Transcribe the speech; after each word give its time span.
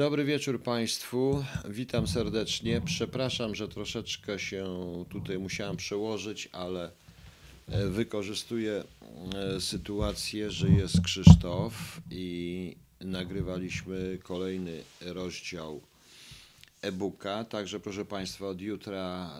Dobry 0.00 0.24
wieczór 0.24 0.62
Państwu. 0.62 1.44
Witam 1.68 2.06
serdecznie. 2.06 2.80
Przepraszam, 2.84 3.54
że 3.54 3.68
troszeczkę 3.68 4.38
się 4.38 4.66
tutaj 5.10 5.38
musiałem 5.38 5.76
przełożyć, 5.76 6.48
ale 6.52 6.90
e, 7.68 7.86
wykorzystuję 7.86 8.84
e, 9.34 9.60
sytuację, 9.60 10.50
że 10.50 10.68
jest 10.68 11.00
Krzysztof 11.00 12.00
i 12.10 12.76
nagrywaliśmy 13.00 14.18
kolejny 14.22 14.82
rozdział 15.00 15.80
e-booka. 16.82 17.44
Także 17.44 17.80
proszę 17.80 18.04
Państwa, 18.04 18.46
od 18.46 18.60
jutra 18.60 19.30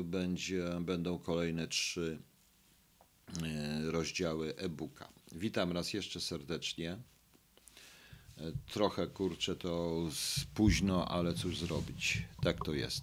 e, 0.00 0.04
będzie, 0.04 0.64
będą 0.80 1.18
kolejne 1.18 1.68
trzy 1.68 2.18
rozdziały 3.84 4.56
e-booka. 4.56 5.08
Witam 5.32 5.72
raz 5.72 5.92
jeszcze 5.92 6.20
serdecznie. 6.20 6.98
Trochę 8.66 9.06
kurczę 9.06 9.56
to 9.56 9.98
późno, 10.54 11.08
ale 11.08 11.34
cóż 11.34 11.58
zrobić. 11.58 12.22
Tak 12.42 12.64
to 12.64 12.74
jest. 12.74 13.00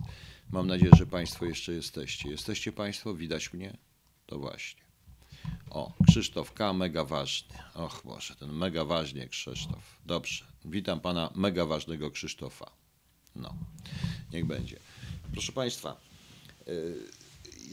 Mam 0.51 0.67
nadzieję, 0.67 0.91
że 0.97 1.05
Państwo 1.05 1.45
jeszcze 1.45 1.73
jesteście. 1.73 2.29
Jesteście 2.29 2.71
Państwo? 2.71 3.13
Widać 3.13 3.53
mnie? 3.53 3.77
To 4.25 4.39
właśnie. 4.39 4.81
O, 5.69 5.93
Krzysztof 6.07 6.53
K. 6.53 6.73
mega 6.73 7.05
ważny. 7.05 7.55
Och 7.73 8.01
Boże, 8.05 8.35
ten 8.35 8.51
mega 8.51 8.85
ważnie 8.85 9.27
Krzysztof. 9.27 9.97
Dobrze. 10.05 10.45
Witam 10.65 10.99
Pana 10.99 11.31
mega 11.35 11.65
ważnego 11.65 12.11
Krzysztofa. 12.11 12.71
No, 13.35 13.53
niech 14.33 14.45
będzie. 14.45 14.79
Proszę 15.31 15.51
Państwa, 15.51 16.01
yy, 16.67 17.09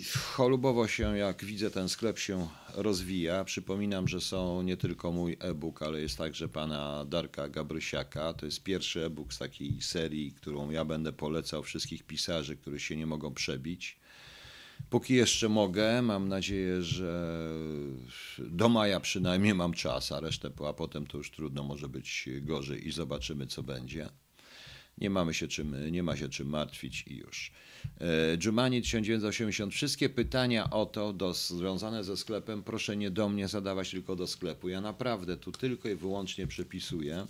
cholubowo 0.07 0.89
się, 0.89 1.19
jak 1.19 1.45
widzę, 1.45 1.71
ten 1.71 1.89
sklep 1.89 2.19
się 2.19 2.49
rozwija. 2.75 3.45
Przypominam, 3.45 4.09
że 4.09 4.21
są 4.21 4.63
nie 4.63 4.77
tylko 4.77 5.13
mój 5.13 5.37
e-book, 5.41 5.83
ale 5.83 6.01
jest 6.01 6.19
także 6.19 6.49
pana 6.49 7.05
Darka 7.05 7.49
Gabrysiaka. 7.49 8.35
To 8.35 8.47
jest 8.47 8.63
pierwszy 8.63 9.05
e-book 9.05 9.33
z 9.33 9.39
takiej 9.39 9.83
serii, 9.83 10.33
którą 10.33 10.71
ja 10.71 10.85
będę 10.85 11.13
polecał 11.13 11.63
wszystkich 11.63 12.03
pisarzy, 12.03 12.57
którzy 12.57 12.81
się 12.81 12.97
nie 12.97 13.07
mogą 13.07 13.35
przebić. 13.35 14.01
Póki 14.91 15.15
jeszcze 15.15 15.49
mogę, 15.49 16.03
mam 16.03 16.29
nadzieję, 16.29 16.83
że 16.83 17.41
do 18.39 18.69
maja 18.69 19.01
przynajmniej 19.01 19.55
mam 19.55 19.73
czas, 19.73 20.13
a 20.13 20.21
resztę, 20.21 20.51
a 20.69 20.73
potem 20.73 21.07
to 21.07 21.19
już 21.19 21.31
trudno, 21.31 21.65
może 21.65 21.89
być 21.89 22.29
gorzej 22.43 22.89
i 22.89 22.93
zobaczymy, 22.93 23.47
co 23.47 23.63
będzie. 23.63 24.09
Nie, 25.01 25.11
mamy 25.11 25.35
się 25.35 25.49
czym, 25.49 25.93
nie 25.93 26.03
ma 26.03 26.17
się 26.17 26.29
czym 26.29 26.49
martwić 26.49 27.05
i 27.07 27.17
już. 27.17 27.53
Jumani 28.45 28.83
1980. 28.83 29.75
Wszystkie 29.75 30.09
pytania 30.09 30.71
o 30.71 30.87
to 30.87 31.13
do, 31.13 31.35
związane 31.35 32.05
ze 32.05 32.17
sklepem 32.17 32.63
proszę 32.63 32.97
nie 32.97 33.11
do 33.11 33.29
mnie 33.29 33.49
zadawać, 33.49 33.91
tylko 33.91 34.17
do 34.17 34.27
sklepu. 34.27 34.69
Ja 34.69 34.81
naprawdę 34.81 35.37
tu 35.37 35.53
tylko 35.53 35.89
i 35.89 35.95
wyłącznie 35.95 36.47
przepisuję. 36.47 37.27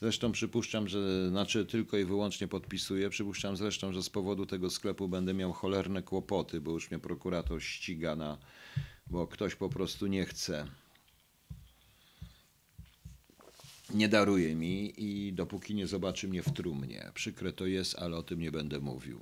Zresztą 0.00 0.32
przypuszczam, 0.32 0.88
że, 0.88 1.28
znaczy 1.28 1.66
tylko 1.66 1.98
i 1.98 2.04
wyłącznie 2.04 2.48
podpisuję. 2.48 3.10
Przypuszczam 3.10 3.56
zresztą, 3.56 3.92
że 3.92 4.02
z 4.02 4.10
powodu 4.10 4.46
tego 4.46 4.70
sklepu 4.70 5.08
będę 5.08 5.34
miał 5.34 5.52
cholerne 5.52 6.02
kłopoty, 6.02 6.60
bo 6.60 6.70
już 6.70 6.90
mnie 6.90 7.00
prokurator 7.00 7.62
ściga 7.62 8.16
na, 8.16 8.38
bo 9.06 9.26
ktoś 9.26 9.54
po 9.54 9.68
prostu 9.68 10.06
nie 10.06 10.24
chce 10.24 10.66
nie 13.94 14.08
daruje 14.08 14.54
mi 14.54 14.94
i 14.96 15.32
dopóki 15.32 15.74
nie 15.74 15.86
zobaczy 15.86 16.28
mnie 16.28 16.42
w 16.42 16.52
trumnie. 16.52 17.10
Przykre 17.14 17.52
to 17.52 17.66
jest, 17.66 17.98
ale 17.98 18.16
o 18.16 18.22
tym 18.22 18.40
nie 18.40 18.52
będę 18.52 18.80
mówił. 18.80 19.20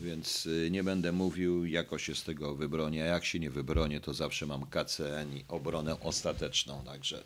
Więc 0.00 0.46
y, 0.46 0.68
nie 0.70 0.84
będę 0.84 1.12
mówił, 1.12 1.66
jako 1.66 1.98
się 1.98 2.14
z 2.14 2.24
tego 2.24 2.54
wybronię. 2.54 3.02
A 3.02 3.06
jak 3.06 3.24
się 3.24 3.38
nie 3.38 3.50
wybronię, 3.50 4.00
to 4.00 4.14
zawsze 4.14 4.46
mam 4.46 4.66
KCN 4.66 5.36
i 5.36 5.44
obronę 5.48 6.00
ostateczną. 6.00 6.82
Także 6.84 7.22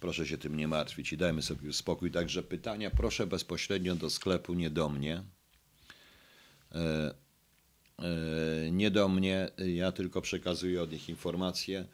proszę 0.00 0.26
się 0.26 0.38
tym 0.38 0.56
nie 0.56 0.68
martwić 0.68 1.12
i 1.12 1.16
dajmy 1.16 1.42
sobie 1.42 1.72
spokój. 1.72 2.10
Także 2.10 2.42
pytania 2.42 2.90
proszę 2.90 3.26
bezpośrednio 3.26 3.94
do 3.94 4.10
sklepu, 4.10 4.54
nie 4.54 4.70
do 4.70 4.88
mnie. 4.88 5.22
E, 6.72 7.14
e, 7.98 8.70
nie 8.70 8.90
do 8.90 9.08
mnie, 9.08 9.50
ja 9.58 9.92
tylko 9.92 10.22
przekazuję 10.22 10.82
od 10.82 10.92
nich 10.92 11.08
informacje. 11.08 11.84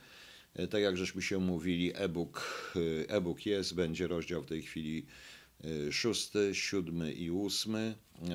E, 0.55 0.67
tak 0.67 0.83
jak 0.83 0.97
żeśmy 0.97 1.23
się 1.23 1.39
mówili, 1.39 1.93
e-book, 1.95 2.75
e-book 3.09 3.47
jest, 3.47 3.75
będzie 3.75 4.07
rozdział 4.07 4.43
w 4.43 4.47
tej 4.47 4.63
chwili 4.63 5.07
szósty, 5.91 6.55
siódmy 6.55 7.13
i 7.13 7.31
ósmy. 7.31 7.95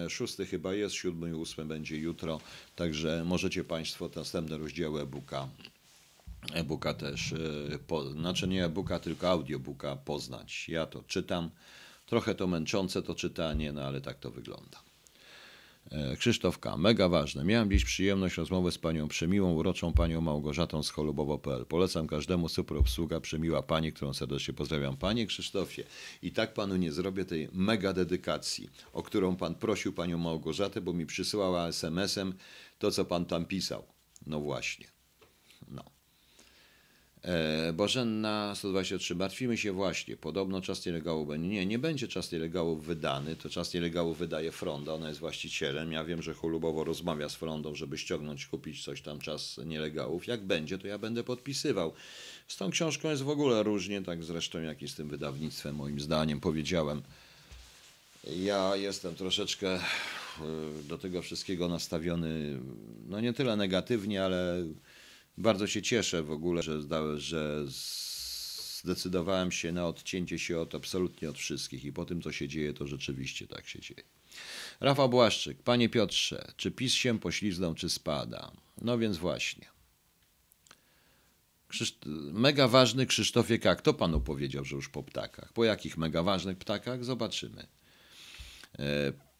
Szósty 0.10 0.46
chyba 0.46 0.74
jest, 0.74 0.96
siódmy 0.96 1.30
i 1.30 1.34
ósmy 1.34 1.66
będzie 1.66 1.98
jutro, 1.98 2.42
także 2.76 3.24
możecie 3.26 3.64
Państwo 3.64 4.10
następne 4.16 4.58
rozdziały 4.58 5.02
e-booka, 5.02 5.50
e-booka 6.54 6.94
też, 6.94 7.34
po, 7.88 8.12
znaczy 8.12 8.48
nie 8.48 8.66
e-booka, 8.66 9.00
tylko 9.00 9.30
audiobooka 9.30 9.96
poznać. 9.96 10.70
Ja 10.70 10.86
to 10.86 11.04
czytam, 11.04 11.50
trochę 12.06 12.36
to 12.36 12.48
męczące 12.48 13.02
to 13.02 13.16
czytanie, 13.16 13.72
no 13.72 13.82
ale 13.82 14.02
tak 14.02 14.20
to 14.20 14.32
wygląda. 14.32 14.87
E, 15.92 16.18
Krzysztof 16.18 16.60
K. 16.60 16.78
Mega 16.78 17.10
ważne. 17.10 17.44
Miałem 17.46 17.72
dziś 17.72 17.86
przyjemność 17.86 18.38
rozmowy 18.38 18.72
z 18.72 18.78
panią 18.78 19.08
przemiłą, 19.08 19.54
uroczą 19.54 19.94
panią 19.94 20.22
Małgorzatą 20.22 20.84
z 20.84 20.90
cholubowo.pl. 20.90 21.66
Polecam 21.66 22.08
każdemu 22.08 22.50
super 22.50 22.78
obsługa, 22.78 23.20
przemiła 23.20 23.64
pani, 23.64 23.94
którą 23.94 24.14
serdecznie 24.14 24.54
pozdrawiam. 24.54 24.98
Panie 24.98 25.26
Krzysztofie, 25.26 25.84
i 26.22 26.32
tak 26.32 26.54
panu 26.54 26.76
nie 26.76 26.92
zrobię 26.92 27.26
tej 27.26 27.50
mega 27.54 27.94
dedykacji, 27.94 28.70
o 28.94 29.04
którą 29.04 29.36
pan 29.36 29.56
prosił 29.56 29.94
panią 29.94 30.18
Małgorzatę, 30.18 30.82
bo 30.82 30.94
mi 30.94 31.06
przysyłała 31.06 31.68
SMS-em 31.68 32.34
to, 32.80 32.92
co 32.92 33.06
pan 33.06 33.26
tam 33.26 33.46
pisał. 33.46 33.84
No 34.28 34.40
właśnie. 34.40 34.97
E, 37.24 37.74
Bożenna 37.74 38.56
123. 38.56 39.16
Martwimy 39.16 39.58
się 39.58 39.72
właśnie. 39.72 40.18
Podobno 40.18 40.62
czas 40.62 40.86
nielegalów 40.86 41.28
będzie. 41.28 41.48
Nie, 41.48 41.66
nie 41.66 41.80
będzie 41.80 42.08
czas 42.08 42.32
nielegalów 42.32 42.86
wydany. 42.86 43.36
To 43.36 43.50
czas 43.50 43.74
nielegalów 43.74 44.18
wydaje 44.18 44.52
Fronda. 44.52 44.94
Ona 44.94 45.08
jest 45.08 45.20
właścicielem. 45.20 45.92
Ja 45.92 46.04
wiem, 46.04 46.22
że 46.22 46.34
cholubowo 46.34 46.84
rozmawia 46.84 47.30
z 47.30 47.36
Frondą, 47.36 47.76
żeby 47.76 47.98
ściągnąć, 47.98 48.46
kupić 48.46 48.84
coś 48.84 49.02
tam 49.02 49.20
czas 49.20 49.60
nielegałów. 49.66 50.28
Jak 50.28 50.44
będzie, 50.44 50.78
to 50.78 50.88
ja 50.88 50.98
będę 50.98 51.24
podpisywał. 51.24 51.94
Z 52.48 52.58
tą 52.58 52.70
książką 52.70 53.10
jest 53.10 53.24
w 53.24 53.30
ogóle 53.30 53.64
różnie, 53.64 54.02
tak 54.02 54.24
zresztą 54.24 54.62
jak 54.62 54.82
i 54.82 54.88
z 54.88 54.96
tym 54.96 55.10
wydawnictwem, 55.10 55.76
moim 55.76 56.00
zdaniem, 56.00 56.40
powiedziałem. 56.40 57.02
Ja 58.36 58.76
jestem 58.76 59.16
troszeczkę 59.16 59.76
e, 59.76 59.80
do 60.84 60.98
tego 60.98 61.22
wszystkiego 61.22 61.68
nastawiony, 61.68 62.60
no 63.08 63.20
nie 63.20 63.34
tyle 63.34 63.56
negatywnie, 63.56 64.24
ale 64.24 64.64
bardzo 65.38 65.68
się 65.68 65.82
cieszę 65.82 66.24
w 66.24 66.32
ogóle, 66.32 66.64
że, 66.64 66.82
że 67.20 67.66
zdecydowałem 68.82 69.52
się 69.52 69.72
na 69.72 69.88
odcięcie 69.88 70.40
się 70.40 70.60
od 70.60 70.76
absolutnie 70.76 71.30
od 71.30 71.38
wszystkich 71.38 71.86
i 71.86 71.94
po 71.94 72.06
tym, 72.06 72.22
co 72.22 72.32
się 72.32 72.48
dzieje, 72.48 72.74
to 72.74 72.88
rzeczywiście 72.88 73.48
tak 73.48 73.68
się 73.68 73.80
dzieje. 73.80 74.04
Rafał 74.80 75.10
Błaszczyk, 75.10 75.64
panie 75.64 75.90
Piotrze, 75.90 76.52
czy 76.58 76.72
PiS 76.72 76.94
się 76.94 77.20
poślizgnął, 77.20 77.76
czy 77.76 77.90
spada? 77.90 78.52
No 78.82 78.98
więc 78.98 79.18
właśnie. 79.18 79.66
Mega 82.34 82.68
ważny 82.68 83.06
Krzysztofie 83.06 83.60
K. 83.60 83.76
Kto 83.76 83.94
panu 83.94 84.22
powiedział, 84.22 84.66
że 84.66 84.76
już 84.76 84.90
po 84.90 85.04
ptakach? 85.04 85.54
Po 85.54 85.66
jakich 85.66 85.98
mega 85.98 86.24
ważnych 86.24 86.58
ptakach? 86.58 87.06
Zobaczymy. 87.06 87.68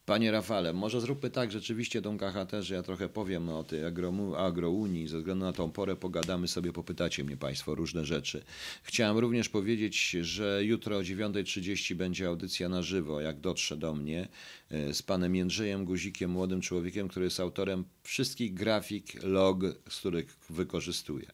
Panie 0.08 0.32
Rafale, 0.32 0.74
może 0.74 1.02
zróbmy 1.02 1.30
tak, 1.30 1.52
rzeczywiście 1.52 2.02
tą 2.02 2.18
KHT, 2.18 2.52
że 2.64 2.76
ja 2.76 2.84
trochę 2.84 3.10
powiem 3.10 3.50
o 3.50 3.64
tej 3.64 3.86
agro, 3.86 4.38
agrounii, 4.38 5.08
ze 5.08 5.18
względu 5.18 5.46
na 5.46 5.54
tą 5.54 5.72
porę 5.72 5.96
pogadamy 5.96 6.48
sobie, 6.48 6.74
popytacie 6.74 7.24
mnie 7.24 7.38
Państwo 7.38 7.76
różne 7.76 8.06
rzeczy. 8.06 8.44
Chciałem 8.84 9.18
również 9.18 9.50
powiedzieć, 9.50 10.10
że 10.10 10.62
jutro 10.64 10.98
o 10.98 11.02
9.30 11.02 11.96
będzie 11.96 12.28
audycja 12.28 12.70
na 12.70 12.82
żywo, 12.82 13.22
jak 13.22 13.40
dotrze 13.40 13.78
do 13.78 13.94
mnie, 13.94 14.28
e, 14.70 14.94
z 14.94 15.02
panem 15.02 15.36
Jędrzejem 15.36 15.86
Guzikiem, 15.86 16.32
młodym 16.32 16.62
człowiekiem, 16.62 17.08
który 17.08 17.26
jest 17.26 17.40
autorem 17.40 17.84
wszystkich 18.04 18.54
grafik, 18.54 19.24
log, 19.24 19.62
z 19.90 20.00
których 20.00 20.38
wykorzystuję. 20.50 21.28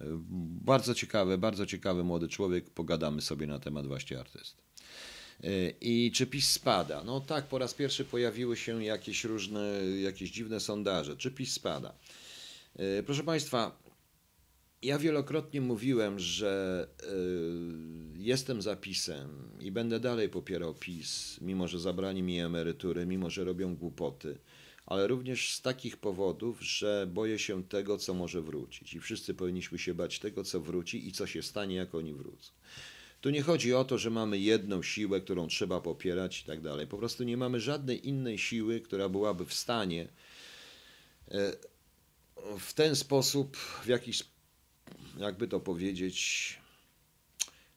E, 0.00 0.04
bardzo 0.64 0.94
ciekawy, 0.94 1.38
bardzo 1.38 1.66
ciekawy 1.66 2.04
młody 2.04 2.28
człowiek, 2.28 2.70
pogadamy 2.70 3.20
sobie 3.20 3.46
na 3.46 3.58
temat 3.58 3.86
właśnie 3.86 4.20
artysty. 4.20 4.71
I 5.80 6.12
czy 6.14 6.26
PiS 6.26 6.48
spada? 6.48 7.04
No 7.04 7.20
tak, 7.20 7.46
po 7.46 7.58
raz 7.58 7.74
pierwszy 7.74 8.04
pojawiły 8.04 8.56
się 8.56 8.84
jakieś 8.84 9.24
różne, 9.24 9.70
jakieś 10.02 10.30
dziwne 10.30 10.60
sondaże. 10.60 11.16
Czy 11.16 11.30
PiS 11.30 11.52
spada? 11.52 11.94
E, 12.76 13.02
proszę 13.02 13.22
Państwa, 13.22 13.82
ja 14.82 14.98
wielokrotnie 14.98 15.60
mówiłem, 15.60 16.18
że 16.18 16.86
e, 17.02 17.06
jestem 18.18 18.62
za 18.62 18.76
PiSem 18.76 19.28
i 19.60 19.70
będę 19.70 20.00
dalej 20.00 20.28
popierał 20.28 20.74
PiS, 20.74 21.38
mimo 21.40 21.68
że 21.68 21.80
zabrali 21.80 22.22
mi 22.22 22.40
emerytury, 22.40 23.06
mimo 23.06 23.30
że 23.30 23.44
robią 23.44 23.76
głupoty, 23.76 24.38
ale 24.86 25.06
również 25.06 25.54
z 25.54 25.62
takich 25.62 25.96
powodów, 25.96 26.62
że 26.62 27.08
boję 27.12 27.38
się 27.38 27.64
tego, 27.64 27.98
co 27.98 28.14
może 28.14 28.42
wrócić. 28.42 28.94
I 28.94 29.00
wszyscy 29.00 29.34
powinniśmy 29.34 29.78
się 29.78 29.94
bać 29.94 30.18
tego, 30.18 30.44
co 30.44 30.60
wróci 30.60 31.08
i 31.08 31.12
co 31.12 31.26
się 31.26 31.42
stanie, 31.42 31.76
jak 31.76 31.94
oni 31.94 32.14
wrócą. 32.14 32.52
Tu 33.22 33.30
nie 33.30 33.42
chodzi 33.42 33.74
o 33.74 33.84
to, 33.84 33.98
że 33.98 34.10
mamy 34.10 34.38
jedną 34.38 34.82
siłę, 34.82 35.20
którą 35.20 35.48
trzeba 35.48 35.80
popierać 35.80 36.40
i 36.40 36.44
tak 36.44 36.60
dalej. 36.60 36.86
Po 36.86 36.98
prostu 36.98 37.24
nie 37.24 37.36
mamy 37.36 37.60
żadnej 37.60 38.08
innej 38.08 38.38
siły, 38.38 38.80
która 38.80 39.08
byłaby 39.08 39.46
w 39.46 39.54
stanie 39.54 40.08
e, 41.30 41.52
w 42.58 42.74
ten 42.74 42.96
sposób, 42.96 43.56
w 43.56 43.86
jakiś, 43.86 44.24
jakby 45.18 45.48
to 45.48 45.60
powiedzieć, 45.60 46.58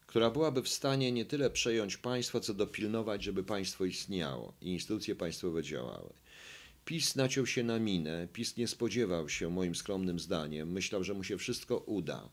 która 0.08 0.30
byłaby 0.30 0.64
w 0.64 0.70
stanie 0.70 1.12
nie 1.12 1.26
tyle 1.26 1.50
przejąć 1.50 1.98
państwo, 1.98 2.40
co 2.40 2.54
dopilnować, 2.54 3.24
żeby 3.24 3.44
państwo 3.44 3.86
istniało 3.86 4.54
i 4.62 4.70
instytucje 4.70 5.16
państwowe 5.16 5.64
działały. 5.64 6.14
PiS 6.86 7.16
naciął 7.16 7.46
się 7.46 7.64
na 7.64 7.80
minę, 7.80 8.28
PiS 8.34 8.58
nie 8.58 8.68
spodziewał 8.68 9.30
się, 9.30 9.50
moim 9.50 9.76
skromnym 9.76 10.20
zdaniem, 10.20 10.72
myślał, 10.72 11.04
że 11.04 11.14
mu 11.14 11.24
się 11.24 11.38
wszystko 11.38 11.78
uda. 11.78 12.30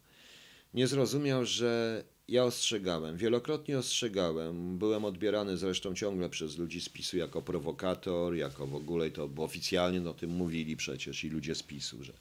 Nie 0.75 0.87
zrozumiał, 0.87 1.47
że 1.47 2.05
ja 2.33 2.45
ostrzegałem, 2.45 3.17
wielokrotnie 3.17 3.79
ostrzegałem, 3.79 4.79
byłem 4.79 5.05
odbierany 5.05 5.57
zresztą 5.57 5.95
ciągle 5.95 6.29
przez 6.29 6.59
ludzi 6.59 6.81
z 6.81 6.89
PiSu 6.89 7.17
jako 7.17 7.43
prowokator, 7.43 8.35
jako 8.35 8.67
w 8.67 8.75
ogóle, 8.75 9.11
to 9.11 9.29
bo 9.29 9.45
oficjalnie 9.45 10.11
o 10.11 10.15
tym 10.15 10.31
mówili 10.31 10.77
przecież 10.77 11.25
i 11.25 11.31
ludzie 11.31 11.55
z 11.55 11.63
PiSu, 11.63 12.05
że 12.05 12.13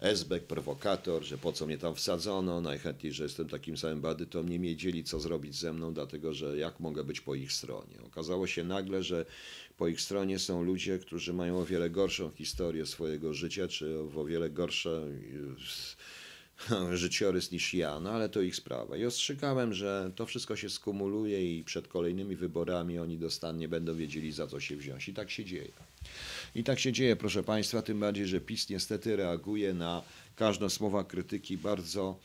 Esbek 0.00 0.44
prowokator, 0.44 1.22
że 1.22 1.38
po 1.38 1.52
co 1.52 1.66
mnie 1.66 1.78
tam 1.78 1.94
wsadzono, 1.94 2.60
najchętniej, 2.60 3.12
że 3.12 3.22
jestem 3.22 3.48
takim 3.48 3.76
samym 3.76 4.00
badytą, 4.00 4.42
nie 4.42 4.58
wiedzieli 4.58 5.04
co 5.04 5.20
zrobić 5.20 5.54
ze 5.54 5.72
mną, 5.72 5.94
dlatego 5.94 6.34
że 6.34 6.58
jak 6.58 6.80
mogę 6.80 7.04
być 7.04 7.20
po 7.20 7.34
ich 7.34 7.52
stronie. 7.52 7.94
Okazało 8.06 8.46
się 8.46 8.64
nagle, 8.64 9.02
że 9.02 9.26
po 9.76 9.88
ich 9.88 10.00
stronie 10.00 10.38
są 10.38 10.62
ludzie, 10.62 10.98
którzy 10.98 11.32
mają 11.32 11.58
o 11.58 11.64
wiele 11.64 11.90
gorszą 11.90 12.30
historię 12.30 12.86
swojego 12.86 13.34
życia, 13.34 13.68
czy 13.68 13.98
o 14.16 14.24
wiele 14.24 14.50
gorsze 14.50 15.06
życiorys 16.92 17.50
niż 17.50 17.74
ja, 17.74 18.00
no 18.00 18.10
ale 18.10 18.28
to 18.28 18.42
ich 18.42 18.56
sprawa. 18.56 18.96
I 18.96 19.04
ostrzegałem, 19.04 19.74
że 19.74 20.10
to 20.16 20.26
wszystko 20.26 20.56
się 20.56 20.70
skumuluje 20.70 21.58
i 21.58 21.64
przed 21.64 21.88
kolejnymi 21.88 22.36
wyborami 22.36 22.98
oni 22.98 23.18
dostannie 23.18 23.68
będą 23.68 23.94
wiedzieli 23.94 24.32
za 24.32 24.46
co 24.46 24.60
się 24.60 24.76
wziąć. 24.76 25.08
I 25.08 25.14
tak 25.14 25.30
się 25.30 25.44
dzieje. 25.44 25.72
I 26.54 26.64
tak 26.64 26.78
się 26.78 26.92
dzieje, 26.92 27.16
proszę 27.16 27.42
Państwa, 27.42 27.82
tym 27.82 28.00
bardziej, 28.00 28.26
że 28.26 28.40
PiS 28.40 28.68
niestety 28.68 29.16
reaguje 29.16 29.74
na 29.74 30.02
każdą 30.36 30.68
słowa 30.68 31.04
krytyki 31.04 31.56
bardzo 31.58 32.18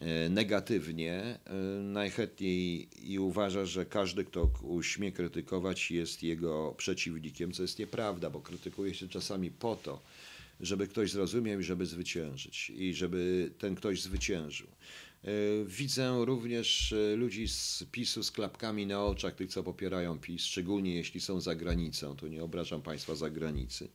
e, 0.00 0.28
negatywnie, 0.28 1.38
e, 1.44 1.54
najchętniej 1.82 2.88
i 3.12 3.18
uważa, 3.18 3.66
że 3.66 3.86
każdy, 3.86 4.24
kto 4.24 4.50
śmie 4.82 5.12
krytykować, 5.12 5.90
jest 5.90 6.22
jego 6.22 6.74
przeciwnikiem, 6.76 7.52
co 7.52 7.62
jest 7.62 7.78
nieprawda, 7.78 8.30
bo 8.30 8.40
krytykuje 8.40 8.94
się 8.94 9.08
czasami 9.08 9.50
po 9.50 9.76
to, 9.76 10.00
żeby 10.60 10.88
ktoś 10.88 11.10
zrozumiał 11.10 11.60
i 11.60 11.64
żeby 11.64 11.86
zwyciężyć, 11.86 12.70
i 12.70 12.94
żeby 12.94 13.50
ten 13.58 13.74
ktoś 13.74 14.02
zwyciężył. 14.02 14.68
E, 15.24 15.30
widzę 15.64 16.24
również 16.24 16.92
e, 16.92 17.16
ludzi 17.16 17.48
z 17.48 17.84
PiSu 17.92 18.22
z 18.22 18.30
klapkami 18.30 18.86
na 18.86 19.04
oczach, 19.04 19.34
tych 19.34 19.50
co 19.50 19.62
popierają 19.62 20.18
PiS, 20.18 20.44
szczególnie 20.44 20.94
jeśli 20.94 21.20
są 21.20 21.40
za 21.40 21.54
granicą. 21.54 22.16
Tu 22.16 22.26
nie 22.26 22.44
obrażam 22.44 22.82
Państwa 22.82 23.14
za 23.14 23.30
granicy. 23.30 23.88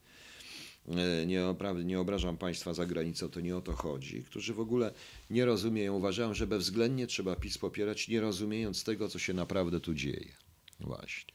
E, 0.88 1.26
nie, 1.26 1.44
nie 1.86 2.00
obrażam 2.00 2.38
Państwa 2.38 2.74
za 2.74 2.86
granicą, 2.86 3.30
to 3.30 3.40
nie 3.40 3.58
o 3.58 3.62
to 3.62 3.72
chodzi. 3.72 4.24
Którzy 4.24 4.54
w 4.54 4.60
ogóle 4.60 4.94
nie 5.30 5.46
rozumieją, 5.46 5.96
uważają, 5.96 6.34
że 6.34 6.48
bezwzględnie 6.48 7.08
trzeba 7.08 7.36
PiS 7.36 7.58
popierać, 7.58 8.08
nie 8.08 8.22
rozumiejąc 8.22 8.84
tego, 8.84 9.10
co 9.10 9.20
się 9.20 9.34
naprawdę 9.34 9.80
tu 9.80 9.94
dzieje. 9.94 10.32
Właśnie. 10.80 11.34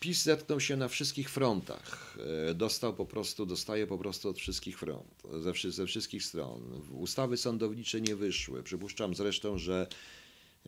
PiS 0.00 0.22
zetknął 0.22 0.60
się 0.60 0.76
na 0.76 0.88
wszystkich 0.88 1.30
frontach. 1.30 2.16
E, 2.50 2.54
dostał 2.54 2.94
po 2.94 3.06
prostu, 3.06 3.46
dostaje 3.46 3.86
po 3.86 3.98
prostu 3.98 4.28
od 4.28 4.38
wszystkich 4.38 4.78
front, 4.78 5.22
ze, 5.40 5.70
ze 5.70 5.86
wszystkich 5.86 6.24
stron. 6.24 6.82
Ustawy 6.92 7.36
sądownicze 7.36 8.00
nie 8.00 8.16
wyszły. 8.16 8.62
Przypuszczam 8.62 9.14
zresztą, 9.14 9.58
że 9.58 9.86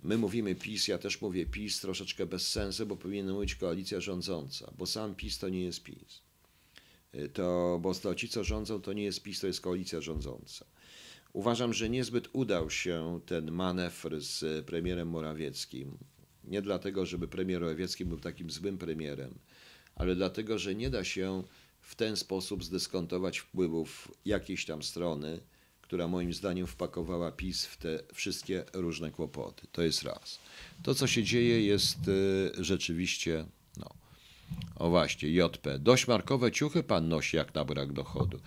my 0.02 0.19
mówimy 0.19 0.55
PiS, 0.55 0.88
ja 0.88 0.99
też 0.99 1.20
mówię 1.20 1.46
PiS, 1.46 1.81
troszeczkę 1.81 2.26
bez 2.26 2.49
sensu, 2.49 2.87
bo 2.87 2.96
powinien 2.96 3.32
mówić 3.32 3.55
koalicja 3.55 4.00
rządząca, 4.00 4.73
bo 4.79 4.87
sam 4.87 5.14
PiS 5.14 5.38
to 5.38 5.49
nie 5.49 5.62
jest 5.64 5.82
PiS. 5.82 6.23
E, 7.12 7.29
to, 7.29 7.79
bo 7.82 7.94
to 7.94 8.14
ci, 8.14 8.29
co 8.29 8.44
rządzą, 8.44 8.82
to 8.82 8.93
nie 8.93 9.05
jest 9.05 9.23
PiS, 9.23 9.40
to 9.40 9.46
jest 9.46 9.61
koalicja 9.61 10.00
rządząca. 10.00 10.67
Uważam, 11.32 11.75
że 11.75 11.90
niezbyt 11.90 12.29
udał 12.32 12.70
się 12.70 13.20
ten 13.26 13.50
manewr 13.50 14.20
z 14.20 14.67
premierem 14.67 15.08
Morawieckim. 15.08 15.99
Nie 16.44 16.62
dlatego, 16.62 17.06
żeby 17.06 17.29
premier 17.29 17.61
Morawiecki 17.61 18.05
był 18.05 18.21
takim 18.21 18.50
złym 18.50 18.79
premierem, 18.79 19.35
ale 19.94 20.15
dlatego, 20.15 20.59
że 20.59 20.75
nie 20.75 20.91
da 20.91 21.05
się 21.05 21.43
w 21.81 21.94
ten 21.94 22.17
sposób 22.17 22.65
zdyskontować 22.65 23.39
wpływów 23.39 24.12
jakiejś 24.25 24.67
tam 24.67 24.83
strony, 24.83 25.41
która 25.83 26.09
moim 26.09 26.35
zdaniem 26.35 26.67
wpakowała 26.67 27.33
PiS 27.33 27.67
w 27.67 27.77
te 27.77 27.99
wszystkie 28.15 28.65
różne 28.73 29.11
kłopoty. 29.11 29.67
To 29.73 29.83
jest 29.83 30.03
raz. 30.03 30.39
To, 30.83 30.94
co 30.94 31.06
się 31.06 31.23
dzieje, 31.23 31.62
jest 31.62 32.09
y, 32.09 32.65
rzeczywiście, 32.65 33.44
no, 33.77 33.89
o 34.77 34.91
właśnie, 34.91 35.29
JP. 35.29 35.79
Dość 35.79 36.09
markowe 36.09 36.53
ciuchy 36.53 36.83
pan 36.83 37.09
nosi 37.09 37.37
jak 37.37 37.55
na 37.55 37.65
brak 37.65 37.93
dochodu. 37.93 38.41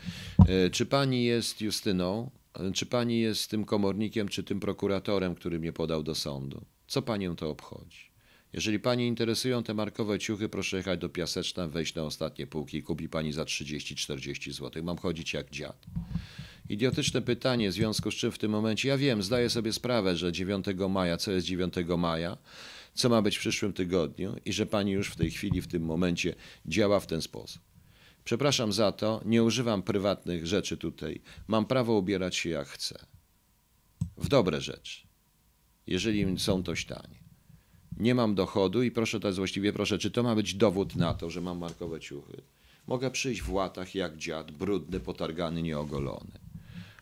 Y, 0.67 0.69
czy 0.69 0.85
pani 0.85 1.25
jest 1.25 1.61
Justyną? 1.61 2.29
Y, 2.69 2.71
czy 2.71 2.85
pani 2.85 3.19
jest 3.19 3.49
tym 3.49 3.65
komornikiem, 3.65 4.27
czy 4.27 4.43
tym 4.43 4.59
prokuratorem, 4.59 5.35
który 5.35 5.59
mnie 5.59 5.73
podał 5.73 6.03
do 6.03 6.15
sądu? 6.15 6.65
Co 6.87 7.01
panią 7.01 7.35
to 7.35 7.49
obchodzi? 7.49 8.15
Jeżeli 8.53 8.79
pani 8.79 9.07
interesują 9.07 9.63
te 9.63 9.73
markowe 9.73 10.19
ciuchy, 10.19 10.49
proszę 10.49 10.77
jechać 10.77 10.99
do 10.99 11.09
Piaseczna, 11.09 11.67
wejść 11.67 11.95
na 11.95 12.03
ostatnie 12.03 12.47
półki 12.47 12.77
i 12.77 12.83
kupi 12.83 13.09
pani 13.09 13.33
za 13.33 13.43
30-40 13.43 14.51
zł. 14.51 14.83
Mam 14.83 14.97
chodzić 14.97 15.33
jak 15.33 15.51
dziad. 15.51 15.85
Idiotyczne 16.69 17.21
pytanie, 17.21 17.69
w 17.69 17.73
związku 17.73 18.11
z 18.11 18.15
czym 18.15 18.31
w 18.31 18.37
tym 18.37 18.51
momencie, 18.51 18.89
ja 18.89 18.97
wiem, 18.97 19.23
zdaję 19.23 19.49
sobie 19.49 19.73
sprawę, 19.73 20.17
że 20.17 20.31
9 20.31 20.65
maja, 20.89 21.17
co 21.17 21.31
jest 21.31 21.47
9 21.47 21.73
maja, 21.97 22.37
co 22.93 23.09
ma 23.09 23.21
być 23.21 23.37
w 23.37 23.39
przyszłym 23.39 23.73
tygodniu 23.73 24.35
i 24.45 24.53
że 24.53 24.65
pani 24.65 24.91
już 24.91 25.09
w 25.09 25.15
tej 25.15 25.31
chwili, 25.31 25.61
w 25.61 25.67
tym 25.67 25.83
momencie 25.83 26.35
działa 26.65 26.99
w 26.99 27.07
ten 27.07 27.21
sposób. 27.21 27.61
Przepraszam 28.23 28.73
za 28.73 28.91
to, 28.91 29.21
nie 29.25 29.43
używam 29.43 29.83
prywatnych 29.83 30.47
rzeczy 30.47 30.77
tutaj. 30.77 31.21
Mam 31.47 31.65
prawo 31.65 31.93
ubierać 31.93 32.35
się 32.35 32.49
jak 32.49 32.67
chcę. 32.67 33.05
W 34.17 34.27
dobre 34.27 34.61
rzeczy 34.61 35.04
jeżeli 35.87 36.39
są 36.39 36.63
dość 36.63 36.85
tanie. 36.85 37.25
Nie 37.97 38.15
mam 38.15 38.35
dochodu 38.35 38.83
i 38.83 38.91
proszę, 38.91 39.19
to 39.19 39.27
jest 39.27 39.37
właściwie 39.37 39.73
proszę, 39.73 39.97
czy 39.97 40.11
to 40.11 40.23
ma 40.23 40.35
być 40.35 40.53
dowód 40.53 40.95
na 40.95 41.13
to, 41.13 41.29
że 41.29 41.41
mam 41.41 41.57
markowe 41.57 41.99
ciuchy? 41.99 42.41
Mogę 42.87 43.11
przyjść 43.11 43.41
w 43.41 43.51
łatach 43.51 43.95
jak 43.95 44.17
dziad, 44.17 44.51
brudny, 44.51 44.99
potargany, 44.99 45.61
nieogolony. 45.61 46.39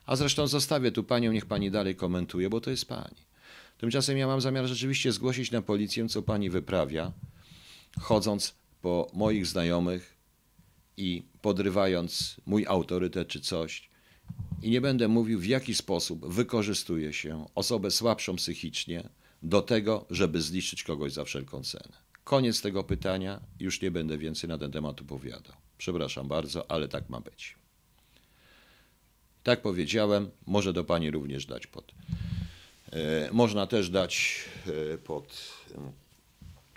A 0.05 0.15
zresztą 0.15 0.47
zostawię 0.47 0.91
tu 0.91 1.03
panią, 1.03 1.31
niech 1.31 1.45
pani 1.45 1.71
dalej 1.71 1.95
komentuje, 1.95 2.49
bo 2.49 2.61
to 2.61 2.69
jest 2.69 2.85
pani. 2.85 3.17
Tymczasem 3.77 4.17
ja 4.17 4.27
mam 4.27 4.41
zamiar 4.41 4.65
rzeczywiście 4.65 5.11
zgłosić 5.11 5.51
na 5.51 5.61
policję, 5.61 6.09
co 6.09 6.21
pani 6.21 6.49
wyprawia, 6.49 7.11
chodząc 8.01 8.55
po 8.81 9.11
moich 9.13 9.47
znajomych 9.47 10.17
i 10.97 11.23
podrywając 11.41 12.41
mój 12.45 12.65
autorytet 12.67 13.27
czy 13.27 13.41
coś, 13.41 13.89
i 14.61 14.69
nie 14.69 14.81
będę 14.81 15.07
mówił, 15.07 15.39
w 15.39 15.45
jaki 15.45 15.75
sposób 15.75 16.27
wykorzystuje 16.27 17.13
się 17.13 17.45
osobę 17.55 17.91
słabszą 17.91 18.35
psychicznie 18.35 19.09
do 19.43 19.61
tego, 19.61 20.05
żeby 20.09 20.41
zniszczyć 20.41 20.83
kogoś 20.83 21.13
za 21.13 21.25
wszelką 21.25 21.63
cenę. 21.63 21.93
Koniec 22.23 22.61
tego 22.61 22.83
pytania, 22.83 23.41
już 23.59 23.81
nie 23.81 23.91
będę 23.91 24.17
więcej 24.17 24.49
na 24.49 24.57
ten 24.57 24.71
temat 24.71 25.01
opowiadał. 25.01 25.55
Przepraszam 25.77 26.27
bardzo, 26.27 26.71
ale 26.71 26.87
tak 26.87 27.09
ma 27.09 27.19
być. 27.19 27.55
Tak 29.43 29.61
powiedziałem, 29.61 30.29
może 30.45 30.73
do 30.73 30.83
pani 30.83 31.11
również 31.11 31.45
dać 31.45 31.67
pod. 31.67 31.91
E, 32.91 33.29
można 33.31 33.67
też 33.67 33.89
dać 33.89 34.43
e, 34.93 34.97
pod. 34.97 35.53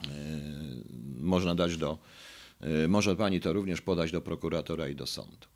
E, 0.05 0.09
można 1.21 1.55
dać 1.55 1.77
do. 1.77 1.99
Może 2.89 3.17
pani 3.17 3.41
to 3.41 3.53
również 3.53 3.81
podać 3.81 4.13
do 4.13 4.21
prokuratora 4.21 4.89
i 4.89 4.95
do 4.95 5.07
sądu. 5.07 5.47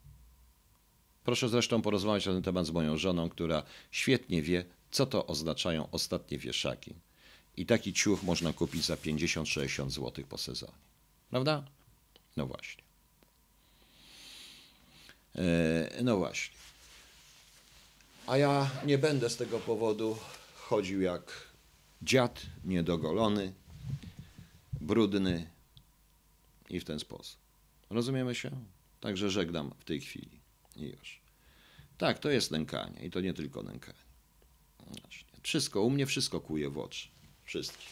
Proszę 1.23 1.49
zresztą 1.49 1.81
porozmawiać 1.81 2.25
na 2.25 2.33
ten 2.33 2.43
temat 2.43 2.65
z 2.65 2.71
moją 2.71 2.97
żoną, 2.97 3.29
która 3.29 3.63
świetnie 3.91 4.41
wie, 4.41 4.65
co 4.91 5.05
to 5.05 5.27
oznaczają 5.27 5.87
ostatnie 5.91 6.37
wieszaki. 6.37 6.93
I 7.57 7.65
taki 7.65 7.93
ciuch 7.93 8.23
można 8.23 8.53
kupić 8.53 8.85
za 8.85 8.95
50-60 8.95 9.89
zł 9.89 10.25
po 10.29 10.37
sezonie. 10.37 10.73
Prawda? 11.29 11.63
No 12.37 12.45
właśnie. 12.45 12.83
E, 15.35 16.03
no 16.03 16.17
właśnie. 16.17 16.55
A 18.27 18.37
ja 18.37 18.69
nie 18.85 18.97
będę 18.97 19.29
z 19.29 19.37
tego 19.37 19.59
powodu 19.59 20.17
chodził 20.55 21.01
jak 21.01 21.47
dziad, 22.01 22.41
niedogolony, 22.65 23.53
brudny 24.81 25.49
i 26.69 26.79
w 26.79 26.85
ten 26.85 26.99
sposób. 26.99 27.39
Rozumiemy 27.89 28.35
się? 28.35 28.51
Także 28.99 29.29
żegnam 29.29 29.71
w 29.79 29.83
tej 29.83 30.01
chwili. 30.01 30.40
I 30.81 30.85
już. 30.85 31.21
Tak, 31.97 32.19
to 32.19 32.29
jest 32.29 32.51
nękanie 32.51 33.05
i 33.05 33.11
to 33.11 33.21
nie 33.21 33.33
tylko 33.33 33.63
nękanie. 33.63 33.99
Właśnie. 34.87 35.27
Wszystko, 35.43 35.81
u 35.81 35.89
mnie 35.89 36.05
wszystko 36.05 36.39
kuje 36.39 36.69
w 36.69 36.77
oczy. 36.77 37.07
Wszystkie. 37.45 37.85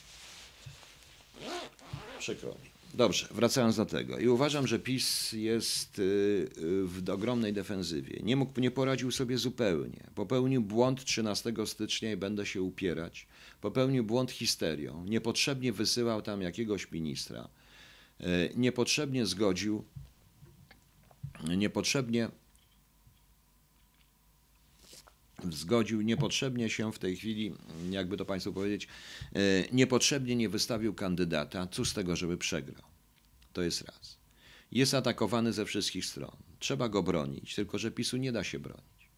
Przykro 2.19 2.49
mi. 2.49 2.69
Dobrze, 2.93 3.27
wracając 3.31 3.75
do 3.75 3.85
tego. 3.85 4.17
I 4.17 4.27
uważam, 4.27 4.67
że 4.67 4.79
PiS 4.79 5.31
jest 5.31 5.99
y, 5.99 6.49
w 6.85 7.09
ogromnej 7.09 7.53
defensywie. 7.53 8.19
Nie, 8.23 8.35
mógł, 8.35 8.61
nie 8.61 8.71
poradził 8.71 9.11
sobie 9.11 9.37
zupełnie. 9.37 10.03
Popełnił 10.15 10.61
błąd 10.61 11.05
13 11.05 11.53
stycznia 11.65 12.11
i 12.11 12.17
będę 12.17 12.45
się 12.45 12.61
upierać. 12.61 13.27
Popełnił 13.61 14.03
błąd 14.03 14.31
histerią. 14.31 15.05
Niepotrzebnie 15.05 15.73
wysyłał 15.73 16.21
tam 16.21 16.41
jakiegoś 16.41 16.91
ministra. 16.91 17.49
Y, 18.21 18.25
niepotrzebnie 18.55 19.25
zgodził, 19.25 19.83
niepotrzebnie 21.57 22.29
zgodził, 25.51 26.01
niepotrzebnie 26.01 26.69
się 26.69 26.91
w 26.91 26.99
tej 26.99 27.15
chwili, 27.15 27.53
jakby 27.89 28.17
to 28.17 28.25
Państwu 28.25 28.53
powiedzieć, 28.53 28.87
e, 29.33 29.39
niepotrzebnie 29.71 30.35
nie 30.35 30.49
wystawił 30.49 30.93
kandydata. 30.93 31.67
Cóż 31.67 31.89
z 31.89 31.93
tego, 31.93 32.15
żeby 32.15 32.37
przegrał? 32.37 32.83
To 33.53 33.61
jest 33.61 33.81
raz. 33.81 34.17
Jest 34.71 34.93
atakowany 34.93 35.53
ze 35.53 35.65
wszystkich 35.65 36.05
stron. 36.05 36.35
Trzeba 36.59 36.89
go 36.89 37.03
bronić, 37.03 37.55
tylko 37.55 37.77
że 37.77 37.91
PiSu 37.91 38.17
nie 38.17 38.31
da 38.31 38.43
się 38.43 38.59
bronić. 38.59 39.09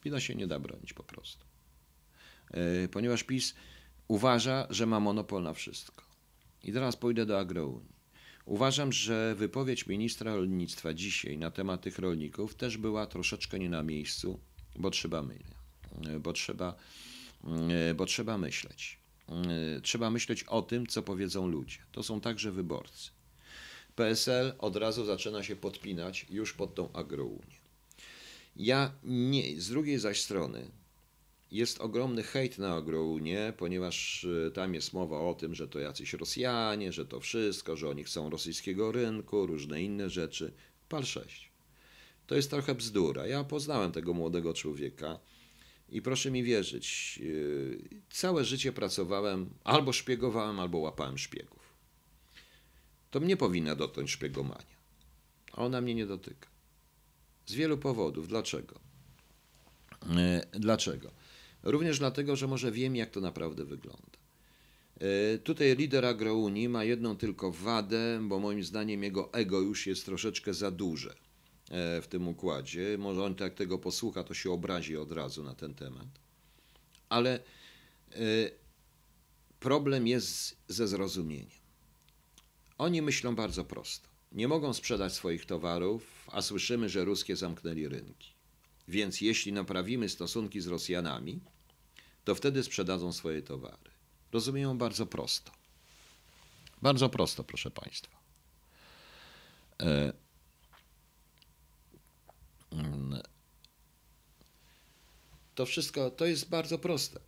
PiSa 0.00 0.20
się 0.20 0.34
nie 0.34 0.46
da 0.46 0.58
bronić 0.58 0.92
po 0.92 1.02
prostu. 1.02 1.44
E, 2.50 2.88
ponieważ 2.88 3.24
PiS 3.24 3.54
uważa, 4.08 4.66
że 4.70 4.86
ma 4.86 5.00
monopol 5.00 5.42
na 5.42 5.54
wszystko. 5.54 6.04
I 6.62 6.72
teraz 6.72 6.96
pójdę 6.96 7.26
do 7.26 7.38
agrounii. 7.38 7.94
Uważam, 8.44 8.92
że 8.92 9.34
wypowiedź 9.34 9.86
ministra 9.86 10.36
rolnictwa 10.36 10.94
dzisiaj 10.94 11.38
na 11.38 11.50
temat 11.50 11.82
tych 11.82 11.98
rolników 11.98 12.54
też 12.54 12.76
była 12.76 13.06
troszeczkę 13.06 13.58
nie 13.58 13.68
na 13.68 13.82
miejscu, 13.82 14.40
bo 14.76 14.90
trzeba, 14.90 15.24
bo 16.20 16.32
trzeba, 16.32 16.74
bo 17.94 18.06
trzeba 18.06 18.38
myśleć. 18.38 18.98
Trzeba 19.82 20.10
myśleć 20.10 20.42
o 20.42 20.62
tym, 20.62 20.86
co 20.86 21.02
powiedzą 21.02 21.46
ludzie. 21.46 21.78
To 21.92 22.02
są 22.02 22.20
także 22.20 22.52
wyborcy. 22.52 23.10
PSL 23.96 24.54
od 24.58 24.76
razu 24.76 25.04
zaczyna 25.04 25.42
się 25.42 25.56
podpinać 25.56 26.26
już 26.30 26.52
pod 26.52 26.74
tą 26.74 26.92
agrounię. 26.92 27.64
Ja 28.56 28.92
nie, 29.04 29.60
z 29.60 29.68
drugiej 29.68 29.98
zaś 29.98 30.20
strony 30.20 30.70
jest 31.50 31.80
ogromny 31.80 32.22
hejt 32.22 32.58
na 32.58 32.74
agrounię, 32.74 33.52
ponieważ 33.56 34.26
e, 34.46 34.50
tam 34.50 34.74
jest 34.74 34.92
mowa 34.92 35.20
o 35.20 35.34
tym, 35.34 35.54
że 35.54 35.68
to 35.68 35.78
jacyś 35.78 36.12
Rosjanie, 36.12 36.92
że 36.92 37.06
to 37.06 37.20
wszystko, 37.20 37.76
że 37.76 37.88
oni 37.88 38.04
chcą 38.04 38.30
rosyjskiego 38.30 38.92
rynku, 38.92 39.46
różne 39.46 39.82
inne 39.82 40.10
rzeczy. 40.10 40.52
Pal 40.88 41.04
6. 41.04 41.53
To 42.26 42.34
jest 42.34 42.50
trochę 42.50 42.74
bzdura. 42.74 43.26
Ja 43.26 43.44
poznałem 43.44 43.92
tego 43.92 44.14
młodego 44.14 44.54
człowieka 44.54 45.18
i 45.88 46.02
proszę 46.02 46.30
mi 46.30 46.42
wierzyć, 46.42 47.18
e, 47.22 48.10
całe 48.10 48.44
życie 48.44 48.72
pracowałem, 48.72 49.50
albo 49.64 49.92
szpiegowałem, 49.92 50.60
albo 50.60 50.78
łapałem 50.78 51.18
szpiegów. 51.18 51.74
To 53.10 53.20
mnie 53.20 53.36
powinna 53.36 53.76
dotknąć 53.76 54.10
szpiegomania, 54.10 54.76
a 55.52 55.56
ona 55.56 55.80
mnie 55.80 55.94
nie 55.94 56.06
dotyka. 56.06 56.48
Z 57.46 57.54
wielu 57.54 57.78
powodów. 57.78 58.28
Dlaczego? 58.28 58.80
E, 60.16 60.46
dlaczego? 60.52 61.10
Również 61.62 61.98
dlatego, 61.98 62.36
że 62.36 62.46
może 62.46 62.72
wiem, 62.72 62.96
jak 62.96 63.10
to 63.10 63.20
naprawdę 63.20 63.64
wygląda. 63.64 64.18
E, 65.00 65.38
tutaj 65.38 65.76
lider 65.76 66.04
agrounii 66.04 66.68
ma 66.68 66.84
jedną 66.84 67.16
tylko 67.16 67.52
wadę, 67.52 68.20
bo 68.22 68.38
moim 68.38 68.64
zdaniem 68.64 69.02
jego 69.02 69.32
ego 69.32 69.60
już 69.60 69.86
jest 69.86 70.04
troszeczkę 70.04 70.54
za 70.54 70.70
duże 70.70 71.23
w 71.70 72.06
tym 72.08 72.28
układzie. 72.28 72.98
Może 72.98 73.24
on 73.24 73.34
tak 73.34 73.54
tego 73.54 73.78
posłucha, 73.78 74.24
to 74.24 74.34
się 74.34 74.50
obrazi 74.50 74.96
od 74.96 75.12
razu 75.12 75.44
na 75.44 75.54
ten 75.54 75.74
temat. 75.74 76.06
Ale 77.08 77.40
problem 79.60 80.06
jest 80.06 80.56
ze 80.68 80.88
zrozumieniem. 80.88 81.64
Oni 82.78 83.02
myślą 83.02 83.34
bardzo 83.36 83.64
prosto. 83.64 84.08
Nie 84.32 84.48
mogą 84.48 84.72
sprzedać 84.74 85.12
swoich 85.12 85.46
towarów, 85.46 86.28
a 86.32 86.42
słyszymy, 86.42 86.88
że 86.88 87.04
ruskie 87.04 87.36
zamknęli 87.36 87.88
rynki. 87.88 88.34
Więc 88.88 89.20
jeśli 89.20 89.52
naprawimy 89.52 90.08
stosunki 90.08 90.60
z 90.60 90.66
Rosjanami, 90.66 91.40
to 92.24 92.34
wtedy 92.34 92.62
sprzedadzą 92.62 93.12
swoje 93.12 93.42
towary. 93.42 93.90
Rozumieją 94.32 94.78
bardzo 94.78 95.06
prosto. 95.06 95.52
Bardzo 96.82 97.08
prosto, 97.08 97.44
proszę 97.44 97.70
Państwa. 97.70 98.18
E, 99.82 100.12
to 105.54 105.66
wszystko 105.66 106.10
to 106.10 106.26
jest 106.26 106.48
bardzo 106.48 106.78
proste. 106.78 107.20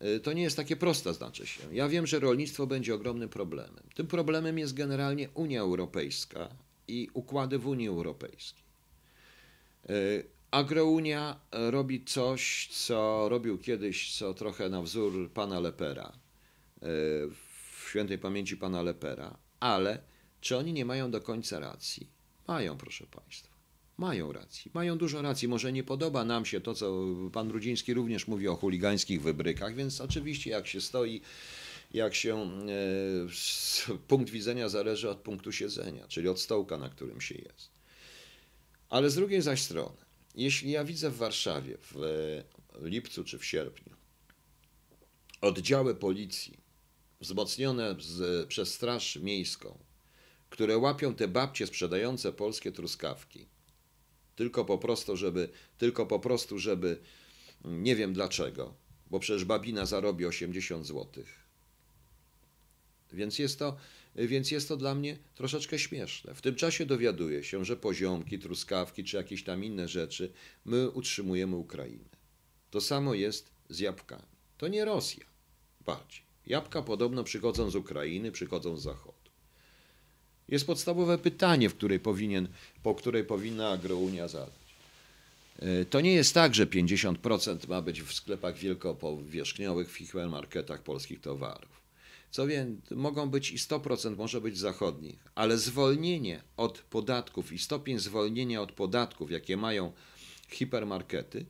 E, 0.00 0.20
to 0.20 0.32
nie 0.32 0.42
jest 0.42 0.56
takie 0.56 0.76
proste, 0.76 1.14
znaczy 1.14 1.46
się. 1.46 1.74
Ja 1.74 1.88
wiem, 1.88 2.06
że 2.06 2.18
rolnictwo 2.20 2.66
będzie 2.66 2.94
ogromnym 2.94 3.28
problemem. 3.28 3.84
Tym 3.94 4.06
problemem 4.06 4.58
jest 4.58 4.74
generalnie 4.74 5.28
Unia 5.34 5.60
Europejska 5.60 6.48
i 6.88 7.08
układy 7.14 7.58
w 7.58 7.66
Unii 7.66 7.88
Europejskiej. 7.88 8.64
E, 9.88 9.92
Agrounia 10.50 11.40
robi 11.52 12.04
coś, 12.04 12.68
co 12.72 13.28
robił 13.28 13.58
kiedyś, 13.58 14.18
co 14.18 14.34
trochę 14.34 14.68
na 14.68 14.82
wzór 14.82 15.30
pana 15.32 15.60
Lepera, 15.60 16.12
e, 16.12 16.86
w 17.28 17.88
świętej 17.88 18.18
pamięci 18.18 18.56
pana 18.56 18.82
Lepera, 18.82 19.36
ale 19.60 20.02
czy 20.40 20.56
oni 20.56 20.72
nie 20.72 20.84
mają 20.84 21.10
do 21.10 21.20
końca 21.20 21.60
racji? 21.60 22.06
Mają, 22.48 22.76
proszę 22.76 23.06
państwa. 23.06 23.49
Mają 24.00 24.32
racji. 24.32 24.70
Mają 24.74 24.98
dużo 24.98 25.22
racji. 25.22 25.48
Może 25.48 25.72
nie 25.72 25.84
podoba 25.84 26.24
nam 26.24 26.46
się 26.46 26.60
to, 26.60 26.74
co 26.74 27.06
pan 27.32 27.50
Rudziński 27.50 27.94
również 27.94 28.26
mówi 28.26 28.48
o 28.48 28.56
chuligańskich 28.56 29.22
wybrykach, 29.22 29.74
więc 29.74 30.00
oczywiście 30.00 30.50
jak 30.50 30.66
się 30.66 30.80
stoi, 30.80 31.20
jak 31.94 32.14
się 32.14 32.36
e, 33.88 33.98
punkt 34.08 34.30
widzenia 34.30 34.68
zależy 34.68 35.10
od 35.10 35.18
punktu 35.18 35.52
siedzenia, 35.52 36.08
czyli 36.08 36.28
od 36.28 36.40
stołka, 36.40 36.78
na 36.78 36.88
którym 36.88 37.20
się 37.20 37.34
jest. 37.34 37.70
Ale 38.88 39.10
z 39.10 39.14
drugiej 39.14 39.42
zaś 39.42 39.62
strony, 39.62 39.96
jeśli 40.34 40.70
ja 40.70 40.84
widzę 40.84 41.10
w 41.10 41.16
Warszawie 41.16 41.78
w 41.80 41.94
lipcu 42.82 43.24
czy 43.24 43.38
w 43.38 43.44
sierpniu 43.44 43.92
oddziały 45.40 45.94
policji 45.94 46.56
wzmocnione 47.20 47.96
z, 47.98 48.46
przez 48.48 48.74
Straż 48.74 49.16
Miejską, 49.16 49.78
które 50.50 50.78
łapią 50.78 51.14
te 51.14 51.28
babcie 51.28 51.66
sprzedające 51.66 52.32
polskie 52.32 52.72
truskawki, 52.72 53.46
tylko 54.40 54.64
po 54.64 54.78
prostu, 54.78 55.16
żeby, 55.16 55.48
tylko 55.78 56.06
po 56.06 56.18
prostu, 56.18 56.58
żeby, 56.58 56.98
nie 57.64 57.96
wiem 57.96 58.12
dlaczego, 58.12 58.74
bo 59.10 59.20
przecież 59.20 59.44
babina 59.44 59.86
zarobi 59.86 60.26
80 60.26 60.86
zł. 60.86 61.24
Więc 63.12 63.38
jest 63.38 63.58
to, 63.58 63.76
więc 64.16 64.50
jest 64.50 64.68
to 64.68 64.76
dla 64.76 64.94
mnie 64.94 65.18
troszeczkę 65.34 65.78
śmieszne. 65.78 66.34
W 66.34 66.42
tym 66.42 66.54
czasie 66.54 66.86
dowiaduję 66.86 67.44
się, 67.44 67.64
że 67.64 67.76
poziomki, 67.76 68.38
truskawki 68.38 69.04
czy 69.04 69.16
jakieś 69.16 69.44
tam 69.44 69.64
inne 69.64 69.88
rzeczy 69.88 70.32
my 70.64 70.90
utrzymujemy 70.90 71.56
Ukrainę. 71.56 72.08
To 72.70 72.80
samo 72.80 73.14
jest 73.14 73.50
z 73.68 73.78
jabłkami. 73.78 74.36
To 74.58 74.68
nie 74.68 74.84
Rosja 74.84 75.24
bardziej. 75.86 76.22
Jabłka 76.46 76.82
podobno 76.82 77.24
przychodzą 77.24 77.70
z 77.70 77.76
Ukrainy, 77.76 78.32
przychodzą 78.32 78.76
z 78.76 78.82
Zachodu. 78.82 79.19
Jest 80.50 80.66
podstawowe 80.66 81.18
pytanie, 81.18 81.68
w 81.68 81.74
której 81.74 82.00
powinien, 82.00 82.48
po 82.82 82.94
której 82.94 83.24
powinna 83.24 83.68
Agrounia 83.68 84.28
zadać. 84.28 84.54
E, 85.58 85.84
to 85.84 86.00
nie 86.00 86.12
jest 86.12 86.34
tak, 86.34 86.54
że 86.54 86.66
50% 86.66 87.68
ma 87.68 87.82
być 87.82 88.02
w 88.02 88.12
sklepach 88.12 88.58
wielkopowierzchniowych, 88.58 89.92
w 89.92 89.96
hipermarketach 89.96 90.82
polskich 90.82 91.20
towarów. 91.20 91.80
Co 92.30 92.46
więcej, 92.46 92.98
mogą 92.98 93.30
być 93.30 93.50
i 93.50 93.56
100% 93.56 94.16
może 94.16 94.40
być 94.40 94.58
zachodnich, 94.58 95.24
ale 95.34 95.58
zwolnienie 95.58 96.42
od 96.56 96.78
podatków 96.78 97.52
i 97.52 97.58
stopień 97.58 97.98
zwolnienia 97.98 98.62
od 98.62 98.72
podatków, 98.72 99.30
jakie 99.30 99.56
mają 99.56 99.92
hipermarkety, 100.48 101.46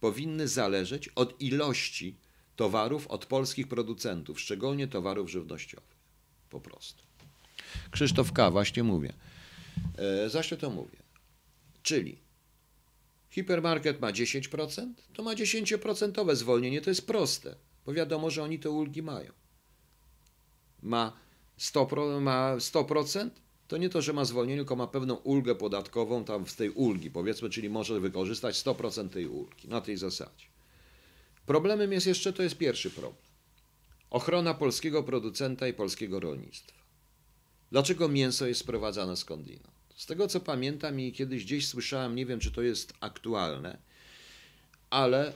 powinny 0.00 0.48
zależeć 0.48 1.08
od 1.08 1.42
ilości 1.42 2.16
towarów 2.56 3.06
od 3.06 3.26
polskich 3.26 3.68
producentów, 3.68 4.40
szczególnie 4.40 4.88
towarów 4.88 5.30
żywnościowych. 5.30 5.98
Po 6.50 6.60
prostu. 6.60 7.07
Krzysztof 7.90 8.32
K., 8.32 8.50
właśnie 8.50 8.82
mówię. 8.82 9.12
E, 9.98 10.30
zaś 10.30 10.54
to 10.60 10.70
mówię. 10.70 10.98
Czyli 11.82 12.18
hipermarket 13.30 14.00
ma 14.00 14.12
10%, 14.12 14.86
to 15.12 15.22
ma 15.22 15.34
10% 15.34 16.34
zwolnienie, 16.36 16.80
to 16.80 16.90
jest 16.90 17.06
proste, 17.06 17.54
bo 17.86 17.92
wiadomo, 17.92 18.30
że 18.30 18.42
oni 18.42 18.58
te 18.58 18.70
ulgi 18.70 19.02
mają 19.02 19.32
ma 20.82 21.12
100%, 21.58 22.20
ma 22.20 22.56
100%, 22.56 23.30
to 23.68 23.76
nie 23.76 23.88
to, 23.88 24.02
że 24.02 24.12
ma 24.12 24.24
zwolnienie, 24.24 24.60
tylko 24.60 24.76
ma 24.76 24.86
pewną 24.86 25.14
ulgę 25.14 25.54
podatkową 25.54 26.24
tam 26.24 26.46
z 26.46 26.56
tej 26.56 26.70
ulgi, 26.70 27.10
powiedzmy, 27.10 27.50
czyli 27.50 27.70
może 27.70 28.00
wykorzystać 28.00 28.56
100% 28.56 29.08
tej 29.08 29.26
ulgi 29.26 29.68
na 29.68 29.80
tej 29.80 29.96
zasadzie. 29.96 30.46
Problemem 31.46 31.92
jest 31.92 32.06
jeszcze, 32.06 32.32
to 32.32 32.42
jest 32.42 32.56
pierwszy 32.58 32.90
problem. 32.90 33.22
Ochrona 34.10 34.54
polskiego 34.54 35.02
producenta 35.02 35.68
i 35.68 35.72
polskiego 35.72 36.20
rolnictwa. 36.20 36.77
Dlaczego 37.70 38.08
mięso 38.08 38.46
jest 38.46 38.60
sprowadzane 38.60 39.16
skądinąd? 39.16 39.78
Z 39.96 40.06
tego 40.06 40.28
co 40.28 40.40
pamiętam 40.40 41.00
i 41.00 41.12
kiedyś 41.12 41.44
gdzieś 41.44 41.68
słyszałem, 41.68 42.14
nie 42.14 42.26
wiem 42.26 42.40
czy 42.40 42.50
to 42.50 42.62
jest 42.62 42.92
aktualne, 43.00 43.78
ale 44.90 45.32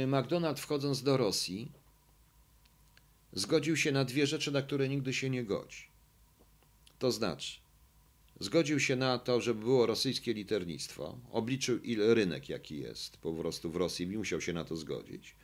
yy, 0.00 0.06
McDonald 0.06 0.60
wchodząc 0.60 1.02
do 1.02 1.16
Rosji 1.16 1.72
zgodził 3.32 3.76
się 3.76 3.92
na 3.92 4.04
dwie 4.04 4.26
rzeczy, 4.26 4.52
na 4.52 4.62
które 4.62 4.88
nigdy 4.88 5.14
się 5.14 5.30
nie 5.30 5.44
godzi. 5.44 5.86
To 6.98 7.12
znaczy, 7.12 7.56
zgodził 8.40 8.80
się 8.80 8.96
na 8.96 9.18
to, 9.18 9.40
żeby 9.40 9.60
było 9.60 9.86
rosyjskie 9.86 10.34
liternictwo, 10.34 11.18
obliczył 11.32 11.78
ile 11.78 12.14
rynek 12.14 12.48
jaki 12.48 12.78
jest 12.78 13.16
po 13.16 13.32
prostu 13.32 13.70
w 13.70 13.76
Rosji 13.76 14.06
i 14.06 14.18
musiał 14.18 14.40
się 14.40 14.52
na 14.52 14.64
to 14.64 14.76
zgodzić. 14.76 15.34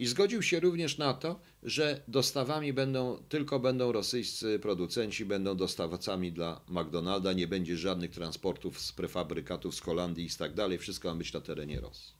I 0.00 0.06
zgodził 0.06 0.42
się 0.42 0.60
również 0.60 0.98
na 0.98 1.14
to, 1.14 1.40
że 1.62 2.02
dostawami 2.08 2.72
będą, 2.72 3.22
tylko 3.28 3.60
będą 3.60 3.92
rosyjscy 3.92 4.58
producenci, 4.58 5.24
będą 5.24 5.56
dostawcami 5.56 6.32
dla 6.32 6.60
McDonalda, 6.68 7.32
nie 7.32 7.48
będzie 7.48 7.76
żadnych 7.76 8.10
transportów 8.10 8.80
z 8.80 8.92
prefabrykatów 8.92 9.74
z 9.74 9.80
Holandii 9.80 10.26
i 10.26 10.30
tak 10.30 10.54
dalej, 10.54 10.78
wszystko 10.78 11.08
ma 11.08 11.14
być 11.14 11.32
na 11.32 11.40
terenie 11.40 11.80
Rosji. 11.80 12.14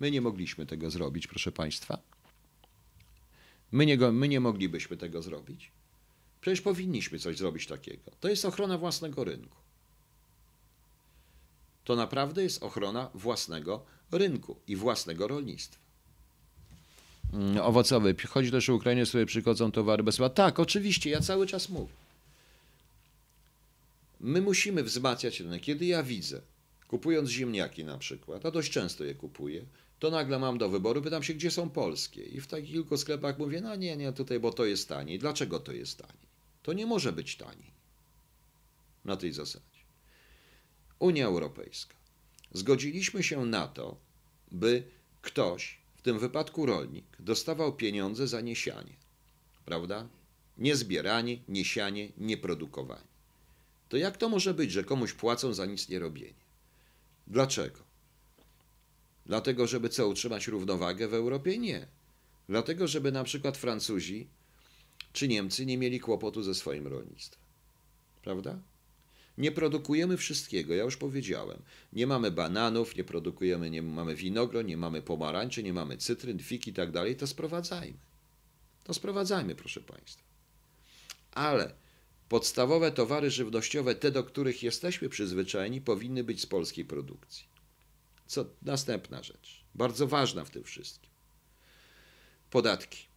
My 0.00 0.10
nie 0.10 0.20
mogliśmy 0.20 0.66
tego 0.66 0.90
zrobić, 0.90 1.26
proszę 1.26 1.52
Państwa. 1.52 1.98
My 3.72 3.86
nie, 3.86 3.96
my 3.96 4.28
nie 4.28 4.40
moglibyśmy 4.40 4.96
tego 4.96 5.22
zrobić. 5.22 5.72
Przecież 6.40 6.60
powinniśmy 6.60 7.18
coś 7.18 7.36
zrobić 7.36 7.66
takiego. 7.66 8.10
To 8.20 8.28
jest 8.28 8.44
ochrona 8.44 8.78
własnego 8.78 9.24
rynku. 9.24 9.56
To 11.84 11.96
naprawdę 11.96 12.42
jest 12.42 12.62
ochrona 12.62 13.10
własnego 13.14 13.84
rynku 14.12 14.56
i 14.66 14.76
własnego 14.76 15.28
rolnictwa. 15.28 15.87
Mm, 17.32 17.58
Owocowy. 17.58 18.14
Chodzi 18.28 18.50
też 18.50 18.70
o 18.70 18.74
Ukrainę, 18.74 19.06
z 19.06 19.08
której 19.08 19.26
przychodzą 19.26 19.72
towary 19.72 20.02
bezpłatne. 20.02 20.34
Tak, 20.34 20.60
oczywiście, 20.60 21.10
ja 21.10 21.20
cały 21.20 21.46
czas 21.46 21.68
mówię. 21.68 21.92
My 24.20 24.40
musimy 24.40 24.82
wzmacniać 24.82 25.40
rynek. 25.40 25.62
Kiedy 25.62 25.86
ja 25.86 26.02
widzę, 26.02 26.40
kupując 26.88 27.28
ziemniaki 27.28 27.84
na 27.84 27.98
przykład, 27.98 28.46
a 28.46 28.50
dość 28.50 28.72
często 28.72 29.04
je 29.04 29.14
kupuję, 29.14 29.64
to 29.98 30.10
nagle 30.10 30.38
mam 30.38 30.58
do 30.58 30.68
wyboru, 30.68 31.02
pytam 31.02 31.22
się, 31.22 31.34
gdzie 31.34 31.50
są 31.50 31.70
polskie. 31.70 32.22
I 32.22 32.40
w 32.40 32.46
takich 32.46 32.70
kilku 32.70 32.96
sklepach 32.96 33.38
mówię, 33.38 33.60
no 33.60 33.76
nie, 33.76 33.96
nie, 33.96 34.12
tutaj, 34.12 34.40
bo 34.40 34.52
to 34.52 34.64
jest 34.64 34.88
taniej. 34.88 35.18
Dlaczego 35.18 35.60
to 35.60 35.72
jest 35.72 35.98
taniej? 35.98 36.28
To 36.62 36.72
nie 36.72 36.86
może 36.86 37.12
być 37.12 37.36
taniej. 37.36 37.72
Na 39.04 39.16
tej 39.16 39.32
zasadzie. 39.32 39.78
Unia 40.98 41.26
Europejska. 41.26 41.94
Zgodziliśmy 42.52 43.22
się 43.22 43.46
na 43.46 43.68
to, 43.68 43.96
by 44.50 44.82
ktoś, 45.22 45.78
tym 46.08 46.18
wypadku 46.18 46.66
rolnik, 46.66 47.04
dostawał 47.20 47.76
pieniądze 47.76 48.28
za 48.28 48.40
niesianie. 48.40 48.96
Prawda? 49.64 50.08
Nie 50.58 50.76
zbieranie, 50.76 51.38
niesianie, 51.48 52.12
nie 52.16 52.36
produkowanie. 52.36 53.08
To 53.88 53.96
jak 53.96 54.16
to 54.16 54.28
może 54.28 54.54
być, 54.54 54.72
że 54.72 54.84
komuś 54.84 55.12
płacą 55.12 55.54
za 55.54 55.66
nic 55.66 55.88
nie 55.88 55.98
robienie? 55.98 56.44
Dlaczego? 57.26 57.80
Dlatego, 59.26 59.66
żeby 59.66 59.88
co, 59.88 60.08
utrzymać 60.08 60.46
równowagę 60.46 61.08
w 61.08 61.14
Europie? 61.14 61.58
Nie. 61.58 61.86
Dlatego, 62.48 62.88
żeby 62.88 63.12
na 63.12 63.24
przykład 63.24 63.56
Francuzi 63.56 64.28
czy 65.12 65.28
Niemcy 65.28 65.66
nie 65.66 65.78
mieli 65.78 66.00
kłopotu 66.00 66.42
ze 66.42 66.54
swoim 66.54 66.86
rolnictwem. 66.86 67.42
Prawda? 68.22 68.58
Nie 69.38 69.52
produkujemy 69.52 70.16
wszystkiego, 70.16 70.74
ja 70.74 70.84
już 70.84 70.96
powiedziałem. 70.96 71.62
Nie 71.92 72.06
mamy 72.06 72.30
bananów, 72.30 72.96
nie 72.96 73.04
produkujemy, 73.04 73.70
nie 73.70 73.82
mamy 73.82 74.14
winogron, 74.14 74.66
nie 74.66 74.76
mamy 74.76 75.02
pomarańczy, 75.02 75.62
nie 75.62 75.72
mamy 75.72 75.96
cytryn, 75.96 76.38
fig 76.38 76.66
i 76.66 76.72
tak 76.72 76.90
dalej, 76.90 77.16
to 77.16 77.26
sprowadzajmy. 77.26 77.98
To 78.84 78.94
sprowadzajmy, 78.94 79.54
proszę 79.54 79.80
Państwa. 79.80 80.22
Ale 81.32 81.74
podstawowe 82.28 82.92
towary 82.92 83.30
żywnościowe, 83.30 83.94
te 83.94 84.10
do 84.10 84.24
których 84.24 84.62
jesteśmy 84.62 85.08
przyzwyczajeni, 85.08 85.80
powinny 85.80 86.24
być 86.24 86.40
z 86.40 86.46
polskiej 86.46 86.84
produkcji. 86.84 87.46
Co 88.26 88.46
następna 88.62 89.22
rzecz, 89.22 89.64
bardzo 89.74 90.06
ważna 90.06 90.44
w 90.44 90.50
tym 90.50 90.64
wszystkim. 90.64 91.10
Podatki. 92.50 93.07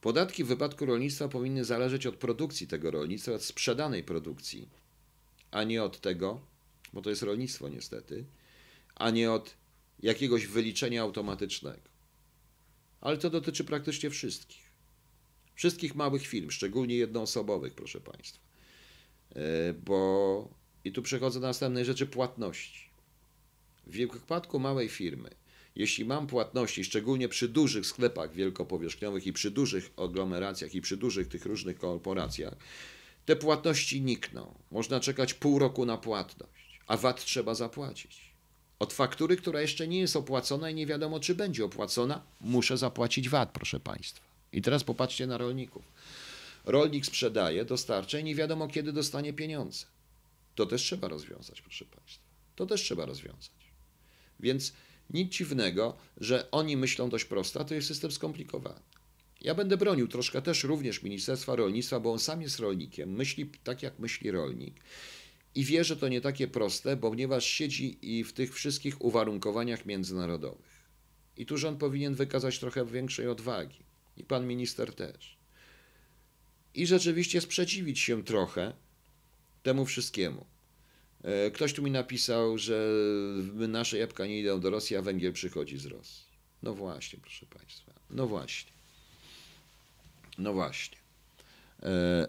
Podatki 0.00 0.44
w 0.44 0.46
wypadku 0.46 0.86
rolnictwa 0.86 1.28
powinny 1.28 1.64
zależeć 1.64 2.06
od 2.06 2.16
produkcji 2.16 2.66
tego 2.66 2.90
rolnictwa, 2.90 3.32
od 3.32 3.44
sprzedanej 3.44 4.04
produkcji, 4.04 4.68
a 5.50 5.64
nie 5.64 5.82
od 5.82 6.00
tego, 6.00 6.40
bo 6.92 7.02
to 7.02 7.10
jest 7.10 7.22
rolnictwo 7.22 7.68
niestety, 7.68 8.24
a 8.94 9.10
nie 9.10 9.32
od 9.32 9.54
jakiegoś 10.02 10.46
wyliczenia 10.46 11.02
automatycznego. 11.02 11.90
Ale 13.00 13.18
to 13.18 13.30
dotyczy 13.30 13.64
praktycznie 13.64 14.10
wszystkich. 14.10 14.70
Wszystkich 15.54 15.94
małych 15.94 16.26
firm, 16.26 16.50
szczególnie 16.50 16.96
jednoosobowych, 16.96 17.74
proszę 17.74 18.00
Państwa. 18.00 18.40
E, 19.30 19.72
Bo 19.74 20.60
i 20.84 20.92
tu 20.92 21.02
przechodzę 21.02 21.40
do 21.40 21.46
następnej 21.46 21.84
rzeczy 21.84 22.06
płatności. 22.06 22.90
W 23.86 23.96
wypadku 23.96 24.58
małej 24.58 24.88
firmy, 24.88 25.30
jeśli 25.76 26.04
mam 26.04 26.26
płatności, 26.26 26.84
szczególnie 26.84 27.28
przy 27.28 27.48
dużych 27.48 27.86
sklepach 27.86 28.34
wielkopowierzchniowych 28.34 29.26
i 29.26 29.32
przy 29.32 29.50
dużych 29.50 29.90
aglomeracjach 29.96 30.74
i 30.74 30.80
przy 30.80 30.96
dużych 30.96 31.28
tych 31.28 31.46
różnych 31.46 31.78
korporacjach, 31.78 32.54
te 33.26 33.36
płatności 33.36 34.02
nikną. 34.02 34.54
Można 34.70 35.00
czekać 35.00 35.34
pół 35.34 35.58
roku 35.58 35.86
na 35.86 35.98
płatność, 35.98 36.80
a 36.86 36.96
VAT 36.96 37.24
trzeba 37.24 37.54
zapłacić. 37.54 38.30
Od 38.78 38.92
faktury, 38.92 39.36
która 39.36 39.60
jeszcze 39.60 39.88
nie 39.88 40.00
jest 40.00 40.16
opłacona 40.16 40.70
i 40.70 40.74
nie 40.74 40.86
wiadomo, 40.86 41.20
czy 41.20 41.34
będzie 41.34 41.64
opłacona, 41.64 42.22
muszę 42.40 42.78
zapłacić 42.78 43.28
VAT, 43.28 43.52
proszę 43.52 43.80
Państwa. 43.80 44.24
I 44.52 44.62
teraz 44.62 44.84
popatrzcie 44.84 45.26
na 45.26 45.38
rolników. 45.38 45.82
Rolnik 46.64 47.06
sprzedaje, 47.06 47.64
dostarcza 47.64 48.18
i 48.18 48.24
nie 48.24 48.34
wiadomo, 48.34 48.68
kiedy 48.68 48.92
dostanie 48.92 49.32
pieniądze. 49.32 49.86
To 50.54 50.66
też 50.66 50.82
trzeba 50.82 51.08
rozwiązać, 51.08 51.62
proszę 51.62 51.84
Państwa. 51.84 52.24
To 52.56 52.66
też 52.66 52.82
trzeba 52.82 53.06
rozwiązać. 53.06 53.72
Więc 54.40 54.72
nic 55.10 55.32
dziwnego, 55.32 55.96
że 56.16 56.50
oni 56.50 56.76
myślą 56.76 57.08
dość 57.08 57.24
prosto, 57.24 57.60
a 57.60 57.64
to 57.64 57.74
jest 57.74 57.88
system 57.88 58.12
skomplikowany. 58.12 58.80
Ja 59.40 59.54
będę 59.54 59.76
bronił 59.76 60.08
troszkę 60.08 60.42
też 60.42 60.64
również 60.64 61.02
Ministerstwa 61.02 61.56
Rolnictwa, 61.56 62.00
bo 62.00 62.12
on 62.12 62.18
sam 62.18 62.42
jest 62.42 62.58
rolnikiem, 62.58 63.10
myśli 63.10 63.50
tak 63.64 63.82
jak 63.82 63.98
myśli 63.98 64.30
rolnik 64.30 64.74
i 65.54 65.64
wie, 65.64 65.84
że 65.84 65.96
to 65.96 66.08
nie 66.08 66.20
takie 66.20 66.48
proste, 66.48 66.96
ponieważ 66.96 67.44
siedzi 67.44 68.18
i 68.18 68.24
w 68.24 68.32
tych 68.32 68.54
wszystkich 68.54 69.04
uwarunkowaniach 69.04 69.86
międzynarodowych. 69.86 70.90
I 71.36 71.46
tu 71.46 71.58
rząd 71.58 71.80
powinien 71.80 72.14
wykazać 72.14 72.58
trochę 72.58 72.86
większej 72.86 73.28
odwagi. 73.28 73.84
I 74.16 74.24
pan 74.24 74.46
minister 74.46 74.94
też. 74.94 75.38
I 76.74 76.86
rzeczywiście 76.86 77.40
sprzeciwić 77.40 77.98
się 77.98 78.24
trochę 78.24 78.72
temu 79.62 79.86
wszystkiemu. 79.86 80.46
E, 81.24 81.50
Ktoś 81.50 81.72
tu 81.74 81.82
mi 81.82 81.90
napisał, 81.90 82.58
że 82.58 82.88
nasze 83.54 83.98
jabłka 83.98 84.26
nie 84.26 84.40
idą 84.40 84.60
do 84.60 84.70
Rosji, 84.70 84.96
a 84.96 85.02
węgiel 85.02 85.32
przychodzi 85.32 85.78
z 85.78 85.86
Rosji. 85.86 86.24
No 86.62 86.74
właśnie, 86.74 87.18
proszę 87.22 87.46
Państwa. 87.46 87.92
No 88.10 88.26
właśnie. 88.26 88.72
No 90.38 90.52
właśnie. 90.52 90.98
E, 91.82 92.28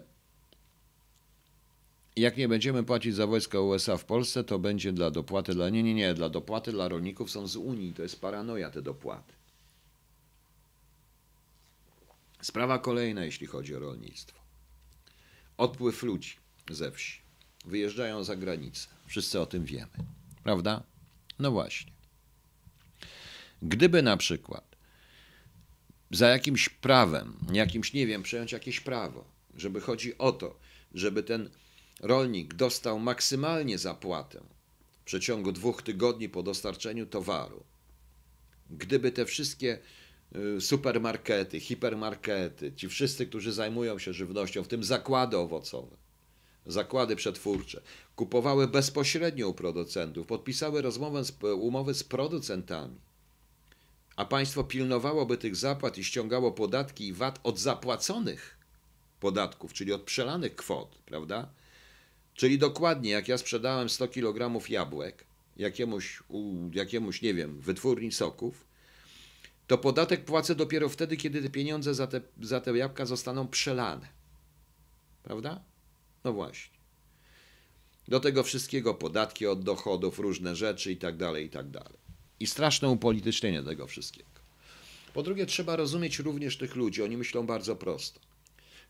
Jak 2.16 2.36
nie 2.36 2.48
będziemy 2.48 2.84
płacić 2.84 3.14
za 3.14 3.26
wojska 3.26 3.60
USA 3.60 3.96
w 3.96 4.04
Polsce, 4.04 4.44
to 4.44 4.58
będzie 4.58 4.92
dla 4.92 5.10
dopłaty 5.10 5.54
dla. 5.54 5.68
Nie, 5.70 5.82
nie, 5.82 5.94
nie. 5.94 6.14
Dla 6.14 6.28
dopłaty 6.28 6.72
dla 6.72 6.88
rolników 6.88 7.30
są 7.30 7.46
z 7.46 7.56
Unii. 7.56 7.94
To 7.94 8.02
jest 8.02 8.20
paranoja, 8.20 8.70
te 8.70 8.82
dopłaty. 8.82 9.32
Sprawa 12.42 12.78
kolejna, 12.78 13.24
jeśli 13.24 13.46
chodzi 13.46 13.76
o 13.76 13.78
rolnictwo. 13.78 14.40
Odpływ 15.56 16.02
ludzi 16.02 16.36
ze 16.70 16.90
wsi. 16.92 17.21
Wyjeżdżają 17.64 18.24
za 18.24 18.36
granicę. 18.36 18.88
Wszyscy 19.06 19.40
o 19.40 19.46
tym 19.46 19.64
wiemy. 19.64 19.92
Prawda? 20.44 20.82
No 21.38 21.50
właśnie. 21.50 21.92
Gdyby 23.62 24.02
na 24.02 24.16
przykład 24.16 24.76
za 26.10 26.28
jakimś 26.28 26.68
prawem, 26.68 27.36
jakimś, 27.52 27.92
nie 27.92 28.06
wiem, 28.06 28.22
przejąć 28.22 28.52
jakieś 28.52 28.80
prawo, 28.80 29.24
żeby 29.56 29.80
chodzi 29.80 30.18
o 30.18 30.32
to, 30.32 30.58
żeby 30.94 31.22
ten 31.22 31.50
rolnik 32.00 32.54
dostał 32.54 32.98
maksymalnie 32.98 33.78
zapłatę 33.78 34.40
w 35.00 35.04
przeciągu 35.04 35.52
dwóch 35.52 35.82
tygodni 35.82 36.28
po 36.28 36.42
dostarczeniu 36.42 37.06
towaru, 37.06 37.64
gdyby 38.70 39.12
te 39.12 39.26
wszystkie 39.26 39.78
y, 40.56 40.60
supermarkety, 40.60 41.60
hipermarkety, 41.60 42.72
ci 42.72 42.88
wszyscy, 42.88 43.26
którzy 43.26 43.52
zajmują 43.52 43.98
się 43.98 44.12
żywnością, 44.12 44.62
w 44.62 44.68
tym 44.68 44.84
zakłady 44.84 45.36
owocowe, 45.36 45.96
zakłady 46.66 47.16
przetwórcze, 47.16 47.82
kupowały 48.16 48.68
bezpośrednio 48.68 49.48
u 49.48 49.54
producentów, 49.54 50.26
podpisały 50.26 50.82
rozmowę 50.82 51.24
z, 51.24 51.32
umowy 51.42 51.94
z 51.94 52.04
producentami, 52.04 52.96
a 54.16 54.24
państwo 54.24 54.64
pilnowałoby 54.64 55.38
tych 55.38 55.56
zapłat 55.56 55.98
i 55.98 56.04
ściągało 56.04 56.52
podatki 56.52 57.06
i 57.06 57.12
VAT 57.12 57.40
od 57.42 57.58
zapłaconych 57.58 58.58
podatków, 59.20 59.72
czyli 59.72 59.92
od 59.92 60.02
przelanych 60.02 60.56
kwot, 60.56 60.98
prawda? 61.06 61.48
Czyli 62.34 62.58
dokładnie 62.58 63.10
jak 63.10 63.28
ja 63.28 63.38
sprzedałem 63.38 63.88
100 63.88 64.08
kg 64.08 64.68
jabłek 64.70 65.24
jakiemuś, 65.56 66.22
jakiemuś, 66.72 67.22
nie 67.22 67.34
wiem, 67.34 67.60
wytwórni 67.60 68.12
soków, 68.12 68.64
to 69.66 69.78
podatek 69.78 70.24
płacę 70.24 70.54
dopiero 70.54 70.88
wtedy, 70.88 71.16
kiedy 71.16 71.42
te 71.42 71.50
pieniądze 71.50 71.94
za 71.94 72.06
te, 72.06 72.20
za 72.40 72.60
te 72.60 72.78
jabłka 72.78 73.06
zostaną 73.06 73.48
przelane. 73.48 74.08
Prawda? 75.22 75.60
No 76.24 76.32
właśnie. 76.32 76.72
Do 78.08 78.20
tego 78.20 78.42
wszystkiego 78.42 78.94
podatki 78.94 79.46
od 79.46 79.64
dochodów, 79.64 80.18
różne 80.18 80.56
rzeczy 80.56 80.92
i 80.92 80.96
tak 80.96 81.16
dalej, 81.16 81.46
i 81.46 81.50
tak 81.50 81.70
dalej. 81.70 81.98
I 82.40 82.46
straszne 82.46 82.88
upolitycznienie 82.88 83.62
tego 83.62 83.86
wszystkiego. 83.86 84.30
Po 85.14 85.22
drugie, 85.22 85.46
trzeba 85.46 85.76
rozumieć 85.76 86.18
również 86.18 86.58
tych 86.58 86.76
ludzi. 86.76 87.02
Oni 87.02 87.16
myślą 87.16 87.46
bardzo 87.46 87.76
prosto. 87.76 88.20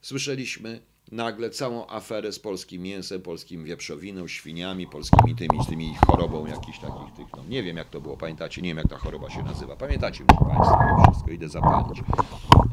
Słyszeliśmy 0.01 0.81
nagle 1.13 1.51
całą 1.51 1.87
aferę 1.87 2.33
z 2.33 2.39
polskim 2.39 2.83
mięsem, 2.83 3.23
polskim 3.23 3.65
wieprzowiną, 3.65 4.29
świniami, 4.29 4.87
polskimi 4.87 5.37
tymi, 5.37 5.67
tymi 5.69 5.95
chorobą 6.07 6.47
jakichś 6.47 6.79
takich 6.79 7.15
tych, 7.17 7.27
no 7.37 7.45
nie 7.49 7.63
wiem 7.63 7.77
jak 7.77 7.91
to 7.91 8.01
było, 8.01 8.17
pamiętacie, 8.17 8.63
nie 8.63 8.69
wiem 8.69 8.77
jak 8.77 8.89
ta 8.89 8.99
choroba 8.99 9.31
się 9.31 9.43
nazywa, 9.43 9.77
pamiętacie 9.77 10.25
Państwo, 10.25 10.79
to 11.05 11.13
wszystko, 11.13 11.31
idę 11.31 11.49
zapalić. 11.49 11.99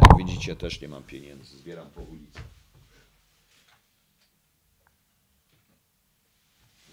Jak 0.01 0.17
widzicie 0.17 0.55
też 0.55 0.81
nie 0.81 0.87
mam 0.87 1.03
pieniędzy, 1.03 1.57
zbieram 1.57 1.89
po 1.89 2.01
ulicy. 2.01 2.39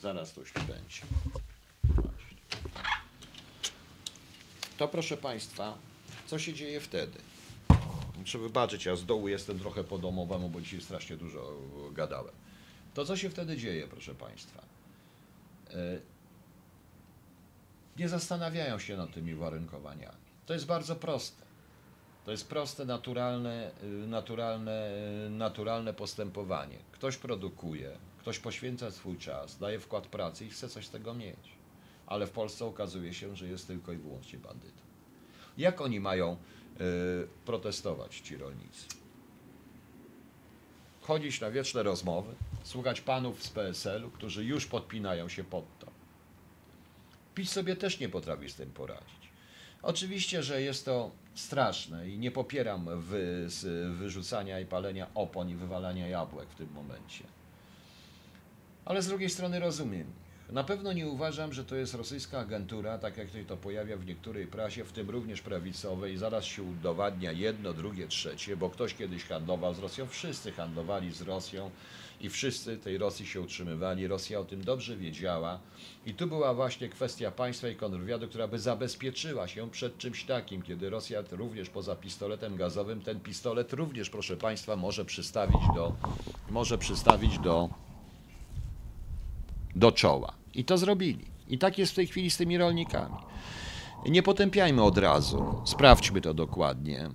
Zaraz 0.07 0.33
coś 0.33 0.53
tu 0.53 0.61
będzie. 0.61 1.01
To 4.79 4.89
proszę 4.89 5.17
Państwa, 5.17 5.79
co 6.27 6.39
się 6.39 6.55
dzieje 6.55 6.81
wtedy? 6.81 7.19
Muszę 8.19 8.39
wybaczyć, 8.39 8.85
ja 8.85 8.97
z 8.97 9.05
dołu 9.05 9.29
jestem 9.29 9.59
trochę 9.59 9.85
po 9.85 9.99
domowemu, 9.99 10.49
bo 10.49 10.61
dzisiaj 10.61 10.81
strasznie 10.81 11.17
dużo 11.17 11.53
gadałem. 11.93 12.35
To 12.95 13.05
co 13.05 13.17
się 13.17 13.31
wtedy 13.31 13.57
dzieje, 13.57 13.89
proszę 13.89 14.15
Państwa? 14.15 14.63
E, 15.71 15.99
nie 17.99 18.09
zastanawiają 18.09 18.79
się 18.79 18.97
nad 18.97 19.13
tymi 19.13 19.35
uwarunkowaniami. 19.35 20.27
To 20.47 20.55
jest 20.55 20.67
bardzo 20.67 20.97
proste. 20.97 21.43
To 22.25 22.31
jest 22.31 22.49
proste, 22.49 22.85
naturalne, 22.85 23.71
y, 23.83 24.07
naturalne, 24.07 24.91
naturalne 25.31 25.95
postępowanie. 25.95 26.79
Ktoś 26.93 27.17
produkuje, 27.17 27.99
ktoś 28.27 28.39
poświęca 28.39 28.91
swój 28.91 29.19
czas, 29.19 29.59
daje 29.59 29.81
wkład 29.81 30.07
pracy 30.07 30.47
i 30.47 30.51
chce 30.51 30.69
coś 30.69 30.87
z 30.87 30.91
tego 30.91 31.15
mieć. 31.15 31.53
Ale 32.07 32.27
w 32.27 32.31
Polsce 32.31 32.65
okazuje 32.65 33.15
się, 33.15 33.37
że 33.37 33.47
jest 33.47 33.67
tylko 33.67 33.93
i 33.93 33.97
wyłącznie 33.97 34.39
bandytą. 34.39 34.81
Jak 35.59 35.81
oni 35.81 36.01
mają 36.01 36.33
y, 36.33 36.37
protestować, 37.45 38.21
ci 38.21 38.37
rolnicy? 38.37 38.87
Chodzić 41.01 41.41
na 41.41 41.51
wieczne 41.51 41.83
rozmowy, 41.83 42.35
słuchać 42.63 43.01
panów 43.01 43.43
z 43.43 43.51
PSL-u, 43.51 44.11
którzy 44.11 44.45
już 44.45 44.67
podpinają 44.67 45.29
się 45.29 45.45
pod 45.45 45.79
to. 45.79 45.87
PiS 47.35 47.53
sobie 47.53 47.77
też 47.77 48.01
nie 48.01 48.09
potrafi 48.09 48.51
z 48.51 48.55
tym 48.55 48.71
poradzić. 48.71 49.31
Oczywiście, 49.83 50.43
że 50.43 50.63
jest 50.63 50.85
to 50.85 51.11
straszne 51.35 52.09
i 52.09 52.19
nie 52.19 52.31
popieram 52.31 53.01
wy, 53.01 53.49
wyrzucania 53.91 54.61
i 54.61 54.67
palenia 54.67 55.07
opon 55.15 55.51
i 55.51 55.55
wywalania 55.55 56.09
jabłek 56.09 56.49
w 56.49 56.55
tym 56.55 56.73
momencie. 56.73 57.36
Ale 58.87 59.03
z 59.03 59.09
drugiej 59.09 59.31
strony 59.31 59.61
rozumiem 59.61 60.13
na 60.53 60.65
pewno 60.65 60.93
nie 60.93 61.09
uważam, 61.09 61.53
że 61.53 61.65
to 61.65 61.77
jest 61.77 61.95
rosyjska 61.95 62.39
agentura, 62.39 62.99
tak 62.99 63.17
jak 63.17 63.29
to 63.49 63.57
pojawia 63.57 63.97
w 63.97 64.07
niektórej 64.07 64.47
prasie, 64.47 64.85
w 64.85 64.93
tym 64.93 65.11
również 65.11 65.43
prawicowej. 65.43 66.17
Zaraz 66.17 66.45
się 66.45 66.63
udowadnia 66.63 67.33
jedno, 67.33 67.73
drugie, 67.73 68.09
trzecie, 68.09 68.57
bo 68.57 68.71
ktoś 68.71 68.95
kiedyś 68.95 69.25
handlował 69.25 69.75
z 69.75 69.79
Rosją. 69.79 70.07
Wszyscy 70.07 70.53
handlowali 70.53 71.13
z 71.13 71.23
Rosją 71.23 71.71
i 72.21 72.29
wszyscy 72.29 72.77
tej 72.77 72.99
Rosji 72.99 73.27
się 73.27 73.41
utrzymywali. 73.41 74.07
Rosja 74.07 74.41
o 74.41 74.45
tym 74.45 74.65
dobrze 74.65 74.97
wiedziała. 74.97 75.61
I 76.07 76.15
tu 76.15 76.27
była 76.27 76.55
właśnie 76.55 76.89
kwestia 76.89 77.31
państwa 77.31 77.69
i 77.69 77.77
kontrwywiadu, 77.77 78.29
która 78.29 78.49
by 78.49 78.59
zabezpieczyła 78.59 79.49
się 79.49 79.71
przed 79.71 79.99
czymś 79.99 80.25
takim, 80.25 80.63
kiedy 80.63 80.91
Rosja 80.91 81.23
również 81.31 81.71
poza 81.71 81.97
pistoletem 81.97 82.57
gazowym, 82.57 83.01
ten 83.01 83.21
pistolet 83.21 83.73
również, 83.73 84.11
proszę 84.11 84.37
państwa, 84.37 84.77
może 84.77 85.05
przystawić 85.05 85.61
do, 85.75 85.97
może 86.51 86.79
przystawić 86.79 87.39
do 87.39 87.86
do 89.77 89.93
czoła. 89.93 90.33
I 90.55 90.65
to 90.65 90.79
zrobili. 90.79 91.25
I 91.49 91.59
tak 91.59 91.79
jest 91.79 91.93
w 91.93 91.95
tej 91.95 92.07
chwili 92.07 92.31
z 92.31 92.37
tymi 92.37 92.59
rolnikami. 92.59 93.17
Nie 94.07 94.23
potępiajmy 94.23 94.83
od 94.83 94.99
razu, 94.99 95.63
sprawdźmy 95.65 96.21
to 96.21 96.35
dokładnie. 96.35 97.01
E, 97.01 97.11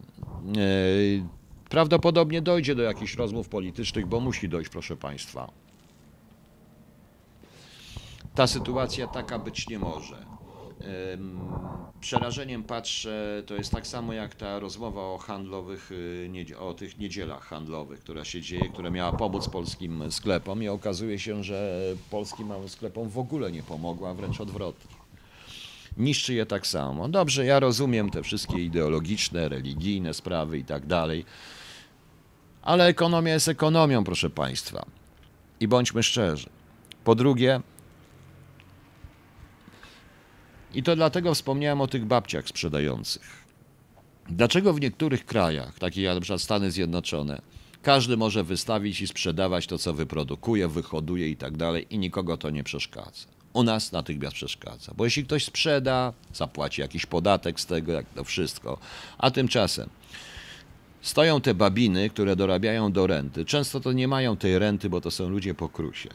prawdopodobnie 1.70 2.42
dojdzie 2.42 2.76
do 2.76 2.84
jakichś 2.84 3.16
rozmów 3.16 3.50
politycznych, 3.50 4.06
bo 4.06 4.20
musi 4.20 4.50
dojść, 4.50 4.70
proszę 4.70 4.98
Państwa. 4.98 5.52
Ta 8.36 8.48
sytuacja 8.48 9.08
taka 9.08 9.40
być 9.40 9.70
nie 9.70 9.80
może 9.80 10.31
przerażeniem 12.00 12.64
patrzę, 12.64 13.44
to 13.46 13.56
jest 13.56 13.72
tak 13.72 13.88
samo 13.88 14.14
jak 14.14 14.36
ta 14.36 14.60
rozmowa 14.60 15.02
o 15.02 15.18
handlowych, 15.18 15.92
y, 15.92 16.58
o 16.60 16.74
tych 16.74 16.98
niedzielach 16.98 17.44
handlowych, 17.44 18.00
która 18.00 18.26
się 18.26 18.42
dzieje, 18.42 18.70
która 18.70 18.90
miała 18.90 19.12
pomóc 19.12 19.50
polskim 19.50 20.12
sklepom 20.12 20.64
i 20.64 20.68
okazuje 20.68 21.20
się, 21.20 21.44
że 21.44 21.80
polskim 22.10 22.48
małym 22.48 22.70
sklepom 22.70 23.10
w 23.10 23.18
ogóle 23.18 23.52
nie 23.52 23.64
pomogła, 23.64 24.14
wręcz 24.14 24.42
odwrotnie. 24.42 24.96
Niszczy 25.98 26.34
je 26.34 26.46
tak 26.46 26.68
samo. 26.68 27.10
Dobrze, 27.10 27.46
ja 27.46 27.60
rozumiem 27.60 28.10
te 28.10 28.24
wszystkie 28.24 28.64
ideologiczne, 28.64 29.50
religijne 29.50 30.14
sprawy 30.14 30.58
i 30.58 30.64
tak 30.64 30.86
dalej, 30.86 31.26
ale 32.62 32.86
ekonomia 32.86 33.34
jest 33.34 33.48
ekonomią, 33.48 34.04
proszę 34.04 34.30
Państwa. 34.30 34.86
I 35.60 35.68
bądźmy 35.68 36.04
szczerzy. 36.04 36.50
Po 37.04 37.16
drugie, 37.16 37.62
i 40.74 40.84
to 40.84 40.96
dlatego 40.96 41.34
wspomniałem 41.34 41.82
o 41.82 41.88
tych 41.88 42.06
babciach 42.06 42.48
sprzedających. 42.48 43.42
Dlaczego 44.30 44.74
w 44.74 44.82
niektórych 44.82 45.26
krajach, 45.26 45.80
takich 45.80 46.04
jak. 46.04 46.18
Stany 46.38 46.72
Zjednoczone, 46.72 47.42
każdy 47.82 48.18
może 48.18 48.44
wystawić 48.44 49.02
i 49.02 49.08
sprzedawać 49.08 49.68
to, 49.68 49.78
co 49.78 49.94
wyprodukuje, 49.94 50.68
wyhoduje 50.68 51.30
i 51.30 51.38
tak 51.38 51.58
dalej, 51.58 51.88
i 51.90 51.98
nikogo 51.98 52.38
to 52.38 52.50
nie 52.50 52.64
przeszkadza. 52.64 53.28
U 53.54 53.64
nas 53.64 53.92
natychmiast 53.92 54.36
przeszkadza, 54.36 54.94
bo 54.98 55.06
jeśli 55.06 55.26
ktoś 55.26 55.46
sprzeda, 55.46 56.14
zapłaci 56.34 56.82
jakiś 56.82 57.06
podatek 57.06 57.60
z 57.60 57.66
tego, 57.66 57.92
jak 57.92 58.06
to 58.16 58.24
wszystko, 58.24 58.78
a 59.18 59.32
tymczasem 59.32 59.90
stoją 61.02 61.42
te 61.42 61.54
babiny, 61.54 62.10
które 62.10 62.36
dorabiają 62.36 62.92
do 62.92 63.08
renty. 63.08 63.46
Często 63.46 63.80
to 63.80 63.92
nie 63.92 64.08
mają 64.08 64.38
tej 64.38 64.60
renty, 64.60 64.90
bo 64.90 65.02
to 65.02 65.12
są 65.12 65.30
ludzie 65.30 65.54
po 65.54 65.70
krusie. 65.70 66.10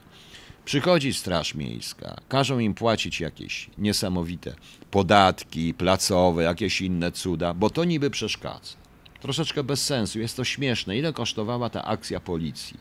Przychodzi 0.66 1.14
Straż 1.14 1.55
Miejska, 1.55 2.16
każą 2.29 2.59
im 2.59 2.74
płacić 2.74 3.20
jakieś 3.20 3.70
niesamowite 3.79 4.55
podatki 4.90 5.74
placowe, 5.74 6.42
jakieś 6.42 6.81
inne 6.81 7.12
cuda, 7.12 7.55
bo 7.55 7.70
to 7.70 7.85
niby 7.85 8.11
przeszkadza. 8.11 8.72
Troszeczkę 9.20 9.64
bez 9.64 9.85
sensu, 9.85 10.18
jest 10.18 10.37
to 10.37 10.44
śmieszne. 10.44 10.98
Ile 10.98 11.12
kosztowała 11.12 11.70
ta 11.70 11.85
akcja 11.85 12.20
policji? 12.20 12.76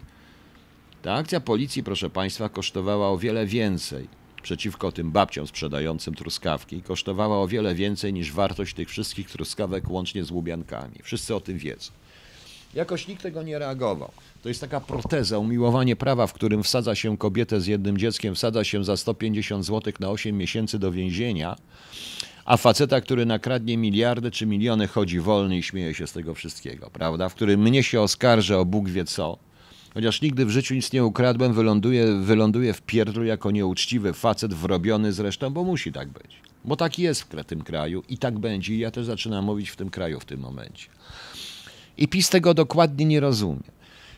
Ta 1.01 1.13
akcja 1.13 1.39
policji, 1.39 1.83
proszę 1.83 2.09
Państwa, 2.09 2.49
kosztowała 2.49 3.09
o 3.09 3.17
wiele 3.17 3.45
więcej 3.45 4.07
przeciwko 4.41 4.91
tym 4.91 5.11
babciom 5.11 5.47
sprzedającym 5.47 6.15
truskawki, 6.15 6.81
kosztowała 6.81 7.41
o 7.41 7.47
wiele 7.47 7.75
więcej 7.75 8.13
niż 8.13 8.31
wartość 8.31 8.73
tych 8.73 8.89
wszystkich 8.89 9.29
truskawek 9.29 9.89
łącznie 9.89 10.23
z 10.23 10.31
łubiankami. 10.31 10.95
Wszyscy 11.03 11.35
o 11.35 11.39
tym 11.39 11.57
wiedzą. 11.57 11.91
Jakoś 12.75 13.07
nikt 13.07 13.23
tego 13.23 13.43
nie 13.43 13.59
reagował. 13.59 14.11
To 14.43 14.49
jest 14.49 14.61
taka 14.61 14.81
proteza, 14.81 15.39
umiłowanie 15.39 15.95
prawa, 15.95 16.27
w 16.27 16.33
którym 16.33 16.63
wsadza 16.63 16.95
się 16.95 17.17
kobietę 17.17 17.61
z 17.61 17.67
jednym 17.67 17.97
dzieckiem, 17.97 18.35
wsadza 18.35 18.63
się 18.63 18.83
za 18.83 18.97
150 18.97 19.65
zł 19.65 19.93
na 19.99 20.09
8 20.09 20.37
miesięcy 20.37 20.79
do 20.79 20.91
więzienia, 20.91 21.55
a 22.45 22.57
faceta, 22.57 23.01
który 23.01 23.25
nakradnie 23.25 23.77
miliardy 23.77 24.31
czy 24.31 24.45
miliony, 24.45 24.87
chodzi 24.87 25.19
wolny 25.19 25.57
i 25.57 25.63
śmieje 25.63 25.93
się 25.93 26.07
z 26.07 26.13
tego 26.13 26.33
wszystkiego, 26.33 26.89
prawda? 26.89 27.29
W 27.29 27.35
którym 27.35 27.61
mnie 27.61 27.83
się 27.83 28.01
oskarża 28.01 28.59
o 28.59 28.65
Bóg 28.65 28.89
wie 28.89 29.05
co, 29.05 29.37
chociaż 29.93 30.21
nigdy 30.21 30.45
w 30.45 30.49
życiu 30.49 30.73
nic 30.73 30.93
nie 30.93 31.05
ukradłem, 31.05 31.53
wyląduje, 31.53 32.15
wyląduje 32.15 32.73
w 32.73 32.81
pierdlu 32.81 33.23
jako 33.23 33.51
nieuczciwy 33.51 34.13
facet, 34.13 34.53
wrobiony 34.53 35.13
zresztą, 35.13 35.49
bo 35.49 35.63
musi 35.63 35.91
tak 35.91 36.09
być. 36.09 36.35
Bo 36.65 36.75
tak 36.75 36.99
jest 36.99 37.23
w 37.23 37.43
tym 37.43 37.61
kraju 37.61 38.03
i 38.09 38.17
tak 38.17 38.39
będzie 38.39 38.75
i 38.75 38.79
ja 38.79 38.91
też 38.91 39.05
zaczynam 39.05 39.45
mówić 39.45 39.69
w 39.69 39.75
tym 39.75 39.89
kraju 39.89 40.19
w 40.19 40.25
tym 40.25 40.39
momencie. 40.39 40.87
I 41.97 42.07
PiS 42.07 42.29
tego 42.29 42.53
dokładnie 42.53 43.05
nie 43.05 43.19
rozumie. 43.19 43.75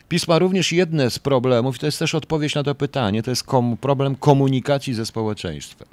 PiS 0.08 0.28
ma 0.28 0.38
również 0.38 0.72
jedne 0.72 1.10
z 1.10 1.18
problemów, 1.18 1.78
to 1.78 1.86
jest 1.86 1.98
też 1.98 2.14
odpowiedź 2.14 2.54
na 2.54 2.62
to 2.62 2.74
pytanie, 2.74 3.22
to 3.22 3.30
jest 3.30 3.44
problem 3.80 4.16
komunikacji 4.16 4.94
ze 4.94 5.06
społeczeństwem. 5.06 5.88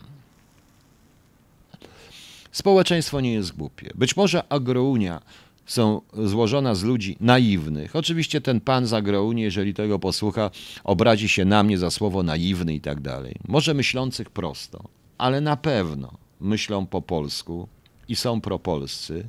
Społeczeństwo 2.51 3.21
nie 3.21 3.33
jest 3.33 3.55
głupie. 3.55 3.91
Być 3.95 4.17
może 4.17 4.43
agrounia 4.49 5.21
są 5.65 6.01
złożona 6.13 6.75
z 6.75 6.83
ludzi 6.83 7.17
naiwnych. 7.19 7.95
Oczywiście 7.95 8.41
ten 8.41 8.61
pan 8.61 8.85
z 8.85 8.93
agrounii, 8.93 9.43
jeżeli 9.43 9.73
tego 9.73 9.99
posłucha, 9.99 10.51
obrazi 10.83 11.29
się 11.29 11.45
na 11.45 11.63
mnie 11.63 11.77
za 11.77 11.91
słowo 11.91 12.23
naiwny 12.23 12.73
i 12.73 12.81
tak 12.81 13.01
dalej. 13.01 13.35
Może 13.47 13.73
myślących 13.73 14.29
prosto, 14.29 14.83
ale 15.17 15.41
na 15.41 15.57
pewno 15.57 16.13
myślą 16.39 16.85
po 16.85 17.01
polsku 17.01 17.67
i 18.07 18.15
są 18.15 18.41
propolscy 18.41 19.25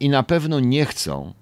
i 0.00 0.08
na 0.08 0.22
pewno 0.22 0.60
nie 0.60 0.84
chcą 0.84 1.34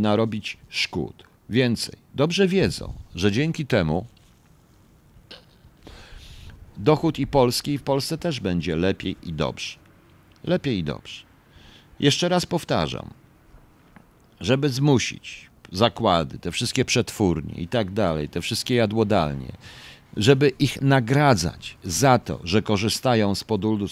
narobić 0.00 0.58
szkód. 0.68 1.24
Więcej, 1.50 1.94
dobrze 2.14 2.48
wiedzą, 2.48 2.92
że 3.14 3.32
dzięki 3.32 3.66
temu 3.66 4.06
dochód 6.76 7.18
i 7.18 7.26
polski 7.26 7.78
w 7.78 7.82
Polsce 7.82 8.18
też 8.18 8.40
będzie 8.40 8.76
lepiej 8.76 9.16
i 9.22 9.32
dobrze. 9.32 9.78
Lepiej 10.44 10.78
i 10.78 10.84
dobrze. 10.84 11.22
Jeszcze 12.00 12.28
raz 12.28 12.46
powtarzam, 12.46 13.10
żeby 14.40 14.68
zmusić 14.68 15.50
zakłady, 15.72 16.38
te 16.38 16.52
wszystkie 16.52 16.84
przetwórnie 16.84 17.54
i 17.54 17.68
tak 17.68 17.90
dalej, 17.90 18.28
te 18.28 18.40
wszystkie 18.40 18.74
jadłodalnie, 18.74 19.52
żeby 20.16 20.48
ich 20.48 20.82
nagradzać 20.82 21.78
za 21.84 22.18
to, 22.18 22.40
że 22.44 22.62
korzystają 22.62 23.34
z 23.34 23.44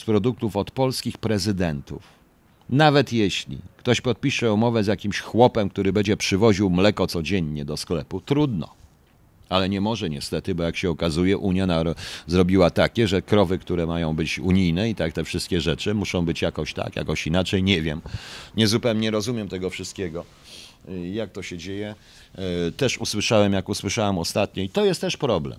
produktów 0.07 0.57
od 0.57 0.71
polskich 0.71 1.19
prezydentów, 1.19 2.16
nawet 2.71 3.13
jeśli 3.13 3.59
ktoś 3.77 4.01
podpisze 4.01 4.53
umowę 4.53 4.85
z 4.85 4.87
jakimś 4.87 5.21
chłopem, 5.21 5.69
który 5.69 5.93
będzie 5.93 6.17
przywoził 6.17 6.71
mleko 6.71 7.07
codziennie 7.07 7.65
do 7.65 7.77
sklepu, 7.77 8.21
trudno. 8.21 8.75
Ale 9.49 9.69
nie 9.69 9.81
może 9.81 10.11
niestety, 10.11 10.55
bo 10.55 10.63
jak 10.63 10.77
się 10.77 10.91
okazuje, 10.91 11.39
Unia 11.39 11.67
zrobiła 12.27 12.71
takie, 12.71 13.09
że 13.09 13.23
krowy, 13.23 13.59
które 13.59 13.87
mają 13.87 14.17
być 14.17 14.39
unijne 14.39 14.91
i 14.91 14.95
tak 14.95 15.13
te 15.13 15.25
wszystkie 15.25 15.61
rzeczy 15.61 15.95
muszą 15.95 16.25
być 16.25 16.43
jakoś 16.43 16.75
tak, 16.75 16.97
jakoś 16.97 17.27
inaczej, 17.27 17.63
nie 17.63 17.83
wiem. 17.83 18.01
Nie 18.57 18.67
zupełnie 18.67 19.11
rozumiem 19.11 19.49
tego 19.49 19.71
wszystkiego, 19.71 20.25
y, 20.89 21.09
jak 21.09 21.33
to 21.33 21.43
się 21.43 21.59
dzieje. 21.59 21.95
Y, 22.69 22.73
Też 22.73 22.99
usłyszałem, 22.99 23.53
jak 23.53 23.69
usłyszałem 23.69 24.19
ostatnio 24.19 24.63
i 24.63 24.69
to 24.69 24.85
jest 24.85 25.01
też 25.01 25.17
problem 25.17 25.59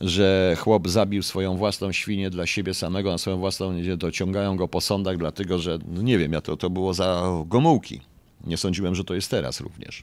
że 0.00 0.56
chłop 0.58 0.88
zabił 0.88 1.22
swoją 1.22 1.56
własną 1.56 1.92
świnię 1.92 2.30
dla 2.30 2.46
siebie 2.46 2.74
samego, 2.74 3.10
na 3.10 3.18
swoją 3.18 3.38
własną, 3.38 3.72
nie, 3.72 3.96
dociągają 3.96 4.56
go 4.56 4.68
po 4.68 4.80
sądach, 4.80 5.16
dlatego 5.16 5.58
że, 5.58 5.78
no 5.88 6.02
nie 6.02 6.18
wiem, 6.18 6.32
ja 6.32 6.40
to, 6.40 6.56
to 6.56 6.70
było 6.70 6.94
za 6.94 7.22
Gomułki. 7.46 8.00
Nie 8.44 8.56
sądziłem, 8.56 8.94
że 8.94 9.04
to 9.04 9.14
jest 9.14 9.30
teraz 9.30 9.60
również. 9.60 10.02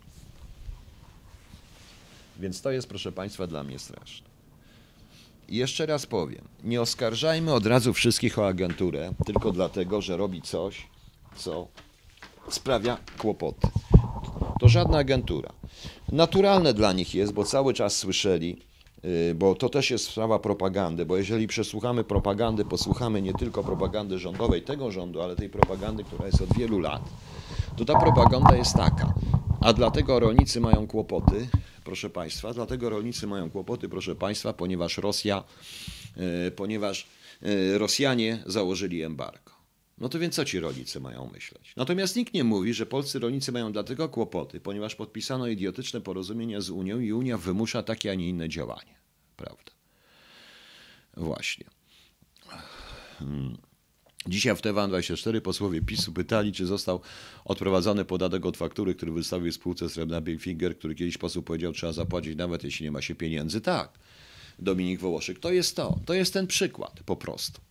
Więc 2.39 2.61
to 2.61 2.71
jest, 2.71 2.89
proszę 2.89 3.11
Państwa, 3.11 3.47
dla 3.47 3.63
mnie 3.63 3.79
straszne. 3.79 4.27
I 5.49 5.55
jeszcze 5.55 5.85
raz 5.85 6.05
powiem, 6.05 6.41
nie 6.63 6.81
oskarżajmy 6.81 7.53
od 7.53 7.65
razu 7.65 7.93
wszystkich 7.93 8.39
o 8.39 8.47
agenturę, 8.47 9.13
tylko 9.25 9.51
dlatego, 9.51 10.01
że 10.01 10.17
robi 10.17 10.41
coś, 10.41 10.87
co 11.35 11.67
sprawia 12.49 12.97
kłopoty. 13.17 13.67
To 14.59 14.69
żadna 14.69 14.97
agentura. 14.97 15.53
Naturalne 16.11 16.73
dla 16.73 16.93
nich 16.93 17.15
jest, 17.15 17.33
bo 17.33 17.43
cały 17.43 17.73
czas 17.73 17.97
słyszeli, 17.97 18.61
bo 19.35 19.55
to 19.55 19.69
też 19.69 19.91
jest 19.91 20.05
sprawa 20.05 20.39
propagandy, 20.39 21.05
bo 21.05 21.17
jeżeli 21.17 21.47
przesłuchamy 21.47 22.03
propagandy, 22.03 22.65
posłuchamy 22.65 23.21
nie 23.21 23.33
tylko 23.33 23.63
propagandy 23.63 24.19
rządowej 24.19 24.61
tego 24.61 24.91
rządu, 24.91 25.21
ale 25.21 25.35
tej 25.35 25.49
propagandy, 25.49 26.03
która 26.03 26.25
jest 26.25 26.41
od 26.41 26.57
wielu 26.57 26.79
lat, 26.79 27.01
to 27.77 27.85
ta 27.85 27.99
propaganda 27.99 28.55
jest 28.55 28.73
taka. 28.73 29.13
A 29.61 29.73
dlatego 29.73 30.19
rolnicy 30.19 30.61
mają 30.61 30.87
kłopoty, 30.87 31.47
proszę 31.83 32.09
Państwa, 32.09 32.53
dlatego 32.53 32.89
rolnicy 32.89 33.27
mają 33.27 33.49
kłopoty, 33.49 33.89
proszę 33.89 34.15
Państwa, 34.15 34.53
ponieważ 34.53 34.97
Rosja, 34.97 35.43
yy, 36.17 36.51
ponieważ 36.51 37.07
yy, 37.41 37.77
Rosjanie 37.77 38.43
założyli 38.45 39.03
embargo. 39.03 39.46
No 39.97 40.09
to 40.09 40.19
więc 40.19 40.35
co 40.35 40.45
ci 40.45 40.59
rolnicy 40.59 40.99
mają 40.99 41.29
myśleć? 41.33 41.73
Natomiast 41.75 42.15
nikt 42.15 42.33
nie 42.33 42.43
mówi, 42.43 42.73
że 42.73 42.85
polscy 42.85 43.19
rolnicy 43.19 43.51
mają 43.51 43.71
dlatego 43.71 44.09
kłopoty, 44.09 44.59
ponieważ 44.59 44.95
podpisano 44.95 45.47
idiotyczne 45.47 46.01
porozumienia 46.01 46.61
z 46.61 46.69
Unią 46.69 46.99
i 46.99 47.13
Unia 47.13 47.37
wymusza 47.37 47.83
takie, 47.83 48.11
a 48.11 48.13
nie 48.13 48.29
inne 48.29 48.49
działanie. 48.49 48.95
Prawda? 49.37 49.71
Właśnie. 51.17 51.65
Hmm. 53.19 53.57
Dzisiaj 54.27 54.55
w 54.55 54.61
TVN24 54.61 55.41
posłowie 55.41 55.81
PiSu 55.81 56.13
pytali, 56.13 56.51
czy 56.51 56.65
został 56.65 57.01
odprowadzony 57.45 58.05
podatek 58.05 58.45
od 58.45 58.57
faktury, 58.57 58.95
który 58.95 59.11
wystawił 59.11 59.51
spółce 59.51 59.89
Srebrna 59.89 60.21
Bilfinger, 60.21 60.77
który 60.77 60.95
kiedyś 60.95 61.17
posł 61.17 61.41
powiedział, 61.41 61.73
trzeba 61.73 61.93
zapłacić 61.93 62.35
nawet 62.35 62.63
jeśli 62.63 62.83
nie 62.83 62.91
ma 62.91 63.01
się 63.01 63.15
pieniędzy. 63.15 63.61
Tak. 63.61 63.99
Dominik 64.59 64.99
Wołoszyk, 64.99 65.39
to 65.39 65.51
jest 65.51 65.75
to. 65.75 65.99
To 66.05 66.13
jest 66.13 66.33
ten 66.33 66.47
przykład 66.47 66.99
po 67.05 67.15
prostu. 67.15 67.61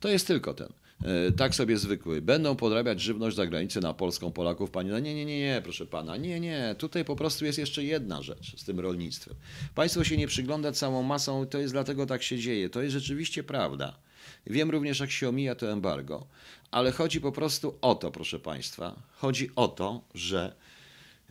To 0.00 0.08
jest 0.08 0.26
tylko 0.26 0.54
ten. 0.54 0.81
E, 1.04 1.32
Tak 1.32 1.54
sobie 1.54 1.78
zwykły. 1.78 2.22
Będą 2.22 2.56
podrabiać 2.56 3.00
żywność 3.00 3.36
za 3.36 3.46
granicę 3.46 3.80
na 3.80 3.94
polską 3.94 4.32
Polaków. 4.32 4.70
Pani, 4.70 4.90
no 4.90 4.98
nie, 4.98 5.14
nie, 5.14 5.24
nie, 5.24 5.40
nie, 5.40 5.60
proszę 5.64 5.86
pana. 5.86 6.16
Nie, 6.16 6.40
nie. 6.40 6.74
Tutaj 6.78 7.04
po 7.04 7.16
prostu 7.16 7.44
jest 7.44 7.58
jeszcze 7.58 7.84
jedna 7.84 8.22
rzecz 8.22 8.60
z 8.60 8.64
tym 8.64 8.80
rolnictwem. 8.80 9.34
Państwo 9.74 10.04
się 10.04 10.16
nie 10.16 10.26
przygląda 10.26 10.72
całą 10.72 11.02
masą, 11.02 11.46
to 11.46 11.58
jest 11.58 11.74
dlatego 11.74 12.06
tak 12.06 12.22
się 12.22 12.38
dzieje. 12.38 12.70
To 12.70 12.82
jest 12.82 12.92
rzeczywiście 12.92 13.42
prawda. 13.42 13.98
Wiem 14.46 14.70
również, 14.70 15.00
jak 15.00 15.10
się 15.10 15.28
omija 15.28 15.54
to 15.54 15.72
embargo, 15.72 16.26
ale 16.70 16.92
chodzi 16.92 17.20
po 17.20 17.32
prostu 17.32 17.78
o 17.80 17.94
to, 17.94 18.10
proszę 18.10 18.38
państwa. 18.38 19.02
Chodzi 19.12 19.50
o 19.56 19.68
to, 19.68 20.04
że. 20.14 20.54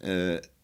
e, 0.02 0.61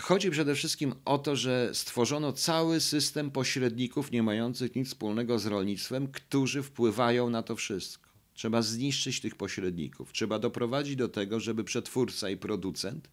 Chodzi 0.00 0.30
przede 0.30 0.54
wszystkim 0.54 0.94
o 1.04 1.18
to, 1.18 1.36
że 1.36 1.70
stworzono 1.74 2.32
cały 2.32 2.80
system 2.80 3.30
pośredników 3.30 4.10
nie 4.12 4.22
mających 4.22 4.74
nic 4.74 4.88
wspólnego 4.88 5.38
z 5.38 5.46
rolnictwem, 5.46 6.08
którzy 6.08 6.62
wpływają 6.62 7.30
na 7.30 7.42
to 7.42 7.56
wszystko. 7.56 8.10
Trzeba 8.34 8.62
zniszczyć 8.62 9.20
tych 9.20 9.34
pośredników. 9.34 10.12
Trzeba 10.12 10.38
doprowadzić 10.38 10.96
do 10.96 11.08
tego, 11.08 11.40
żeby 11.40 11.64
przetwórca 11.64 12.30
i 12.30 12.36
producent, 12.36 13.08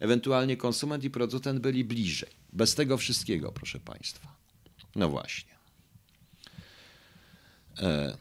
ewentualnie 0.00 0.56
konsument 0.56 1.04
i 1.04 1.10
producent 1.10 1.60
byli 1.60 1.84
bliżej. 1.84 2.30
Bez 2.52 2.74
tego 2.74 2.96
wszystkiego, 2.96 3.52
proszę 3.52 3.80
Państwa. 3.80 4.36
No 4.96 5.08
właśnie. 5.08 5.54
E, 7.78 8.16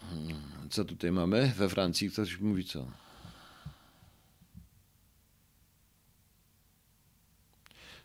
hmm, 0.00 0.70
co 0.70 0.84
tutaj 0.84 1.12
mamy? 1.12 1.52
We 1.56 1.68
Francji 1.68 2.10
ktoś 2.10 2.40
mówi 2.40 2.64
co? 2.64 3.07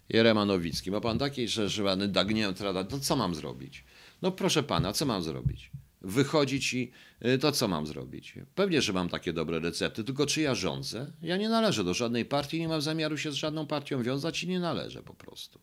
Jerema 0.10 0.46
Nowicki. 0.46 0.92
Ma 0.92 1.02
pan 1.02 1.20
taki, 1.20 1.48
że 1.48 1.70
żywany 1.70 2.08
dagnię 2.08 2.54
no 2.92 3.00
co 3.00 3.16
mam 3.16 3.36
zrobić? 3.36 3.84
No 4.22 4.32
proszę 4.32 4.64
pana, 4.64 4.94
co 4.94 5.06
mam 5.06 5.24
zrobić? 5.24 5.72
Wychodzić 6.02 6.74
i 6.74 6.92
y, 7.26 7.38
to 7.38 7.52
co 7.52 7.68
mam 7.68 7.88
zrobić? 7.88 8.36
Pewnie, 8.56 8.82
że 8.82 8.94
mam 8.94 9.10
takie 9.10 9.34
dobre 9.34 9.60
recepty, 9.60 10.04
tylko 10.04 10.26
czy 10.26 10.42
ja 10.42 10.56
rządzę? 10.56 11.12
Ja 11.22 11.38
nie 11.38 11.50
należę 11.50 11.84
do 11.84 11.94
żadnej 11.94 12.26
partii, 12.26 12.60
nie 12.60 12.68
mam 12.68 12.82
zamiaru 12.82 13.18
się 13.18 13.32
z 13.32 13.36
żadną 13.36 13.68
partią 13.68 14.04
wiązać 14.04 14.44
i 14.44 14.48
nie 14.48 14.60
należę 14.60 15.04
po 15.04 15.14
prostu. 15.14 15.60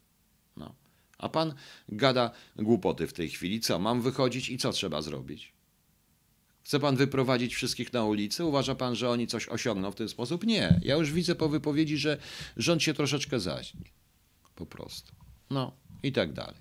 No. 0.56 0.74
A 1.18 1.28
pan 1.28 1.54
gada 1.88 2.30
głupoty 2.56 3.06
w 3.06 3.12
tej 3.12 3.28
chwili. 3.28 3.60
Co, 3.60 3.78
mam 3.78 4.02
wychodzić 4.02 4.48
i 4.48 4.58
co 4.58 4.72
trzeba 4.72 5.02
zrobić? 5.02 5.52
Chce 6.62 6.80
pan 6.80 6.96
wyprowadzić 6.96 7.54
wszystkich 7.54 7.92
na 7.92 8.04
ulicę? 8.04 8.44
Uważa 8.44 8.74
pan, 8.74 8.94
że 8.94 9.10
oni 9.10 9.26
coś 9.26 9.48
osiągną 9.48 9.90
w 9.90 9.94
ten 9.94 10.08
sposób? 10.08 10.46
Nie. 10.46 10.80
Ja 10.82 10.96
już 10.96 11.12
widzę 11.12 11.34
po 11.34 11.48
wypowiedzi, 11.48 11.96
że 11.96 12.18
rząd 12.56 12.82
się 12.82 12.94
troszeczkę 12.94 13.40
zaśni 13.40 13.99
po 14.60 14.66
prostu. 14.66 15.12
No 15.50 15.72
i 16.02 16.12
tak 16.12 16.32
dalej. 16.32 16.60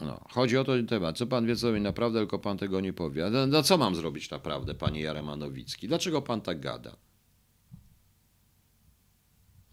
No, 0.00 0.24
chodzi 0.30 0.56
o 0.56 0.64
to 0.64 0.72
ten 0.76 0.86
temat. 0.86 1.18
Co 1.18 1.26
pan 1.26 1.46
wie, 1.46 1.56
co 1.56 1.72
mi 1.72 1.80
naprawdę, 1.80 2.18
tylko 2.18 2.38
pan 2.38 2.58
tego 2.58 2.80
nie 2.80 2.92
powie. 2.92 3.30
No, 3.30 3.46
no 3.46 3.62
co 3.62 3.78
mam 3.78 3.94
zrobić 3.94 4.30
naprawdę, 4.30 4.74
panie 4.74 5.00
Jaremanowicki? 5.00 5.88
Dlaczego 5.88 6.22
pan 6.22 6.40
tak 6.40 6.60
gada? 6.60 6.96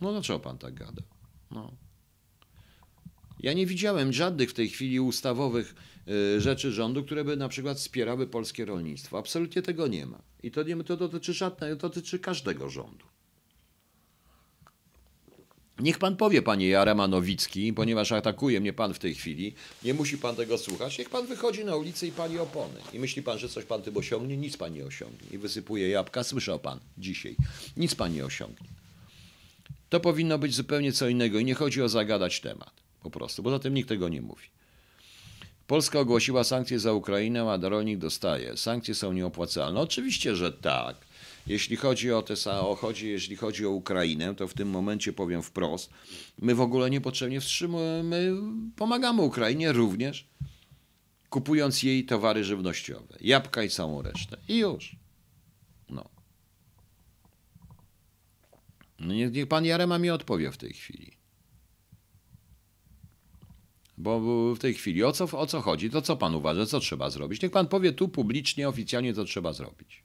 No 0.01 0.11
dlaczego 0.11 0.39
pan 0.39 0.57
tak 0.57 0.73
gada? 0.73 1.01
No. 1.51 1.71
Ja 3.39 3.53
nie 3.53 3.65
widziałem 3.65 4.13
żadnych 4.13 4.49
w 4.49 4.53
tej 4.53 4.69
chwili 4.69 4.99
ustawowych 4.99 5.75
y, 6.07 6.41
rzeczy 6.41 6.71
rządu, 6.71 7.03
które 7.03 7.23
by 7.23 7.38
na 7.38 7.49
przykład 7.49 7.77
wspierały 7.77 8.27
polskie 8.27 8.65
rolnictwo. 8.65 9.17
Absolutnie 9.17 9.61
tego 9.61 9.88
nie 9.88 10.05
ma. 10.05 10.21
I 10.43 10.51
to, 10.51 10.63
nie, 10.63 10.83
to 10.83 10.97
dotyczy 10.97 11.33
żadnego, 11.33 11.75
to 11.75 11.89
dotyczy 11.89 12.19
każdego 12.19 12.69
rządu. 12.69 13.05
Niech 15.79 15.97
pan 15.97 16.15
powie, 16.15 16.41
panie 16.41 16.67
Jarema 16.67 17.07
Nowicki, 17.07 17.73
ponieważ 17.73 18.11
atakuje 18.11 18.61
mnie 18.61 18.73
pan 18.73 18.93
w 18.93 18.99
tej 18.99 19.15
chwili, 19.15 19.53
nie 19.83 19.93
musi 19.93 20.17
pan 20.17 20.35
tego 20.35 20.57
słuchać. 20.57 20.97
Niech 20.97 21.09
pan 21.09 21.27
wychodzi 21.27 21.65
na 21.65 21.75
ulicę 21.75 22.07
i 22.07 22.11
pali 22.11 22.39
opony. 22.39 22.79
I 22.93 22.99
myśli 22.99 23.23
pan, 23.23 23.39
że 23.39 23.49
coś 23.49 23.65
pan 23.65 23.81
tym 23.81 23.97
osiągnie? 23.97 24.38
Nic 24.38 24.57
pan 24.57 24.73
nie 24.73 24.85
osiągnie. 24.85 25.27
I 25.31 25.38
wysypuje 25.38 25.89
jabłka, 25.89 26.23
słyszał 26.23 26.59
pan 26.59 26.79
dzisiaj. 26.97 27.35
Nic 27.77 27.95
pan 27.95 28.13
nie 28.13 28.25
osiągnie. 28.25 28.67
To 29.89 29.99
powinno 29.99 30.38
być 30.38 30.55
zupełnie 30.55 30.91
co 30.93 31.07
innego 31.07 31.39
i 31.39 31.45
nie 31.45 31.53
chodzi 31.53 31.81
o 31.81 31.89
zagadać 31.89 32.39
temat. 32.39 32.71
Po 33.03 33.09
prostu, 33.09 33.43
bo 33.43 33.51
zatem 33.51 33.73
nikt 33.73 33.89
tego 33.89 34.09
nie 34.09 34.21
mówi. 34.21 34.45
Polska 35.67 35.99
ogłosiła 35.99 36.43
sankcje 36.43 36.79
za 36.79 36.93
Ukrainę, 36.93 37.51
a 37.51 37.69
rolnik 37.69 37.97
dostaje. 37.97 38.57
Sankcje 38.57 38.95
są 38.95 39.13
nieopłacalne. 39.13 39.79
Oczywiście, 39.79 40.35
że 40.35 40.51
tak. 40.51 40.95
Jeśli 41.47 41.75
chodzi 41.75 42.12
o 42.12 42.21
te 42.21 42.51
o 42.51 42.75
chodzi, 42.75 43.10
jeśli 43.10 43.36
chodzi 43.36 43.65
o 43.65 43.69
Ukrainę, 43.69 44.36
to 44.36 44.47
w 44.47 44.53
tym 44.53 44.69
momencie 44.69 45.13
powiem 45.13 45.41
wprost, 45.43 45.89
my 46.39 46.55
w 46.55 46.62
ogóle 46.62 46.89
niepotrzebnie 46.89 47.41
wstrzymujemy, 47.41 48.03
my 48.03 48.34
pomagamy 48.75 49.21
Ukrainie 49.21 49.71
również, 49.71 50.27
kupując 51.29 51.84
jej 51.84 52.05
towary 52.05 52.43
żywnościowe, 52.43 53.17
jabłka 53.21 53.63
i 53.63 53.69
całą 53.69 54.01
resztę. 54.01 54.38
I 54.47 54.58
już. 54.58 54.95
No. 55.89 56.10
no 58.99 59.13
niech, 59.13 59.31
niech 59.31 59.47
pan 59.47 59.65
Jarema 59.65 59.99
mi 59.99 60.10
odpowie 60.10 60.51
w 60.51 60.58
tej 60.58 60.73
chwili. 60.73 61.12
Bo 63.97 64.19
w 64.55 64.60
tej 64.60 64.73
chwili 64.73 65.03
o 65.03 65.12
co, 65.12 65.39
o 65.39 65.47
co 65.47 65.62
chodzi? 65.62 65.89
To 65.89 66.01
co 66.01 66.17
pan 66.17 66.36
uważa? 66.36 66.65
Co 66.65 66.79
trzeba 66.79 67.10
zrobić? 67.10 67.41
Niech 67.41 67.51
pan 67.51 67.67
powie 67.67 67.93
tu 67.93 68.10
publicznie, 68.10 68.69
oficjalnie, 68.69 69.13
co 69.13 69.25
trzeba 69.25 69.53
zrobić. 69.53 70.03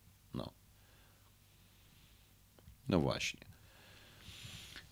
No. 2.91 3.01
Właśnie. 3.01 3.41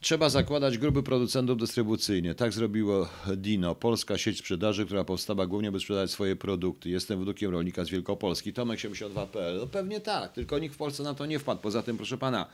Trzeba 0.01 0.29
zakładać 0.29 0.79
grupy 0.79 1.03
producentów 1.03 1.59
dystrybucyjne. 1.59 2.35
Tak 2.35 2.53
zrobiło 2.53 3.09
Dino, 3.37 3.75
polska 3.75 4.19
sieć 4.19 4.39
sprzedaży, 4.39 4.87
która 4.87 5.05
powstała 5.05 5.47
głównie, 5.47 5.73
by 5.73 5.81
sprzedać 5.81 6.11
swoje 6.11 6.37
produkty. 6.37 6.91
Jestem 6.91 7.23
wnukiem 7.23 7.51
rolnika 7.51 7.85
z 7.85 7.89
Wielkopolski. 7.89 8.53
Tomek 8.53 8.81
72.pl. 8.81 9.59
No 9.59 9.67
pewnie 9.67 10.01
tak, 10.01 10.33
tylko 10.33 10.59
nikt 10.59 10.75
w 10.75 10.79
Polsce 10.79 11.03
na 11.03 11.15
to 11.15 11.27
nie 11.27 11.39
wpadł. 11.39 11.61
Poza 11.61 11.83
tym, 11.83 11.97
proszę 11.97 12.19
pana, 12.19 12.47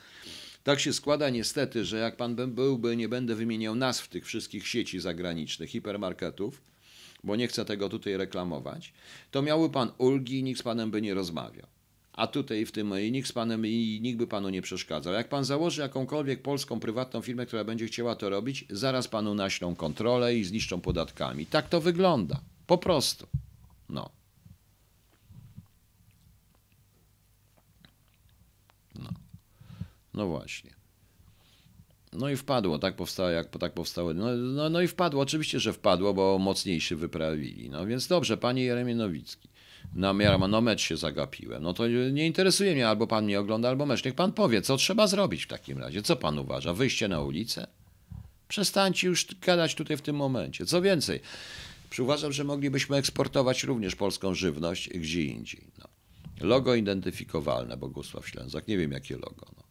tak 0.64 0.80
się 0.80 0.92
składa 0.92 1.30
niestety, 1.30 1.84
że 1.84 1.98
jak 1.98 2.16
pan 2.16 2.36
byłby, 2.54 2.96
nie 2.96 3.08
będę 3.08 3.34
wymieniał 3.34 3.74
nazw 3.74 4.08
tych 4.08 4.26
wszystkich 4.26 4.68
sieci 4.68 5.00
zagranicznych, 5.00 5.70
hipermarketów, 5.70 6.62
bo 7.24 7.36
nie 7.36 7.48
chcę 7.48 7.64
tego 7.64 7.88
tutaj 7.88 8.16
reklamować, 8.16 8.92
to 9.30 9.42
miałby 9.42 9.70
pan 9.70 9.90
ulgi 9.98 10.38
i 10.38 10.42
nikt 10.42 10.60
z 10.60 10.62
panem 10.62 10.90
by 10.90 11.02
nie 11.02 11.14
rozmawiał. 11.14 11.73
A 12.14 12.26
tutaj 12.26 12.66
w 12.66 12.72
tym 12.72 13.00
i 13.00 13.12
nikt 13.12 13.28
z 13.28 13.32
panem 13.32 13.66
i 13.66 14.00
nikt 14.02 14.18
by 14.18 14.26
panu 14.26 14.48
nie 14.48 14.62
przeszkadzał. 14.62 15.14
Jak 15.14 15.28
pan 15.28 15.44
założy 15.44 15.80
jakąkolwiek 15.80 16.42
polską 16.42 16.80
prywatną 16.80 17.20
firmę, 17.20 17.46
która 17.46 17.64
będzie 17.64 17.86
chciała 17.86 18.16
to 18.16 18.30
robić, 18.30 18.64
zaraz 18.70 19.08
panu 19.08 19.34
naślą 19.34 19.74
kontrolę 19.74 20.36
i 20.36 20.44
zniszczą 20.44 20.80
podatkami. 20.80 21.46
Tak 21.46 21.68
to 21.68 21.80
wygląda. 21.80 22.40
Po 22.66 22.78
prostu. 22.78 23.26
No. 23.88 24.10
No, 28.98 29.10
no 30.14 30.26
właśnie. 30.26 30.74
No 32.12 32.28
i 32.28 32.36
wpadło, 32.36 32.78
tak 32.78 32.96
powstało, 32.96 33.28
jak 33.28 33.58
tak 33.58 33.72
powstało. 33.72 34.14
No, 34.14 34.36
no, 34.36 34.70
no 34.70 34.80
i 34.80 34.88
wpadło, 34.88 35.22
oczywiście, 35.22 35.60
że 35.60 35.72
wpadło, 35.72 36.14
bo 36.14 36.38
mocniejszy 36.38 36.96
wyprawili. 36.96 37.70
No 37.70 37.86
więc 37.86 38.06
dobrze, 38.06 38.36
panie 38.36 38.64
Jeremie 38.64 38.94
Na 39.94 40.12
no 40.48 40.60
mecz 40.60 40.80
się 40.80 40.96
zagapiłem. 40.96 41.62
No 41.62 41.74
to 41.74 41.88
nie 41.88 42.26
interesuje 42.26 42.72
mnie, 42.72 42.88
albo 42.88 43.06
pan 43.06 43.24
mnie 43.24 43.40
ogląda, 43.40 43.68
albo 43.68 43.86
mecz. 43.86 44.04
Niech 44.04 44.14
pan 44.14 44.32
powie, 44.32 44.62
co 44.62 44.76
trzeba 44.76 45.06
zrobić 45.06 45.44
w 45.44 45.48
takim 45.48 45.78
razie. 45.78 46.02
Co 46.02 46.16
pan 46.16 46.38
uważa? 46.38 46.74
Wyjście 46.74 47.08
na 47.08 47.20
ulicę? 47.20 47.66
Przestańcie 48.48 49.06
już 49.06 49.26
gadać 49.40 49.74
tutaj 49.74 49.96
w 49.96 50.02
tym 50.02 50.16
momencie. 50.16 50.66
Co 50.66 50.82
więcej, 50.82 51.20
uważam, 51.98 52.32
że 52.32 52.44
moglibyśmy 52.44 52.96
eksportować 52.96 53.64
również 53.64 53.96
polską 53.96 54.34
żywność 54.34 54.88
gdzie 54.88 55.22
indziej. 55.22 55.66
No. 55.78 55.88
Logo 56.40 56.74
identyfikowalne, 56.74 57.76
Bogusław 57.76 58.28
Ślęzak. 58.28 58.68
Nie 58.68 58.78
wiem, 58.78 58.92
jakie 58.92 59.16
logo. 59.16 59.46
No. 59.56 59.62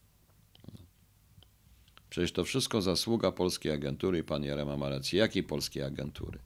Przecież 2.09 2.31
to 2.31 2.45
wszystko 2.45 2.81
zasługa 2.81 3.31
polskiej 3.31 3.71
agentury 3.71 4.17
i 4.17 4.23
pan 4.23 4.43
Jarema 4.43 4.77
ma 4.77 4.89
rację. 4.89 5.19
Jakiej 5.19 5.43
polskiej 5.43 5.83
agentury? 5.83 6.39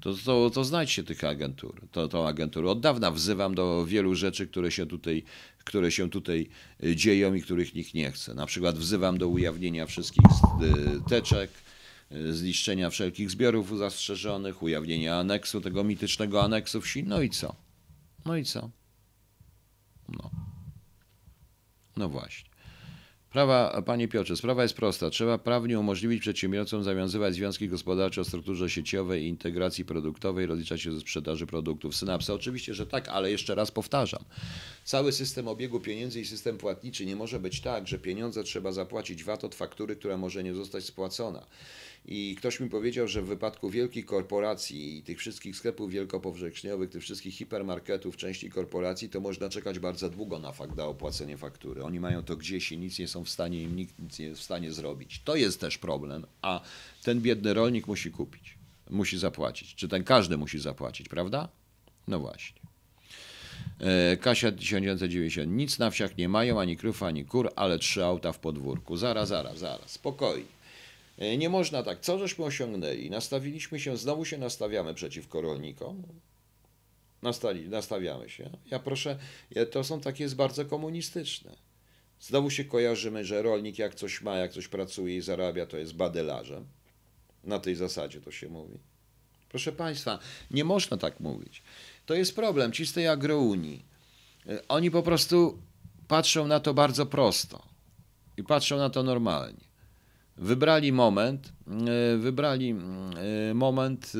To, 0.00 0.14
to, 0.24 0.50
to 0.50 0.64
znajdźcie 0.64 1.04
tych 1.04 1.24
agentur, 1.24 1.88
to, 1.92 2.08
tą 2.08 2.28
agenturę. 2.28 2.70
Od 2.70 2.80
dawna 2.80 3.10
wzywam 3.10 3.54
do 3.54 3.86
wielu 3.86 4.14
rzeczy, 4.14 4.46
które 4.46 4.70
się, 4.70 4.86
tutaj, 4.86 5.22
które 5.64 5.92
się 5.92 6.10
tutaj 6.10 6.48
y, 6.84 6.96
dzieją 6.96 7.34
i 7.34 7.42
których 7.42 7.74
nikt 7.74 7.94
nie 7.94 8.12
chce. 8.12 8.34
Na 8.34 8.46
przykład 8.46 8.78
wzywam 8.78 9.18
do 9.18 9.28
ujawnienia 9.28 9.86
wszystkich 9.86 10.24
y, 10.26 11.08
teczek, 11.08 11.50
y, 12.12 12.34
zniszczenia 12.34 12.90
wszelkich 12.90 13.30
zbiorów 13.30 13.78
zastrzeżonych, 13.78 14.62
ujawnienia 14.62 15.18
aneksu, 15.18 15.60
tego 15.60 15.84
mitycznego 15.84 16.42
aneksu 16.42 16.80
wsi. 16.80 17.04
No 17.04 17.22
i 17.22 17.30
co? 17.30 17.56
No 18.24 18.36
i 18.36 18.44
co? 18.44 18.70
No. 20.08 20.30
No 21.96 22.08
właśnie. 22.08 22.45
Sprawa, 23.30 23.82
panie 23.82 24.08
Piotrze, 24.08 24.36
sprawa 24.36 24.62
jest 24.62 24.74
prosta. 24.74 25.10
Trzeba 25.10 25.38
prawnie 25.38 25.80
umożliwić 25.80 26.20
przedsiębiorcom 26.20 26.82
zawiązywać 26.82 27.34
związki 27.34 27.68
gospodarcze 27.68 28.20
o 28.20 28.24
strukturze 28.24 28.70
sieciowej 28.70 29.24
i 29.24 29.28
integracji 29.28 29.84
produktowej, 29.84 30.46
rozliczać 30.46 30.82
się 30.82 30.92
ze 30.92 31.00
sprzedaży 31.00 31.46
produktów. 31.46 31.96
Synapsa 31.96 32.34
oczywiście, 32.34 32.74
że 32.74 32.86
tak, 32.86 33.08
ale 33.08 33.30
jeszcze 33.30 33.54
raz 33.54 33.70
powtarzam. 33.70 34.24
Cały 34.84 35.12
system 35.12 35.48
obiegu 35.48 35.80
pieniędzy 35.80 36.20
i 36.20 36.24
system 36.24 36.58
płatniczy 36.58 37.06
nie 37.06 37.16
może 37.16 37.40
być 37.40 37.60
tak, 37.60 37.88
że 37.88 37.98
pieniądze 37.98 38.44
trzeba 38.44 38.72
zapłacić 38.72 39.24
VAT 39.24 39.44
od 39.44 39.54
faktury, 39.54 39.96
która 39.96 40.16
może 40.16 40.44
nie 40.44 40.54
zostać 40.54 40.84
spłacona. 40.84 41.46
I 42.08 42.36
ktoś 42.38 42.60
mi 42.60 42.70
powiedział, 42.70 43.08
że 43.08 43.22
w 43.22 43.26
wypadku 43.26 43.70
wielkich 43.70 44.06
korporacji 44.06 44.98
i 44.98 45.02
tych 45.02 45.18
wszystkich 45.18 45.56
sklepów 45.56 45.90
wielkopowszechniowych, 45.90 46.90
tych 46.90 47.02
wszystkich 47.02 47.34
hipermarketów, 47.34 48.16
części 48.16 48.50
korporacji, 48.50 49.08
to 49.08 49.20
można 49.20 49.48
czekać 49.48 49.78
bardzo 49.78 50.10
długo 50.10 50.38
na 50.38 50.52
fakt, 50.52 50.76
na 50.76 50.84
opłacenie 50.84 51.36
faktury. 51.36 51.84
Oni 51.84 52.00
mają 52.00 52.22
to 52.22 52.36
gdzieś 52.36 52.72
i 52.72 52.78
nic 52.78 52.98
nie 52.98 53.08
są 53.08 53.24
w 53.24 53.28
stanie, 53.28 53.62
im 53.62 53.76
nikt 53.76 53.98
nic 53.98 54.18
nie 54.18 54.26
jest 54.26 54.40
w 54.40 54.44
stanie 54.44 54.72
zrobić. 54.72 55.20
To 55.24 55.36
jest 55.36 55.60
też 55.60 55.78
problem, 55.78 56.26
a 56.42 56.60
ten 57.02 57.20
biedny 57.20 57.54
rolnik 57.54 57.86
musi 57.86 58.10
kupić, 58.10 58.58
musi 58.90 59.18
zapłacić. 59.18 59.74
Czy 59.74 59.88
ten 59.88 60.04
każdy 60.04 60.36
musi 60.36 60.58
zapłacić, 60.58 61.08
prawda? 61.08 61.48
No 62.08 62.20
właśnie. 62.20 62.60
E, 63.80 64.16
Kasia 64.16 64.52
1990. 64.52 65.52
Nic 65.52 65.78
na 65.78 65.90
wsiach 65.90 66.18
nie 66.18 66.28
mają, 66.28 66.60
ani 66.60 66.76
krów, 66.76 67.02
ani 67.02 67.24
kur, 67.24 67.50
ale 67.56 67.78
trzy 67.78 68.04
auta 68.04 68.32
w 68.32 68.38
podwórku. 68.38 68.96
Zaraz, 68.96 69.28
zaraz, 69.28 69.58
zaraz. 69.58 69.90
Spokojnie. 69.90 70.55
E, 71.18 71.36
nie 71.36 71.48
można 71.48 71.82
tak. 71.82 72.00
Co 72.00 72.18
żeśmy 72.18 72.44
osiągnęli? 72.44 73.10
Nastawiliśmy 73.10 73.80
się, 73.80 73.96
znowu 73.96 74.24
się 74.24 74.38
nastawiamy 74.38 74.94
przeciwko 74.94 75.40
rolnikom. 75.40 76.02
Nastali, 77.22 77.68
nastawiamy 77.68 78.28
się. 78.30 78.50
Ja 78.70 78.78
proszę, 78.78 79.18
to 79.70 79.84
są 79.84 80.00
takie 80.00 80.24
jest 80.24 80.36
bardzo 80.36 80.64
komunistyczne. 80.64 81.56
Znowu 82.20 82.50
się 82.50 82.64
kojarzymy, 82.64 83.24
że 83.24 83.42
rolnik 83.42 83.78
jak 83.78 83.94
coś 83.94 84.22
ma, 84.22 84.36
jak 84.36 84.52
coś 84.52 84.68
pracuje 84.68 85.16
i 85.16 85.20
zarabia, 85.20 85.66
to 85.66 85.76
jest 85.76 85.94
badelarzem. 85.94 86.66
Na 87.44 87.58
tej 87.58 87.74
zasadzie 87.74 88.20
to 88.20 88.30
się 88.30 88.48
mówi. 88.48 88.78
Proszę 89.48 89.72
Państwa, 89.72 90.18
nie 90.50 90.64
można 90.64 90.96
tak 90.96 91.20
mówić. 91.20 91.62
To 92.06 92.14
jest 92.14 92.36
problem 92.36 92.72
ci 92.72 92.86
z 92.86 92.92
tej 92.92 93.08
agrounii. 93.08 93.84
E, 94.48 94.68
oni 94.68 94.90
po 94.90 95.02
prostu 95.02 95.58
patrzą 96.08 96.46
na 96.46 96.60
to 96.60 96.74
bardzo 96.74 97.06
prosto 97.06 97.62
i 98.36 98.44
patrzą 98.44 98.76
na 98.76 98.90
to 98.90 99.02
normalnie. 99.02 99.65
Wybrali 100.38 100.92
moment, 100.92 101.52
e, 101.88 102.16
wybrali 102.16 102.70
e, 103.50 103.54
moment 103.54 104.12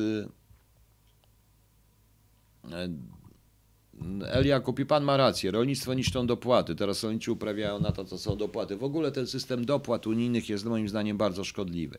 Elia 4.25 4.59
kupi, 4.59 4.85
pan 4.85 5.03
ma 5.03 5.17
rację, 5.17 5.51
rolnictwo 5.51 5.93
niszczą 5.93 6.27
dopłaty, 6.27 6.75
teraz 6.75 7.03
rolnicy 7.03 7.31
uprawiają 7.31 7.79
na 7.79 7.91
to, 7.91 8.05
co 8.05 8.17
są 8.17 8.37
dopłaty. 8.37 8.77
W 8.77 8.83
ogóle 8.83 9.11
ten 9.11 9.27
system 9.27 9.65
dopłat 9.65 10.07
unijnych 10.07 10.49
jest 10.49 10.65
moim 10.65 10.89
zdaniem 10.89 11.17
bardzo 11.17 11.43
szkodliwy, 11.43 11.97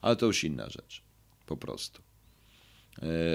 ale 0.00 0.16
to 0.16 0.26
już 0.26 0.44
inna 0.44 0.70
rzecz, 0.70 1.02
po 1.46 1.56
prostu. 1.56 2.02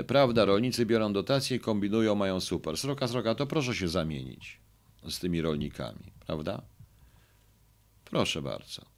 Prawda, 0.08 0.46
rolnicy 0.46 0.86
biorą 0.86 1.14
dotacje 1.14 1.60
kombinują, 1.60 2.16
mają 2.16 2.40
super. 2.40 2.78
Sroka, 2.78 3.08
sroka, 3.08 3.36
to 3.36 3.48
proszę 3.48 3.76
się 3.76 3.88
zamienić 3.88 4.60
z 5.10 5.20
tymi 5.20 5.42
rolnikami, 5.42 6.12
prawda? 6.26 6.62
Proszę 8.06 8.42
bardzo. 8.42 8.89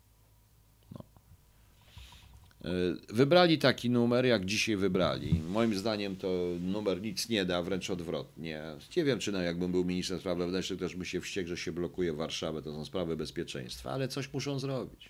E, 2.65 2.69
wybrali 3.13 3.58
taki 3.58 3.89
numer, 3.89 4.26
jak 4.26 4.45
dzisiaj 4.45 4.76
wybrali. 4.76 5.41
Moim 5.50 5.76
zdaniem 5.76 6.15
to 6.15 6.28
numer 6.62 7.02
nic 7.02 7.30
nie 7.30 7.45
da, 7.45 7.63
wręcz 7.63 7.89
odwrotnie. 7.89 8.63
Nie 8.97 9.04
wiem, 9.04 9.19
czy 9.19 9.32
no, 9.32 9.41
jakbym 9.41 9.71
był 9.71 9.86
ministrem 9.86 10.19
spraw 10.19 10.38
wewnętrznych, 10.38 10.80
też 10.80 10.95
by 10.95 11.06
się 11.06 11.21
wściekł, 11.21 11.50
że 11.50 11.58
się 11.58 11.71
blokuje 11.71 12.13
Warszawę. 12.13 12.62
To 12.62 12.71
są 12.71 12.86
sprawy 12.86 13.17
bezpieczeństwa, 13.17 13.91
ale 13.91 14.08
coś 14.08 14.34
muszą 14.34 14.60
zrobić. 14.60 15.10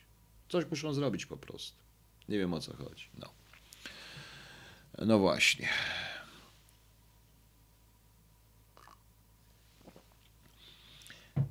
Coś 0.50 0.66
muszą 0.70 0.94
zrobić 0.94 1.26
po 1.26 1.38
prostu. 1.38 1.78
Nie 2.30 2.38
wiem 2.38 2.54
o 2.54 2.60
co 2.60 2.74
chodzi. 2.74 3.06
No. 3.20 3.30
No 5.06 5.20
właśnie. 5.20 5.68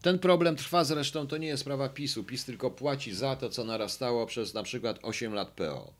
Ten 0.02 0.18
problem 0.18 0.56
trwa 0.56 0.84
zresztą, 0.84 1.26
to 1.26 1.36
nie 1.36 1.48
jest 1.48 1.60
sprawa 1.60 1.88
PiSu. 1.88 2.24
PiS 2.24 2.44
tylko 2.44 2.70
płaci 2.70 3.14
za 3.14 3.36
to, 3.36 3.50
co 3.50 3.64
narastało 3.64 4.26
przez 4.26 4.54
na 4.54 4.62
przykład 4.62 4.98
8 5.02 5.34
lat 5.34 5.50
PO. 5.50 5.92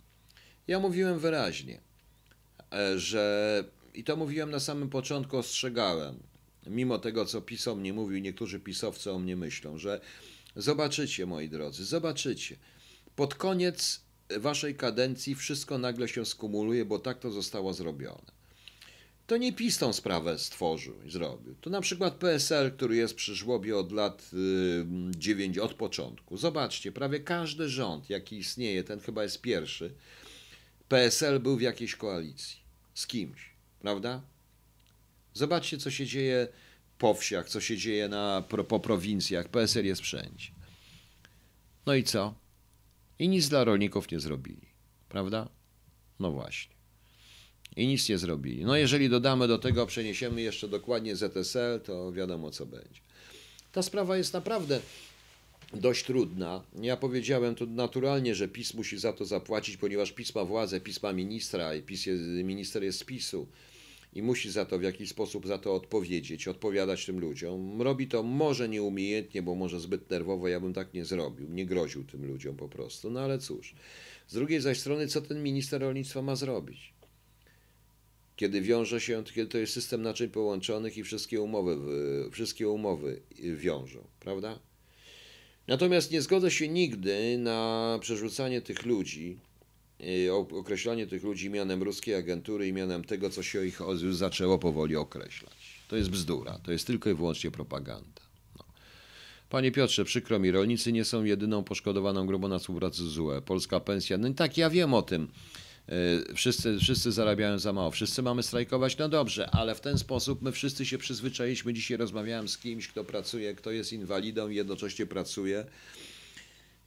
Ja 0.69 0.79
mówiłem 0.79 1.19
wyraźnie, 1.19 1.81
e, 2.73 2.99
że 2.99 3.65
i 3.95 4.05
to 4.05 4.17
mówiłem 4.17 4.51
na 4.51 4.61
samym 4.61 4.89
początku, 4.89 5.37
ostrzegałem, 5.37 6.23
mimo 6.67 6.99
tego, 6.99 7.27
co 7.27 7.41
PiS 7.41 7.69
o 7.69 7.75
mnie 7.75 7.93
mówił, 7.93 8.19
niektórzy 8.19 8.61
pisowcy 8.61 9.13
o 9.13 9.19
mnie 9.19 9.37
myślą, 9.37 9.79
że 9.79 10.01
zobaczycie, 10.57 11.27
moi 11.27 11.49
drodzy, 11.49 11.85
zobaczycie. 11.85 12.57
Pod 13.17 13.35
koniec 13.35 14.01
waszej 14.39 14.75
kadencji 14.75 15.35
wszystko 15.35 15.79
nagle 15.79 16.09
się 16.09 16.27
skumuluje, 16.27 16.85
bo 16.85 16.99
tak 16.99 17.19
to 17.19 17.31
zostało 17.31 17.73
zrobione. 17.73 18.40
To 19.31 19.37
nie 19.37 19.53
PiS 19.53 19.79
tą 19.79 19.93
sprawę 19.93 20.39
stworzył 20.39 21.03
i 21.03 21.11
zrobił. 21.11 21.55
To 21.61 21.71
na 21.71 21.81
przykład 21.81 22.15
PSL, 22.15 22.73
który 22.73 22.97
jest 22.97 23.15
przy 23.15 23.35
żłobie 23.35 23.77
od 23.77 23.93
lat 23.93 24.31
9, 25.17 25.57
y, 25.57 25.63
od 25.63 25.75
początku. 25.75 26.37
Zobaczcie, 26.37 26.93
prawie 26.93 27.21
każdy 27.21 27.69
rząd, 27.69 28.11
jaki 28.11 28.37
istnieje, 28.37 28.85
ten 28.85 29.01
chyba 29.01 29.23
jest 29.23 29.41
pierwszy, 29.41 29.95
PSL 30.89 31.41
był 31.41 31.57
w 31.57 31.61
jakiejś 31.61 31.97
koalicji. 31.97 32.61
Z 32.95 33.07
kimś, 33.07 33.55
prawda? 33.81 34.23
Zobaczcie, 35.35 35.79
co 35.79 35.91
się 35.91 36.07
dzieje 36.07 36.49
po 36.99 37.15
wsiach, 37.15 37.49
co 37.49 37.61
się 37.61 37.77
dzieje 37.77 38.09
na, 38.09 38.45
po 38.69 38.81
prowincjach. 38.81 39.49
PSL 39.49 39.87
jest 39.87 40.03
wszędzie. 40.03 40.51
No 41.87 41.95
i 41.95 42.05
co? 42.05 42.35
I 43.19 43.29
nic 43.29 43.49
dla 43.49 43.65
rolników 43.65 44.11
nie 44.11 44.21
zrobili. 44.21 44.69
Prawda? 45.09 45.49
No 46.19 46.31
właśnie. 46.31 46.80
I 47.77 47.87
nic 47.87 48.09
nie 48.09 48.19
zrobili. 48.19 48.65
No 48.65 48.77
jeżeli 48.77 49.09
dodamy 49.09 49.49
do 49.49 49.59
tego, 49.59 49.87
przeniesiemy 49.87 50.43
jeszcze 50.43 50.69
dokładnie 50.69 51.17
ZSL, 51.17 51.81
to 51.85 52.13
wiadomo 52.13 52.51
co 52.51 52.67
będzie. 52.67 53.01
Ta 53.73 53.83
sprawa 53.83 54.17
jest 54.17 54.33
naprawdę 54.33 54.81
dość 55.75 56.05
trudna. 56.05 56.65
Ja 56.83 56.97
powiedziałem 56.97 57.55
tu 57.55 57.67
naturalnie, 57.67 58.35
że 58.35 58.49
PiS 58.49 58.75
musi 58.75 58.99
za 58.99 59.13
to 59.13 59.25
zapłacić, 59.25 59.77
ponieważ 59.77 60.13
PiS 60.13 60.35
ma 60.35 60.45
władzę, 60.45 60.81
PiS 60.81 61.03
ma 61.03 61.13
ministra 61.13 61.75
i 61.75 61.83
PiS 61.83 62.07
jest, 62.07 62.23
minister 62.25 62.83
jest 62.83 62.99
z 62.99 63.05
PiSu 63.05 63.47
i 64.15 64.23
musi 64.23 64.51
za 64.51 64.65
to 64.65 64.79
w 64.79 64.83
jakiś 64.83 65.09
sposób 65.09 65.47
za 65.47 65.59
to 65.59 65.75
odpowiedzieć, 65.75 66.49
odpowiadać 66.49 67.07
tym 67.07 67.21
ludziom. 67.21 67.83
Robi 67.83 68.09
to 68.09 68.23
może 68.23 68.69
nieumiejętnie, 68.69 69.43
bo 69.43 69.55
może 69.55 69.81
zbyt 69.81 70.11
nerwowo, 70.11 70.49
ja 70.49 70.61
bym 70.61 70.73
tak 70.73 70.95
nie 70.95 71.05
zrobił, 71.05 71.51
nie 71.51 71.67
groził 71.67 72.05
tym 72.05 72.27
ludziom 72.27 72.57
po 72.57 72.69
prostu, 72.69 73.11
no 73.11 73.21
ale 73.21 73.39
cóż. 73.39 73.75
Z 74.29 74.35
drugiej 74.35 74.61
zaś 74.61 74.81
strony, 74.81 75.09
co 75.09 75.21
ten 75.21 75.43
minister 75.43 75.81
rolnictwa 75.81 76.23
ma 76.23 76.37
zrobić? 76.37 76.93
Kiedy 78.41 78.61
wiąże 78.61 79.01
się, 79.01 79.25
kiedy 79.35 79.51
to 79.51 79.59
jest 79.59 79.73
system 79.73 80.03
naczyń 80.03 80.29
połączonych 80.29 80.97
i 80.97 81.05
wszystkie 81.05 81.41
umowy, 81.41 81.79
wszystkie 82.33 82.69
umowy 82.69 83.21
wiążą, 83.57 84.05
prawda? 84.21 84.59
Natomiast 85.67 86.11
nie 86.11 86.23
zgodzę 86.23 86.51
się 86.51 86.69
nigdy 86.69 87.39
na 87.39 87.99
przerzucanie 88.01 88.61
tych 88.61 88.87
ludzi, 88.87 89.39
y, 90.01 90.33
określanie 90.33 91.07
tych 91.07 91.23
ludzi 91.23 91.51
mianem 91.51 91.83
ruskiej 91.83 92.15
agentury 92.15 92.69
i 92.69 92.73
mianem 92.73 93.05
tego, 93.05 93.31
co 93.31 93.43
się 93.43 93.67
ich 93.67 93.81
już 94.03 94.17
zaczęło 94.17 94.59
powoli 94.59 94.97
określać. 94.97 95.83
To 95.89 95.97
jest 95.97 96.11
bzdura, 96.11 96.59
to 96.59 96.73
jest 96.73 96.87
tylko 96.87 97.11
i 97.11 97.15
wyłącznie 97.15 97.51
propaganda. 97.51 98.23
No. 98.59 98.65
Panie 99.49 99.73
Piotrze, 99.73 100.05
przykro 100.05 100.39
mi, 100.39 100.51
rolnicy 100.51 100.93
nie 100.93 101.05
są 101.05 101.25
jedyną 101.25 101.65
poszkodowaną 101.65 102.27
grupą 102.27 102.49
na 102.49 102.59
współpracy 102.59 103.09
z 103.09 103.19
UE. 103.19 103.43
Polska 103.47 103.81
pensja, 103.81 104.19
no 104.19 104.35
tak, 104.35 104.59
ja 104.59 104.71
wiem 104.71 104.95
o 104.95 105.03
tym. 105.03 105.29
Y, 105.89 106.35
wszyscy, 106.35 106.79
wszyscy 106.79 107.13
zarabiają 107.13 107.59
za 107.59 107.73
mało, 107.73 107.91
wszyscy 107.91 108.23
mamy 108.23 108.43
strajkować, 108.43 108.99
no 108.99 109.09
dobrze, 109.09 109.51
ale 109.51 109.75
w 109.75 109.81
ten 109.81 109.99
sposób 109.99 110.43
my 110.43 110.53
wszyscy 110.53 110.87
się 110.87 110.99
przyzwyczailiśmy. 110.99 111.73
Dzisiaj 111.73 111.97
rozmawiałem 111.97 112.49
z 112.49 112.59
kimś, 112.59 112.89
kto 112.89 113.05
pracuje, 113.05 113.55
kto 113.55 113.71
jest 113.71 113.93
inwalidą 113.93 114.49
i 114.49 114.57
jednocześnie 114.57 115.07
pracuje. 115.07 115.65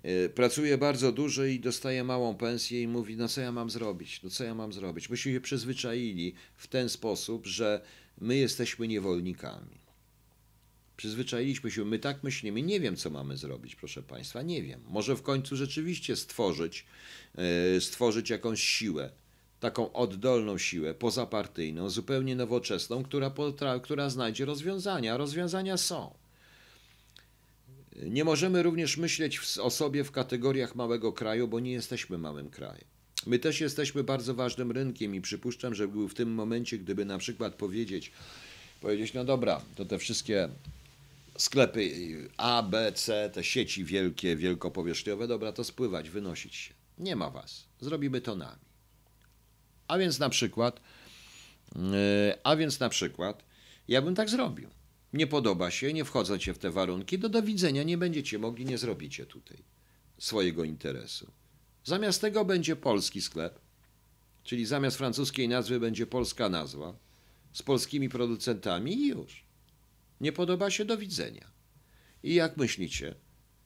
Y, 0.06 0.30
pracuje 0.36 0.78
bardzo 0.78 1.12
dużo 1.12 1.46
i 1.46 1.60
dostaje 1.60 2.04
małą 2.04 2.36
pensję 2.36 2.82
i 2.82 2.88
mówi, 2.88 3.18
no 3.18 3.28
co 3.28 3.42
ja 3.42 3.52
mam 3.52 3.70
zrobić, 3.70 4.24
no 4.24 4.30
co 4.30 4.44
ja 4.44 4.56
mam 4.56 4.74
zrobić. 4.74 5.10
Myśmy 5.10 5.34
się 5.34 5.42
przyzwyczaili 5.42 6.34
w 6.56 6.68
ten 6.68 6.90
sposób, 6.90 7.46
że 7.48 7.82
my 8.22 8.36
jesteśmy 8.36 8.88
niewolnikami. 8.88 9.83
Przyzwyczailiśmy 11.04 11.72
się, 11.72 11.86
my 11.86 12.00
tak 12.00 12.24
myślimy, 12.24 12.62
nie 12.62 12.80
wiem 12.80 12.96
co 12.96 13.10
mamy 13.10 13.38
zrobić, 13.38 13.76
proszę 13.76 14.04
Państwa, 14.04 14.42
nie 14.42 14.64
wiem. 14.64 14.82
Może 14.90 15.16
w 15.16 15.22
końcu 15.22 15.56
rzeczywiście 15.56 16.16
stworzyć, 16.16 16.86
e, 17.76 17.82
stworzyć 17.82 18.30
jakąś 18.30 18.64
siłę, 18.64 19.10
taką 19.60 19.94
oddolną 19.94 20.58
siłę, 20.58 20.94
pozapartyjną, 20.94 21.90
zupełnie 21.90 22.36
nowoczesną, 22.36 23.04
która, 23.04 23.32
która 23.84 24.10
znajdzie 24.10 24.46
rozwiązania. 24.46 25.18
Rozwiązania 25.18 25.78
są. 25.78 26.14
Nie 28.04 28.24
możemy 28.24 28.64
również 28.64 28.98
myśleć 28.98 29.40
o 29.62 29.70
sobie 29.70 30.04
w 30.04 30.12
kategoriach 30.12 30.76
małego 30.76 31.14
kraju, 31.14 31.48
bo 31.48 31.60
nie 31.60 31.72
jesteśmy 31.72 32.18
małym 32.18 32.50
krajem. 32.50 32.88
My 33.28 33.40
też 33.40 33.62
jesteśmy 33.62 34.04
bardzo 34.04 34.34
ważnym 34.34 34.72
rynkiem 34.72 35.16
i 35.16 35.22
przypuszczam, 35.22 35.76
że 35.76 35.88
był 35.88 36.08
w 36.08 36.14
tym 36.14 36.34
momencie, 36.34 36.78
gdyby 36.78 37.06
na 37.06 37.18
przykład 37.18 37.56
powiedzieć, 37.56 38.12
powiedzieć, 38.82 39.14
no 39.14 39.26
dobra, 39.26 39.62
to 39.76 39.86
te 39.86 40.00
wszystkie 40.00 40.50
sklepy 41.38 42.30
A, 42.38 42.64
B, 42.64 42.92
C, 42.92 43.30
te 43.34 43.44
sieci 43.44 43.84
wielkie, 43.84 44.36
wielkopowierzchniowe, 44.36 45.28
dobra, 45.28 45.52
to 45.52 45.64
spływać, 45.64 46.10
wynosić 46.10 46.56
się. 46.56 46.74
Nie 46.98 47.16
ma 47.16 47.30
was. 47.30 47.68
Zrobimy 47.80 48.22
to 48.22 48.36
nami. 48.36 48.62
A 49.88 49.98
więc 49.98 50.20
na 50.20 50.30
przykład, 50.30 50.82
yy, 51.76 51.82
a 52.44 52.56
więc 52.56 52.80
na 52.80 52.90
przykład, 52.90 53.44
ja 53.88 54.02
bym 54.02 54.16
tak 54.16 54.30
zrobił. 54.30 54.70
Nie 55.14 55.28
podoba 55.28 55.72
się, 55.72 55.94
nie 55.94 56.06
wchodzą 56.06 56.38
cię 56.38 56.54
w 56.54 56.58
te 56.58 56.72
warunki, 56.72 57.20
do 57.20 57.30
do 57.30 57.42
widzenia, 57.42 57.84
nie 57.84 57.98
będziecie 57.98 58.40
mogli, 58.40 58.66
nie 58.66 58.78
zrobicie 58.78 59.26
tutaj 59.26 59.58
swojego 60.18 60.64
interesu. 60.64 61.32
Zamiast 61.84 62.22
tego 62.22 62.46
będzie 62.46 62.76
polski 62.76 63.22
sklep, 63.22 63.60
czyli 64.44 64.66
zamiast 64.66 64.98
francuskiej 64.98 65.48
nazwy 65.48 65.80
będzie 65.80 66.08
polska 66.08 66.50
nazwa, 66.50 66.94
z 67.54 67.62
polskimi 67.62 68.10
producentami 68.10 68.94
i 68.94 69.08
już. 69.08 69.43
Nie 70.24 70.32
podoba 70.32 70.70
się 70.70 70.86
do 70.86 70.98
widzenia. 70.98 71.52
I 72.24 72.34
jak 72.34 72.58
myślicie? 72.58 73.16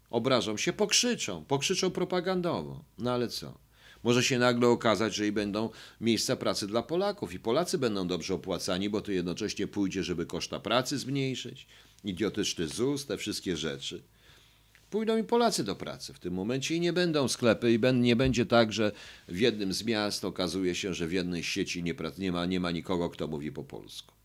Obrażą 0.09 0.57
się, 0.57 0.73
pokrzyczą, 0.73 1.45
pokrzyczą 1.45 1.91
propagandowo. 1.91 2.83
No 2.97 3.11
ale 3.11 3.27
co? 3.27 3.57
Może 4.03 4.23
się 4.23 4.39
nagle 4.39 4.67
okazać, 4.67 5.15
że 5.15 5.27
i 5.27 5.31
będą 5.31 5.69
miejsca 6.01 6.35
pracy 6.35 6.67
dla 6.67 6.83
Polaków 6.83 7.33
i 7.33 7.39
Polacy 7.39 7.77
będą 7.77 8.07
dobrze 8.07 8.33
opłacani, 8.33 8.89
bo 8.89 9.01
to 9.01 9.11
jednocześnie 9.11 9.67
pójdzie, 9.67 10.03
żeby 10.03 10.25
koszta 10.25 10.59
pracy 10.59 10.97
zmniejszyć, 10.97 11.67
idiotyczny 12.03 12.67
ZUS, 12.67 13.05
te 13.05 13.17
wszystkie 13.17 13.57
rzeczy. 13.57 14.03
Pójdą 14.89 15.17
i 15.17 15.23
Polacy 15.23 15.63
do 15.63 15.75
pracy 15.75 16.13
w 16.13 16.19
tym 16.19 16.33
momencie 16.33 16.75
i 16.75 16.79
nie 16.79 16.93
będą 16.93 17.27
sklepy 17.27 17.73
i 17.73 17.79
nie 17.93 18.15
będzie 18.15 18.45
tak, 18.45 18.73
że 18.73 18.91
w 19.27 19.39
jednym 19.39 19.73
z 19.73 19.83
miast 19.83 20.25
okazuje 20.25 20.75
się, 20.75 20.93
że 20.93 21.07
w 21.07 21.11
jednej 21.11 21.43
sieci 21.43 21.83
nie, 21.83 21.95
nie, 22.17 22.31
ma, 22.31 22.45
nie 22.45 22.59
ma 22.59 22.71
nikogo, 22.71 23.09
kto 23.09 23.27
mówi 23.27 23.51
po 23.51 23.63
polsku. 23.63 24.16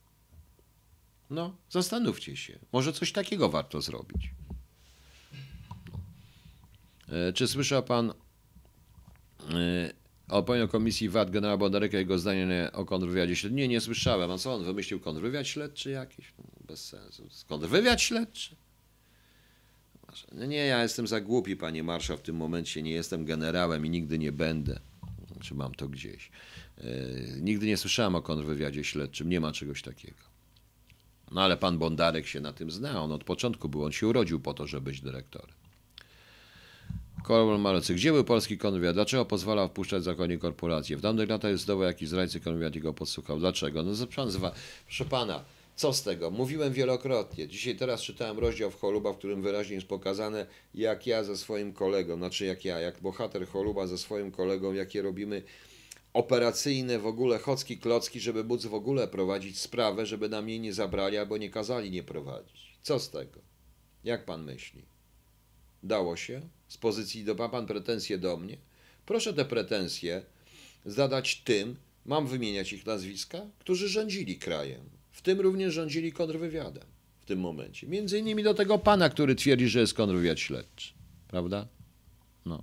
No, 1.32 1.56
zastanówcie 1.70 2.36
się. 2.36 2.58
Może 2.72 2.92
coś 2.92 3.12
takiego 3.12 3.48
warto 3.48 3.80
zrobić. 3.80 4.30
E, 7.08 7.32
czy 7.32 7.48
słyszał 7.48 7.82
pan 7.82 8.10
e, 8.10 9.92
o 10.28 10.38
opinię 10.38 10.68
Komisji 10.68 11.08
VAT 11.08 11.30
generała 11.30 11.56
Bondaryka 11.56 11.98
jego 11.98 12.18
zdanie 12.18 12.70
o 12.72 12.84
kontrwywiadzie 12.84 13.36
śledczym? 13.36 13.56
Nie, 13.56 13.68
nie 13.68 13.80
słyszałem. 13.80 14.30
A 14.30 14.38
co 14.38 14.54
on 14.54 14.64
wymyślił? 14.64 15.00
Kontrwywiad 15.00 15.46
śledczy 15.46 15.90
jakiś? 15.90 16.34
No, 16.38 16.44
bez 16.66 16.88
sensu. 16.88 17.28
Kontrwywiad 17.48 18.00
śledczy? 18.00 18.56
No 20.32 20.46
nie, 20.46 20.66
ja 20.66 20.82
jestem 20.82 21.06
za 21.06 21.20
głupi, 21.20 21.56
panie 21.56 21.82
marszał, 21.82 22.16
w 22.16 22.22
tym 22.22 22.36
momencie. 22.36 22.82
Nie 22.82 22.90
jestem 22.90 23.24
generałem 23.24 23.86
i 23.86 23.90
nigdy 23.90 24.18
nie 24.18 24.32
będę. 24.32 24.80
Czy 25.40 25.54
mam 25.54 25.74
to 25.74 25.88
gdzieś? 25.88 26.30
Yy, 26.78 27.40
nigdy 27.40 27.66
nie 27.66 27.76
słyszałem 27.76 28.14
o 28.14 28.22
kontrwywiadzie 28.22 28.84
śledczym. 28.84 29.28
Nie 29.28 29.40
ma 29.40 29.52
czegoś 29.52 29.82
takiego. 29.82 30.31
No 31.34 31.42
ale 31.42 31.56
pan 31.56 31.78
Bondarek 31.78 32.26
się 32.26 32.40
na 32.40 32.52
tym 32.52 32.70
zna. 32.70 33.02
On 33.02 33.12
od 33.12 33.24
początku 33.24 33.68
był, 33.68 33.84
on 33.84 33.92
się 33.92 34.08
urodził 34.08 34.40
po 34.40 34.54
to, 34.54 34.66
żeby 34.66 34.90
być 34.90 35.00
dyrektorem. 35.00 35.54
Korol 37.22 37.60
Malecy. 37.60 37.94
Gdzie 37.94 38.12
był 38.12 38.24
polski 38.24 38.58
konwiat? 38.58 38.94
Dlaczego 38.94 39.24
pozwalał 39.24 39.68
wpuszczać 39.68 40.04
zakonnie 40.04 40.38
korporacje? 40.38 40.96
W 40.96 41.02
tamtych 41.02 41.28
latach 41.28 41.50
jest 41.50 41.62
zdobył 41.62 41.84
jakiś 41.84 42.08
zdrajcy 42.08 42.40
konwiat 42.40 42.76
i 42.76 42.80
go 42.80 42.94
podsłuchał. 42.94 43.38
Dlaczego? 43.38 43.82
No 43.82 43.92
proszę 44.86 45.04
pana, 45.04 45.44
co 45.76 45.92
z 45.92 46.02
tego? 46.02 46.30
Mówiłem 46.30 46.72
wielokrotnie. 46.72 47.48
Dzisiaj 47.48 47.76
teraz 47.76 48.02
czytałem 48.02 48.38
rozdział 48.38 48.70
w 48.70 48.80
Choluba, 48.80 49.12
w 49.12 49.18
którym 49.18 49.42
wyraźnie 49.42 49.74
jest 49.74 49.86
pokazane, 49.86 50.46
jak 50.74 51.06
ja 51.06 51.24
ze 51.24 51.36
swoim 51.36 51.72
kolegą, 51.72 52.16
znaczy 52.16 52.44
jak 52.44 52.64
ja, 52.64 52.80
jak 52.80 53.00
bohater 53.00 53.48
Choluba 53.48 53.86
ze 53.86 53.98
swoim 53.98 54.32
kolegą, 54.32 54.72
jakie 54.72 55.02
robimy 55.02 55.42
operacyjne 56.12 56.98
w 56.98 57.06
ogóle 57.06 57.38
chocki 57.38 57.78
klocki, 57.78 58.20
żeby 58.20 58.44
móc 58.44 58.66
w 58.66 58.74
ogóle 58.74 59.08
prowadzić 59.08 59.58
sprawę, 59.58 60.06
żeby 60.06 60.28
nam 60.28 60.48
jej 60.48 60.60
nie 60.60 60.72
zabrali 60.72 61.16
albo 61.16 61.36
nie 61.38 61.50
kazali 61.50 61.90
nie 61.90 62.02
prowadzić. 62.02 62.78
Co 62.82 63.00
z 63.00 63.10
tego? 63.10 63.40
Jak 64.04 64.24
pan 64.24 64.44
myśli? 64.44 64.82
Dało 65.82 66.16
się? 66.16 66.40
Z 66.68 66.76
pozycji 66.76 67.24
do 67.24 67.34
ma 67.34 67.48
pan 67.48 67.66
pretensje 67.66 68.18
do 68.18 68.36
mnie? 68.36 68.56
Proszę 69.06 69.32
te 69.34 69.44
pretensje 69.44 70.22
zadać 70.86 71.40
tym, 71.40 71.76
mam 72.06 72.26
wymieniać 72.26 72.72
ich 72.72 72.86
nazwiska, 72.86 73.46
którzy 73.58 73.88
rządzili 73.88 74.38
krajem. 74.38 74.90
W 75.10 75.22
tym 75.22 75.40
również 75.40 75.74
rządzili 75.74 76.12
kontrwywiadem 76.12 76.84
w 77.20 77.24
tym 77.24 77.40
momencie. 77.40 77.86
Między 77.86 78.18
innymi 78.18 78.42
do 78.42 78.54
tego 78.54 78.78
pana, 78.78 79.08
który 79.08 79.34
twierdzi, 79.34 79.68
że 79.68 79.80
jest 79.80 79.94
kontrwywiad 79.94 80.40
śledczy. 80.40 80.92
Prawda? 81.28 81.68
No. 82.46 82.62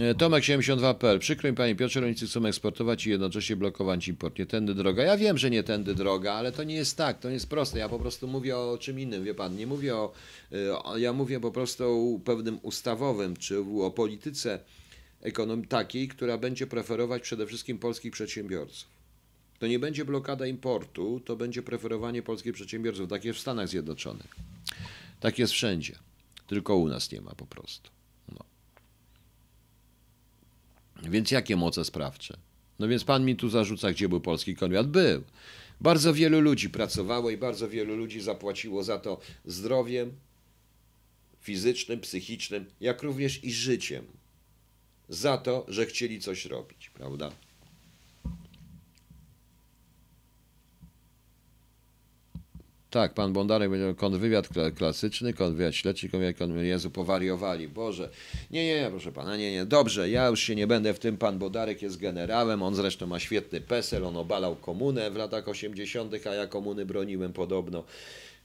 E, 0.00 0.14
Tomek 0.14 0.44
72.pl. 0.44 1.18
Przykro 1.18 1.50
mi 1.50 1.56
Panie 1.56 1.74
Piotrze, 1.74 2.00
rolnicy 2.00 2.26
chcą 2.26 2.46
eksportować 2.46 3.06
i 3.06 3.10
jednocześnie 3.10 3.56
blokować 3.56 4.08
import. 4.08 4.38
Nie 4.38 4.46
tędy 4.46 4.74
droga. 4.74 5.02
Ja 5.02 5.16
wiem, 5.16 5.38
że 5.38 5.50
nie 5.50 5.62
tędy 5.62 5.94
droga, 5.94 6.32
ale 6.32 6.52
to 6.52 6.64
nie 6.64 6.74
jest 6.74 6.96
tak, 6.96 7.18
to 7.18 7.28
nie 7.28 7.34
jest 7.34 7.48
proste. 7.48 7.78
Ja 7.78 7.88
po 7.88 7.98
prostu 7.98 8.28
mówię 8.28 8.56
o 8.56 8.78
czym 8.78 9.00
innym, 9.00 9.24
wie 9.24 9.34
Pan. 9.34 9.56
Nie 9.56 9.66
mówię 9.66 9.96
o, 9.96 10.12
e, 10.52 11.00
ja 11.00 11.12
mówię 11.12 11.40
po 11.40 11.50
prostu 11.50 11.84
o 12.16 12.24
pewnym 12.24 12.58
ustawowym, 12.62 13.36
czy 13.36 13.58
o 13.82 13.90
polityce 13.90 14.58
ekonomii 15.20 15.66
takiej, 15.66 16.08
która 16.08 16.38
będzie 16.38 16.66
preferować 16.66 17.22
przede 17.22 17.46
wszystkim 17.46 17.78
polskich 17.78 18.12
przedsiębiorców. 18.12 18.88
To 19.58 19.66
nie 19.66 19.78
będzie 19.78 20.04
blokada 20.04 20.46
importu, 20.46 21.20
to 21.24 21.36
będzie 21.36 21.62
preferowanie 21.62 22.22
polskich 22.22 22.54
przedsiębiorców. 22.54 23.10
Tak 23.10 23.24
jest 23.24 23.38
w 23.38 23.42
Stanach 23.42 23.68
Zjednoczonych. 23.68 24.36
Tak 25.20 25.38
jest 25.38 25.52
wszędzie. 25.52 25.94
Tylko 26.46 26.76
u 26.76 26.88
nas 26.88 27.12
nie 27.12 27.20
ma 27.20 27.30
po 27.30 27.46
prostu. 27.46 27.90
Więc 31.10 31.30
jakie 31.30 31.56
moce 31.56 31.84
sprawcze? 31.84 32.36
No 32.78 32.88
więc 32.88 33.04
pan 33.04 33.24
mi 33.24 33.36
tu 33.36 33.48
zarzuca, 33.48 33.92
gdzie 33.92 34.08
był 34.08 34.20
polski 34.20 34.56
konwiat? 34.56 34.88
Był. 34.88 35.22
Bardzo 35.80 36.14
wielu 36.14 36.40
ludzi 36.40 36.70
pracowało 36.70 37.30
i 37.30 37.36
bardzo 37.36 37.68
wielu 37.68 37.96
ludzi 37.96 38.20
zapłaciło 38.20 38.84
za 38.84 38.98
to 38.98 39.20
zdrowiem 39.44 40.12
fizycznym, 41.40 42.00
psychicznym, 42.00 42.66
jak 42.80 43.02
również 43.02 43.44
i 43.44 43.52
życiem. 43.52 44.04
Za 45.08 45.38
to, 45.38 45.64
że 45.68 45.86
chcieli 45.86 46.20
coś 46.20 46.46
robić, 46.46 46.90
prawda? 46.90 47.32
Tak, 52.94 53.14
pan 53.14 53.32
Bondarek 53.32 53.70
będzie 53.70 53.94
kontrwywiad 53.94 54.48
klasyczny, 54.76 55.32
kontrwywiad 55.32 55.74
śledczy, 55.74 56.08
kontrwywiad, 56.08 56.64
Jezu, 56.64 56.90
powariowali, 56.90 57.68
Boże. 57.68 58.10
Nie, 58.50 58.66
nie, 58.66 58.80
nie, 58.80 58.90
proszę 58.90 59.12
pana, 59.12 59.36
nie, 59.36 59.52
nie, 59.52 59.66
dobrze, 59.66 60.10
ja 60.10 60.28
już 60.28 60.40
się 60.40 60.54
nie 60.54 60.66
będę 60.66 60.94
w 60.94 60.98
tym, 60.98 61.16
pan 61.16 61.38
Bondarek 61.38 61.82
jest 61.82 61.96
generałem, 61.96 62.62
on 62.62 62.74
zresztą 62.74 63.06
ma 63.06 63.18
świetny 63.18 63.60
PESEL, 63.60 64.04
on 64.04 64.16
obalał 64.16 64.56
komunę 64.56 65.10
w 65.10 65.16
latach 65.16 65.48
80., 65.48 66.26
a 66.26 66.34
ja 66.34 66.46
komuny 66.46 66.86
broniłem 66.86 67.32
podobno. 67.32 67.84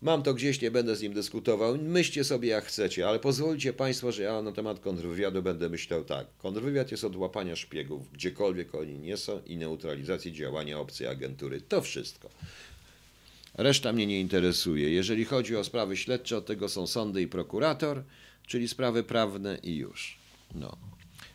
Mam 0.02 0.24
to 0.24 0.34
gdzieś, 0.34 0.62
nie 0.62 0.72
będę 0.72 0.96
z 0.96 1.02
nim 1.02 1.14
dyskutował. 1.14 1.78
Myślcie 1.78 2.24
sobie 2.24 2.50
jak 2.50 2.66
chcecie, 2.66 3.08
ale 3.08 3.20
pozwólcie 3.20 3.74
Państwo, 3.74 4.12
że 4.12 4.24
ja 4.24 4.42
na 4.42 4.52
temat 4.52 4.80
kontrwywiadu 4.80 5.42
będę 5.42 5.70
myślał 5.70 6.04
tak. 6.04 6.28
Kontrwywiad 6.38 6.92
jest 6.92 7.04
od 7.04 7.16
łapania 7.16 7.56
szpiegów, 7.56 8.12
gdziekolwiek 8.12 8.76
oni 8.76 9.00
nie 9.00 9.18
są 9.18 9.42
i 9.46 9.58
neutralizacji 9.58 10.34
działania 10.34 10.80
obcej 10.80 11.08
agentury. 11.08 11.62
To 11.62 11.82
wszystko. 11.82 12.30
Reszta 13.60 13.94
mnie 13.94 14.08
nie 14.08 14.20
interesuje. 14.20 14.90
Jeżeli 14.90 15.26
chodzi 15.26 15.56
o 15.56 15.64
sprawy 15.64 15.98
śledcze, 15.98 16.38
od 16.38 16.46
tego 16.46 16.70
są 16.70 16.88
sądy 16.88 17.22
i 17.22 17.28
prokurator, 17.28 18.04
czyli 18.48 18.68
sprawy 18.68 19.04
prawne 19.04 19.58
i 19.64 19.76
już. 19.76 20.18
No. 20.56 20.78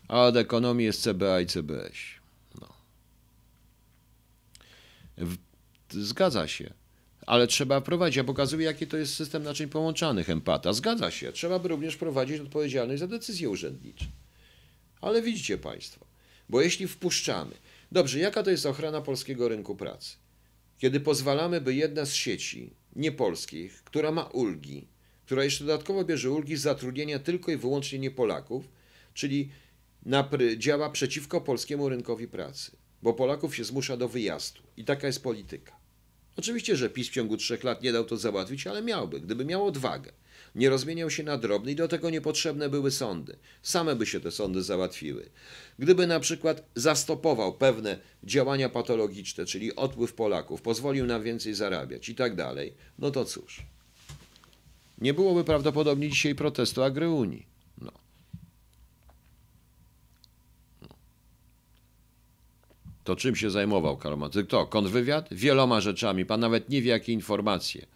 A 0.08 0.22
od 0.22 0.36
ekonomii 0.36 0.86
jest 0.86 1.02
CBA 1.02 1.40
i 1.40 1.46
CBS. 1.46 1.92
No. 2.60 2.68
Zgadza 5.90 6.48
się. 6.48 6.74
Ale 7.26 7.46
trzeba 7.46 7.80
prowadzić. 7.80 8.16
Ja 8.16 8.24
pokazuję, 8.24 8.66
jaki 8.66 8.86
to 8.86 8.96
jest 8.96 9.14
system 9.14 9.42
naczyń 9.42 9.68
połączonych 9.68 10.30
empata. 10.30 10.72
Zgadza 10.72 11.10
się. 11.10 11.32
Trzeba 11.32 11.58
by 11.58 11.68
również 11.68 11.96
prowadzić 11.96 12.40
odpowiedzialność 12.40 13.00
za 13.00 13.06
decyzje 13.06 13.50
urzędnicze. 13.50 14.06
Ale 15.00 15.22
widzicie 15.22 15.58
Państwo, 15.58 16.06
bo 16.48 16.60
jeśli 16.60 16.88
wpuszczamy. 16.88 17.54
Dobrze, 17.92 18.18
jaka 18.18 18.42
to 18.42 18.50
jest 18.50 18.66
ochrona 18.66 19.00
polskiego 19.00 19.48
rynku 19.48 19.76
pracy? 19.76 20.23
Kiedy 20.78 21.00
pozwalamy, 21.00 21.60
by 21.60 21.74
jedna 21.74 22.06
z 22.06 22.12
sieci 22.12 22.70
niepolskich, 22.96 23.84
która 23.84 24.12
ma 24.12 24.24
ulgi, 24.24 24.88
która 25.26 25.44
jeszcze 25.44 25.64
dodatkowo 25.64 26.04
bierze 26.04 26.30
ulgi 26.30 26.56
z 26.56 26.60
zatrudnienia 26.60 27.18
tylko 27.18 27.52
i 27.52 27.56
wyłącznie 27.56 27.98
nie 27.98 28.10
Polaków, 28.10 28.68
czyli 29.14 29.50
działa 30.56 30.90
przeciwko 30.90 31.40
polskiemu 31.40 31.88
rynkowi 31.88 32.28
pracy, 32.28 32.76
bo 33.02 33.12
Polaków 33.12 33.56
się 33.56 33.64
zmusza 33.64 33.96
do 33.96 34.08
wyjazdu. 34.08 34.62
I 34.76 34.84
taka 34.84 35.06
jest 35.06 35.22
polityka. 35.22 35.76
Oczywiście, 36.36 36.76
że 36.76 36.90
PiS 36.90 37.08
w 37.08 37.12
ciągu 37.12 37.36
trzech 37.36 37.64
lat 37.64 37.82
nie 37.82 37.92
dał 37.92 38.04
to 38.04 38.16
załatwić, 38.16 38.66
ale 38.66 38.82
miałby, 38.82 39.20
gdyby 39.20 39.44
miał 39.44 39.66
odwagę. 39.66 40.12
Nie 40.54 40.70
rozmieniał 40.70 41.10
się 41.10 41.22
na 41.22 41.38
drobny 41.38 41.72
i 41.72 41.76
do 41.76 41.88
tego 41.88 42.10
niepotrzebne 42.10 42.68
były 42.68 42.90
sądy. 42.90 43.36
Same 43.62 43.96
by 43.96 44.06
się 44.06 44.20
te 44.20 44.30
sądy 44.30 44.62
załatwiły. 44.62 45.30
Gdyby 45.78 46.06
na 46.06 46.20
przykład 46.20 46.62
zastopował 46.74 47.54
pewne 47.54 47.98
działania 48.24 48.68
patologiczne, 48.68 49.46
czyli 49.46 49.76
odpływ 49.76 50.14
Polaków, 50.14 50.62
pozwolił 50.62 51.06
nam 51.06 51.22
więcej 51.22 51.54
zarabiać 51.54 52.08
i 52.08 52.14
tak 52.14 52.36
dalej, 52.36 52.74
no 52.98 53.10
to 53.10 53.24
cóż. 53.24 53.62
Nie 54.98 55.14
byłoby 55.14 55.44
prawdopodobnie 55.44 56.08
dzisiaj 56.08 56.34
protestu 56.34 56.82
Agryunii. 56.82 57.46
No. 57.80 57.92
To 63.04 63.16
czym 63.16 63.36
się 63.36 63.50
zajmował 63.50 63.96
Karol 63.96 64.30
Kto? 64.46 64.66
Kontrwywiad? 64.66 65.34
Wieloma 65.34 65.80
rzeczami. 65.80 66.26
Pan 66.26 66.40
nawet 66.40 66.68
nie 66.68 66.82
wie, 66.82 66.90
jakie 66.90 67.12
informacje 67.12 67.86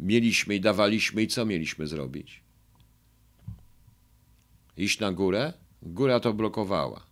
mieliśmy 0.00 0.54
i 0.54 0.60
dawaliśmy 0.60 1.22
i 1.22 1.26
co 1.26 1.46
mieliśmy 1.46 1.86
zrobić? 1.86 2.40
Iść 4.76 5.00
na 5.00 5.12
górę? 5.12 5.52
Góra 5.82 6.20
to 6.20 6.32
blokowała. 6.32 7.08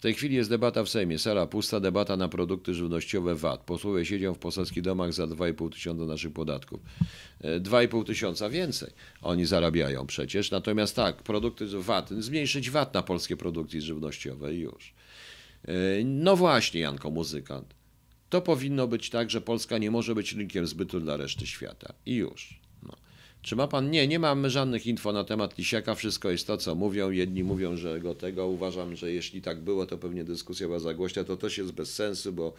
W 0.00 0.02
tej 0.02 0.14
chwili 0.14 0.36
jest 0.36 0.50
debata 0.50 0.84
w 0.84 0.88
Sejmie. 0.88 1.18
Sala 1.18 1.46
pusta, 1.46 1.80
debata 1.80 2.16
na 2.16 2.28
produkty 2.28 2.74
żywnościowe 2.74 3.34
VAT. 3.34 3.60
Posłowie 3.60 4.04
siedzą 4.04 4.34
w 4.34 4.38
poselskich 4.38 4.82
domach 4.82 5.12
za 5.12 5.24
2,5 5.24 5.72
tysiąca 5.72 6.04
naszych 6.04 6.32
podatków. 6.32 6.80
2,5 7.40 8.00
e, 8.00 8.04
tysiąca 8.04 8.50
więcej 8.50 8.90
oni 9.22 9.46
zarabiają 9.46 10.06
przecież. 10.06 10.50
Natomiast 10.50 10.96
tak, 10.96 11.22
produkty 11.22 11.66
VAT, 11.66 12.10
zmniejszyć 12.10 12.70
VAT 12.70 12.94
na 12.94 13.02
polskie 13.02 13.36
produkty 13.36 13.80
żywnościowe 13.80 14.54
i 14.54 14.58
już. 14.58 14.94
E, 15.68 15.72
no 16.04 16.36
właśnie, 16.36 16.80
Janko, 16.80 17.10
muzykant. 17.10 17.74
To 18.30 18.40
powinno 18.40 18.88
być 18.88 19.10
tak, 19.10 19.30
że 19.30 19.40
Polska 19.40 19.78
nie 19.78 19.90
może 19.90 20.14
być 20.14 20.32
rynkiem 20.32 20.66
zbytu 20.66 21.00
dla 21.00 21.16
reszty 21.16 21.46
świata. 21.46 21.94
I 22.06 22.14
już. 22.14 22.60
No. 22.82 22.92
Czy 23.42 23.56
ma 23.56 23.68
pan? 23.68 23.90
Nie, 23.90 24.08
nie 24.08 24.18
mam 24.18 24.48
żadnych 24.48 24.86
info 24.86 25.12
na 25.12 25.24
temat 25.24 25.58
Lisiaka. 25.58 25.94
Wszystko 25.94 26.30
jest 26.30 26.46
to, 26.46 26.56
co 26.56 26.74
mówią. 26.74 27.10
Jedni 27.10 27.44
mówią, 27.44 27.76
że 27.76 28.00
go 28.00 28.14
tego. 28.14 28.46
Uważam, 28.46 28.96
że 28.96 29.12
jeśli 29.12 29.42
tak 29.42 29.60
było, 29.60 29.86
to 29.86 29.98
pewnie 29.98 30.24
dyskusja 30.24 30.66
była 30.66 30.78
za 30.78 30.94
głośna. 30.94 31.24
To 31.24 31.36
też 31.36 31.58
jest 31.58 31.72
bez 31.72 31.94
sensu, 31.94 32.32
bo 32.32 32.52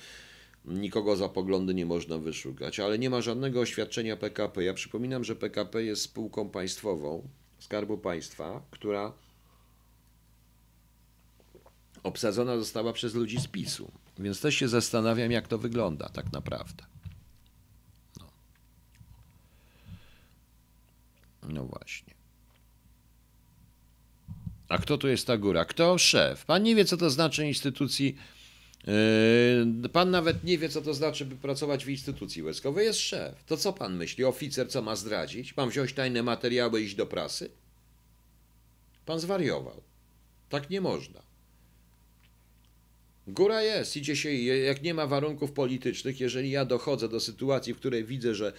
nikogo 0.65 1.15
za 1.15 1.29
poglądy 1.29 1.73
nie 1.73 1.85
można 1.85 2.17
wyszukać. 2.17 2.79
Ale 2.79 2.99
nie 2.99 3.09
ma 3.09 3.21
żadnego 3.21 3.59
oświadczenia 3.59 4.17
PKP. 4.17 4.63
Ja 4.63 4.73
przypominam, 4.73 5.23
że 5.23 5.35
PKP 5.35 5.83
jest 5.83 6.01
spółką 6.01 6.49
państwową, 6.49 7.27
Skarbu 7.59 7.97
Państwa, 7.97 8.61
która 8.71 9.13
obsadzona 12.03 12.57
została 12.57 12.93
przez 12.93 13.13
ludzi 13.13 13.39
z 13.39 13.47
PiSu. 13.47 13.91
Więc 14.19 14.41
też 14.41 14.55
się 14.55 14.67
zastanawiam, 14.67 15.31
jak 15.31 15.47
to 15.47 15.57
wygląda 15.57 16.09
tak 16.09 16.31
naprawdę. 16.31 16.83
No, 18.19 18.27
no 21.43 21.65
właśnie. 21.65 22.13
A 24.69 24.77
kto 24.77 24.97
tu 24.97 25.07
jest 25.07 25.27
ta 25.27 25.37
góra? 25.37 25.65
Kto? 25.65 25.97
Szef. 25.97 26.45
Pan 26.45 26.63
nie 26.63 26.75
wie, 26.75 26.85
co 26.85 26.97
to 26.97 27.09
znaczy 27.09 27.47
instytucji. 27.47 28.17
Yy, 28.87 29.89
pan 29.89 30.11
nawet 30.11 30.43
nie 30.43 30.57
wie, 30.57 30.69
co 30.69 30.81
to 30.81 30.93
znaczy, 30.93 31.25
by 31.25 31.35
pracować 31.35 31.85
w 31.85 31.89
instytucji 31.89 32.41
wojskowej. 32.41 32.85
Jest 32.85 32.99
szef. 32.99 33.43
To 33.43 33.57
co 33.57 33.73
pan 33.73 33.95
myśli? 33.95 34.23
Oficer, 34.23 34.69
co 34.69 34.81
ma 34.81 34.95
zdradzić? 34.95 35.57
Mam 35.57 35.69
wziąć 35.69 35.93
tajne 35.93 36.23
materiały 36.23 36.81
i 36.81 36.85
iść 36.85 36.95
do 36.95 37.05
prasy? 37.05 37.51
Pan 39.05 39.19
zwariował. 39.19 39.81
Tak 40.49 40.69
nie 40.69 40.81
można. 40.81 41.30
Góra 43.33 43.61
jest, 43.61 43.97
idzie 43.97 44.15
się, 44.15 44.33
jak 44.33 44.81
nie 44.83 44.93
ma 44.93 45.07
warunków 45.07 45.51
politycznych, 45.51 46.19
jeżeli 46.19 46.51
ja 46.51 46.65
dochodzę 46.65 47.09
do 47.09 47.19
sytuacji, 47.19 47.73
w 47.73 47.77
której 47.77 48.03
widzę, 48.03 48.35
że 48.35 48.53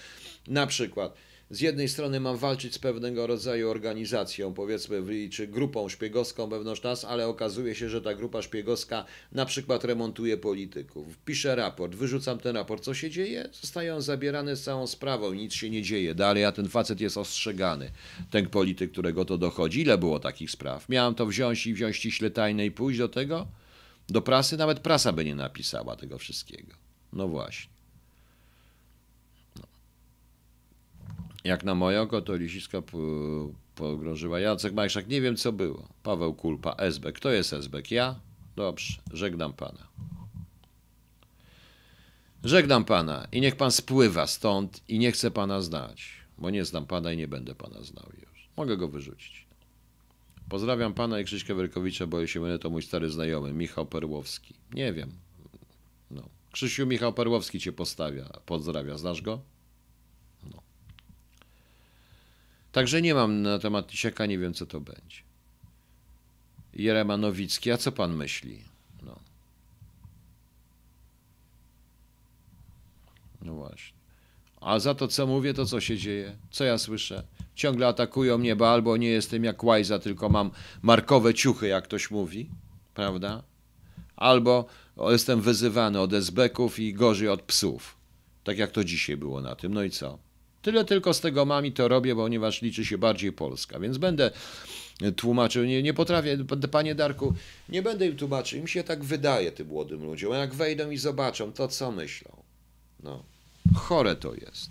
na 0.48 0.66
przykład 0.66 1.14
z 1.50 1.60
jednej 1.60 1.88
strony 1.88 2.20
mam 2.20 2.36
walczyć 2.36 2.74
z 2.74 2.78
pewnego 2.78 3.26
rodzaju 3.26 3.70
organizacją, 3.70 4.54
powiedzmy, 4.54 5.02
czy 5.30 5.46
grupą 5.46 5.88
szpiegowską 5.88 6.48
wewnątrz 6.48 6.82
nas, 6.82 7.04
ale 7.04 7.28
okazuje 7.28 7.74
się, 7.74 7.88
że 7.88 8.02
ta 8.02 8.14
grupa 8.14 8.42
szpiegowska 8.42 9.04
na 9.32 9.46
przykład 9.46 9.84
remontuje 9.84 10.36
polityków. 10.36 11.18
Piszę 11.24 11.54
raport, 11.54 11.94
wyrzucam 11.94 12.38
ten 12.38 12.56
raport. 12.56 12.84
Co 12.84 12.94
się 12.94 13.10
dzieje? 13.10 13.48
Zostają 13.60 14.00
zabierane 14.00 14.56
z 14.56 14.62
całą 14.62 14.86
sprawą, 14.86 15.32
nic 15.32 15.54
się 15.54 15.70
nie 15.70 15.82
dzieje. 15.82 16.14
Dalej, 16.14 16.44
a 16.44 16.52
ten 16.52 16.68
facet 16.68 17.00
jest 17.00 17.18
ostrzegany, 17.18 17.90
ten 18.30 18.46
polityk, 18.46 18.92
którego 18.92 19.24
to 19.24 19.38
dochodzi. 19.38 19.80
Ile 19.80 19.98
było 19.98 20.20
takich 20.20 20.50
spraw? 20.50 20.88
Miałem 20.88 21.14
to 21.14 21.26
wziąć 21.26 21.66
i 21.66 21.74
wziąć 21.74 21.96
ściśle 21.96 22.30
tajne 22.30 22.66
i 22.66 22.70
pójść 22.70 22.98
do 22.98 23.08
tego? 23.08 23.46
Do 24.09 24.22
prasy 24.22 24.57
nawet 24.57 24.80
prasa 24.80 25.12
by 25.12 25.24
nie 25.24 25.34
napisała 25.34 25.96
tego 25.96 26.18
wszystkiego. 26.18 26.74
No 27.12 27.28
właśnie. 27.28 27.72
No. 29.57 29.62
Jak 31.44 31.64
na 31.64 31.74
moje 31.74 32.03
oko, 32.03 32.22
to 32.22 32.36
Lisiska 32.36 32.82
pogrążyła 33.74 34.40
Jacek 34.40 34.74
Majszak. 34.74 35.09
Nie 35.09 35.20
wiem, 35.20 35.36
co 35.36 35.53
było. 35.53 35.88
Paweł 36.03 36.34
Kulpa, 36.34 36.74
SB. 36.78 37.12
Kto 37.12 37.30
jest 37.30 37.53
SB? 37.53 37.82
Ja? 37.90 38.20
Dobrze, 38.57 39.03
żegnam 39.12 39.53
pana. 39.53 39.92
Żegnam 42.44 42.84
pana 42.84 43.28
i 43.32 43.40
niech 43.40 43.57
pan 43.57 43.70
spływa 43.70 44.26
stąd 44.26 44.82
i 44.88 44.98
nie 44.98 45.12
chcę 45.12 45.30
pana 45.30 45.61
znać, 45.61 46.11
bo 46.38 46.50
nie 46.50 46.64
znam 46.64 46.86
pana 46.86 47.12
i 47.12 47.16
nie 47.16 47.28
będę 47.28 47.55
pana 47.55 47.82
znał 47.82 48.07
już. 48.20 48.48
Mogę 48.57 48.76
go 48.76 48.88
wyrzucić. 48.88 49.41
Pozdrawiam 50.53 50.94
pana 50.94 51.20
i 51.20 51.24
Krzyśka 51.24 51.55
Werkowicza, 51.55 52.07
bo 52.07 52.26
się 52.26 52.40
mylę, 52.40 52.59
to 52.59 52.70
mój 52.70 52.82
stary 52.82 53.11
znajomy, 53.11 53.53
Michał 53.53 53.86
Perłowski. 53.86 54.55
Nie 54.72 54.92
wiem. 54.92 55.12
No. 56.11 56.28
Krzysiu 56.50 56.86
Michał 56.86 57.12
Perłowski 57.12 57.61
cię 57.61 57.72
postawia, 57.72 58.24
pozdrawia. 58.46 58.98
Znasz 58.98 59.22
go? 59.22 59.40
No. 60.50 60.62
Także 62.72 63.03
nie 63.03 63.14
mam 63.14 63.42
na 63.42 63.59
temat 63.59 63.86
Tisiaka, 63.86 64.26
nie 64.26 64.38
wiem 64.38 64.55
co 64.55 64.66
to 64.66 64.80
będzie. 64.80 65.16
Jerema 66.74 67.16
Nowicki, 67.16 67.70
a 67.70 67.76
co 67.76 67.92
pan 67.92 68.16
myśli? 68.16 68.64
No. 69.03 69.18
No 73.42 73.55
właśnie. 73.55 73.96
A 74.61 74.78
za 74.78 74.94
to, 74.94 75.09
co 75.09 75.26
mówię, 75.26 75.55
to 75.55 75.66
co 75.66 75.80
się 75.80 75.98
dzieje? 75.98 76.36
Co 76.50 76.64
ja 76.64 76.78
słyszę? 76.78 77.22
Ciągle 77.55 77.86
atakują 77.86 78.38
mnie, 78.38 78.57
bo 78.57 78.70
albo 78.70 78.96
nie 78.96 79.09
jestem 79.09 79.44
jak 79.44 79.64
Łajza, 79.64 79.98
tylko 79.98 80.28
mam 80.28 80.50
markowe 80.82 81.34
ciuchy, 81.34 81.66
jak 81.68 81.84
ktoś 81.84 82.11
mówi, 82.11 82.50
prawda? 82.94 83.42
Albo 84.16 84.66
jestem 85.11 85.40
wyzywany 85.40 86.00
od 86.00 86.12
esbeków 86.12 86.78
i 86.78 86.94
gorzej 86.94 87.28
od 87.28 87.42
psów. 87.42 87.96
Tak 88.44 88.59
jak 88.59 88.70
to 88.70 88.84
dzisiaj 88.84 89.16
było 89.16 89.40
na 89.40 89.57
tym. 89.57 89.74
No 89.74 89.82
i 89.82 89.90
co? 89.90 90.18
Tyle 90.62 90.84
tylko 90.84 91.14
z 91.14 91.20
tego 91.20 91.44
mam 91.44 91.66
i 91.66 91.72
to 91.72 91.88
robię, 91.88 92.14
ponieważ 92.14 92.62
liczy 92.62 92.84
się 92.84 92.98
bardziej 92.98 93.32
Polska. 93.32 93.80
Więc 93.80 93.98
będę 93.98 94.30
tłumaczył, 95.16 95.64
nie, 95.64 95.82
nie 95.82 95.94
potrafię, 95.94 96.38
panie 96.70 96.94
Darku, 96.94 97.34
nie 97.68 97.82
będę 97.82 98.07
im 98.07 98.16
tłumaczył. 98.16 98.59
Im 98.59 98.66
się 98.66 98.84
tak 98.84 99.05
wydaje 99.05 99.53
tym 99.53 99.66
młodym 99.68 100.05
ludziom. 100.05 100.32
A 100.32 100.36
jak 100.36 100.55
wejdą 100.55 100.90
i 100.90 100.96
zobaczą, 100.96 101.53
to 101.53 101.68
co 101.68 101.92
myślą? 101.92 102.42
No, 103.03 103.24
chore 103.74 104.16
to 104.16 104.34
jest. 104.34 104.70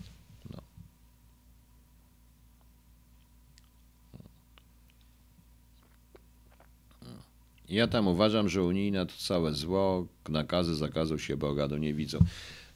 Ja 7.72 7.88
tam 7.88 8.07
uważam, 8.07 8.49
że 8.49 8.63
unijne 8.63 9.05
to 9.05 9.13
całe 9.17 9.53
zło, 9.53 10.07
nakazy, 10.30 10.76
zakazów 10.76 11.24
się 11.24 11.38
Boga 11.38 11.67
do 11.67 11.78
nie 11.78 11.93
widzą. 11.93 12.19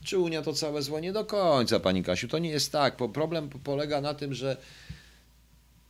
Czy 0.03 0.19
Unia 0.19 0.41
to 0.41 0.53
całe 0.53 0.81
zło? 0.81 0.99
Nie 0.99 1.13
do 1.13 1.25
końca, 1.25 1.79
pani 1.79 2.03
Kasiu. 2.03 2.27
To 2.27 2.39
nie 2.39 2.49
jest 2.49 2.71
tak. 2.71 2.97
Bo 2.97 3.09
problem 3.09 3.49
polega 3.49 4.01
na 4.01 4.13
tym, 4.13 4.33
że 4.33 4.57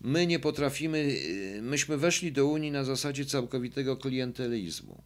my 0.02 0.28
nie 0.28 0.40
potrafimy, 0.40 0.98
y, 0.98 1.60
myśmy 1.62 1.98
weszli 1.98 2.32
do 2.32 2.48
Unii 2.48 2.72
na 2.72 2.84
zasadzie 2.84 3.26
całkowitego 3.26 3.98
klientelizmu. 3.98 5.02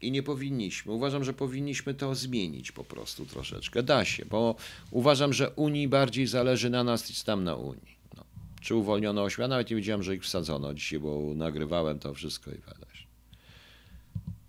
I 0.00 0.10
nie 0.10 0.22
powinniśmy. 0.22 0.92
Uważam, 0.92 1.24
że 1.24 1.32
powinniśmy 1.32 1.94
to 1.94 2.14
zmienić 2.14 2.72
po 2.72 2.84
prostu 2.84 3.26
troszeczkę. 3.26 3.82
Da 3.82 4.04
się, 4.04 4.24
bo 4.24 4.54
uważam, 4.90 5.32
że 5.32 5.50
Unii 5.50 5.88
bardziej 5.88 6.26
zależy 6.26 6.70
na 6.70 6.84
nas 6.84 7.08
niż 7.08 7.22
tam 7.22 7.44
na 7.44 7.54
Unii. 7.54 7.96
No. 8.16 8.24
Czy 8.60 8.74
uwolniono 8.74 9.22
ośmian? 9.22 9.50
Nawet 9.50 9.70
nie 9.70 9.76
widziałem, 9.76 10.02
że 10.02 10.14
ich 10.14 10.22
wsadzono 10.22 10.74
dzisiaj, 10.74 10.98
bo 10.98 11.32
nagrywałem 11.34 11.98
to 11.98 12.14
wszystko 12.14 12.50
i 12.50 12.54
wiadomo. 12.54 12.93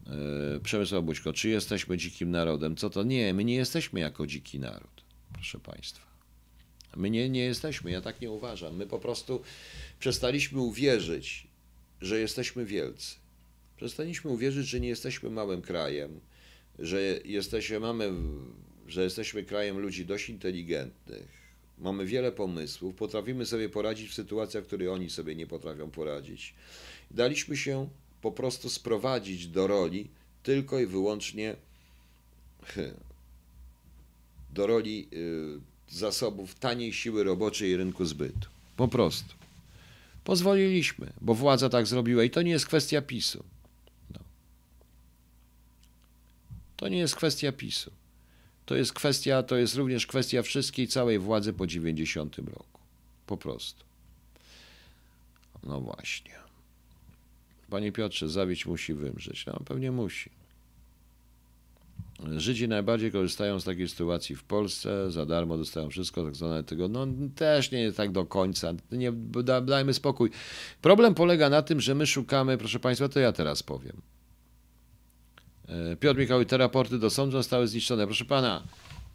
Yy, 0.06 0.60
Przemysław 0.60 1.04
Buźko, 1.04 1.34
czy 1.34 1.50
jesteśmy 1.50 1.98
dzikim 1.98 2.32
narodem? 2.32 2.76
Co 2.76 2.90
to? 2.90 3.04
Nie, 3.04 3.34
my 3.34 3.44
nie 3.44 3.56
jesteśmy 3.56 4.00
jako 4.00 4.28
dziki 4.28 4.60
naród, 4.60 5.04
proszę 5.34 5.60
Państwa. 5.60 6.06
My 6.96 7.10
nie, 7.10 7.30
nie 7.30 7.44
jesteśmy, 7.44 7.92
ja 7.92 8.02
tak 8.02 8.22
nie 8.22 8.32
uważam. 8.32 8.76
My 8.76 8.88
po 8.88 9.00
prostu 9.00 9.42
przestaliśmy 10.00 10.60
uwierzyć, 10.60 11.48
że 12.02 12.20
jesteśmy 12.20 12.66
wielcy. 12.66 13.16
Przestaliśmy 13.78 14.32
uwierzyć, 14.32 14.68
że 14.68 14.80
nie 14.80 14.88
jesteśmy 14.88 15.30
małym 15.30 15.62
krajem, 15.62 16.20
że 16.80 17.02
jesteśmy, 17.26 17.80
mamy, 17.80 18.12
że 18.88 19.04
jesteśmy 19.04 19.44
krajem 19.44 19.80
ludzi 19.80 20.06
dość 20.06 20.30
inteligentnych, 20.30 21.28
mamy 21.78 22.06
wiele 22.06 22.32
pomysłów, 22.32 22.96
potrafimy 22.96 23.46
sobie 23.46 23.70
poradzić 23.70 24.10
w 24.10 24.14
sytuacjach, 24.14 24.64
w 24.64 24.68
których 24.68 24.90
oni 24.90 25.10
sobie 25.10 25.36
nie 25.36 25.48
potrafią 25.48 25.92
poradzić. 25.92 26.54
Daliśmy 27.12 27.58
się 27.58 27.90
po 28.26 28.32
prostu 28.32 28.70
sprowadzić 28.70 29.48
do 29.48 29.68
roli 29.68 30.08
tylko 30.44 30.80
i 30.80 30.86
wyłącznie 30.86 31.56
do 34.56 34.68
roli 34.68 35.08
y, 35.14 35.60
zasobów 35.90 36.56
taniej 36.56 36.94
siły 36.94 37.24
roboczej 37.24 37.70
i 37.70 37.78
rynku 37.78 38.06
zbytu. 38.06 38.50
Po 38.78 38.88
prostu. 38.88 39.36
Pozwoliliśmy, 40.24 41.14
bo 41.22 41.34
władza 41.34 41.70
tak 41.70 41.88
zrobiła 41.88 42.24
i 42.24 42.30
to 42.30 42.42
nie 42.42 42.52
jest 42.52 42.66
kwestia 42.66 43.02
PiSu. 43.02 43.44
No. 44.14 44.20
To 46.78 46.88
nie 46.88 46.98
jest 46.98 47.16
kwestia 47.16 47.52
PiSu. 47.52 47.92
To 48.66 48.76
jest 48.76 48.94
kwestia, 48.94 49.44
to 49.44 49.56
jest 49.58 49.76
również 49.76 50.08
kwestia 50.08 50.42
wszystkiej 50.42 50.88
całej 50.88 51.20
władzy 51.20 51.54
po 51.54 51.68
90 51.68 52.38
roku. 52.38 52.80
Po 53.28 53.38
prostu. 53.38 53.86
No 55.64 55.82
właśnie. 55.82 56.45
Panie 57.70 57.92
Piotrze, 57.92 58.30
zawić 58.30 58.66
musi 58.66 58.94
wymrzeć. 58.94 59.46
No 59.46 59.60
pewnie 59.66 59.92
musi. 59.92 60.30
Żydzi 62.38 62.68
najbardziej 62.68 63.12
korzystają 63.12 63.60
z 63.60 63.64
takiej 63.64 63.90
sytuacji 63.90 64.36
w 64.36 64.44
Polsce, 64.44 65.12
za 65.12 65.26
darmo 65.26 65.58
dostają 65.58 65.90
wszystko, 65.90 66.26
tak 66.26 66.36
zwane 66.36 66.64
tego, 66.64 66.88
no 66.88 67.08
też 67.36 67.72
nie 67.72 67.92
tak 67.92 68.12
do 68.12 68.26
końca, 68.26 68.74
nie, 68.92 69.12
da, 69.44 69.62
dajmy 69.62 69.94
spokój. 69.94 70.30
Problem 70.82 71.14
polega 71.14 71.50
na 71.50 71.62
tym, 71.62 71.82
że 71.82 71.96
my 71.96 72.08
szukamy, 72.08 72.58
proszę 72.58 72.80
Państwa, 72.80 73.10
to 73.10 73.20
ja 73.20 73.32
teraz 73.32 73.64
powiem. 73.64 74.02
E, 75.68 75.96
Piotr 75.96 76.20
Michał, 76.20 76.46
te 76.46 76.58
raporty 76.58 77.00
do 77.00 77.10
sądu 77.10 77.38
zostały 77.38 77.68
zniszczone. 77.68 78.06
Proszę 78.06 78.26
Pana, 78.26 78.64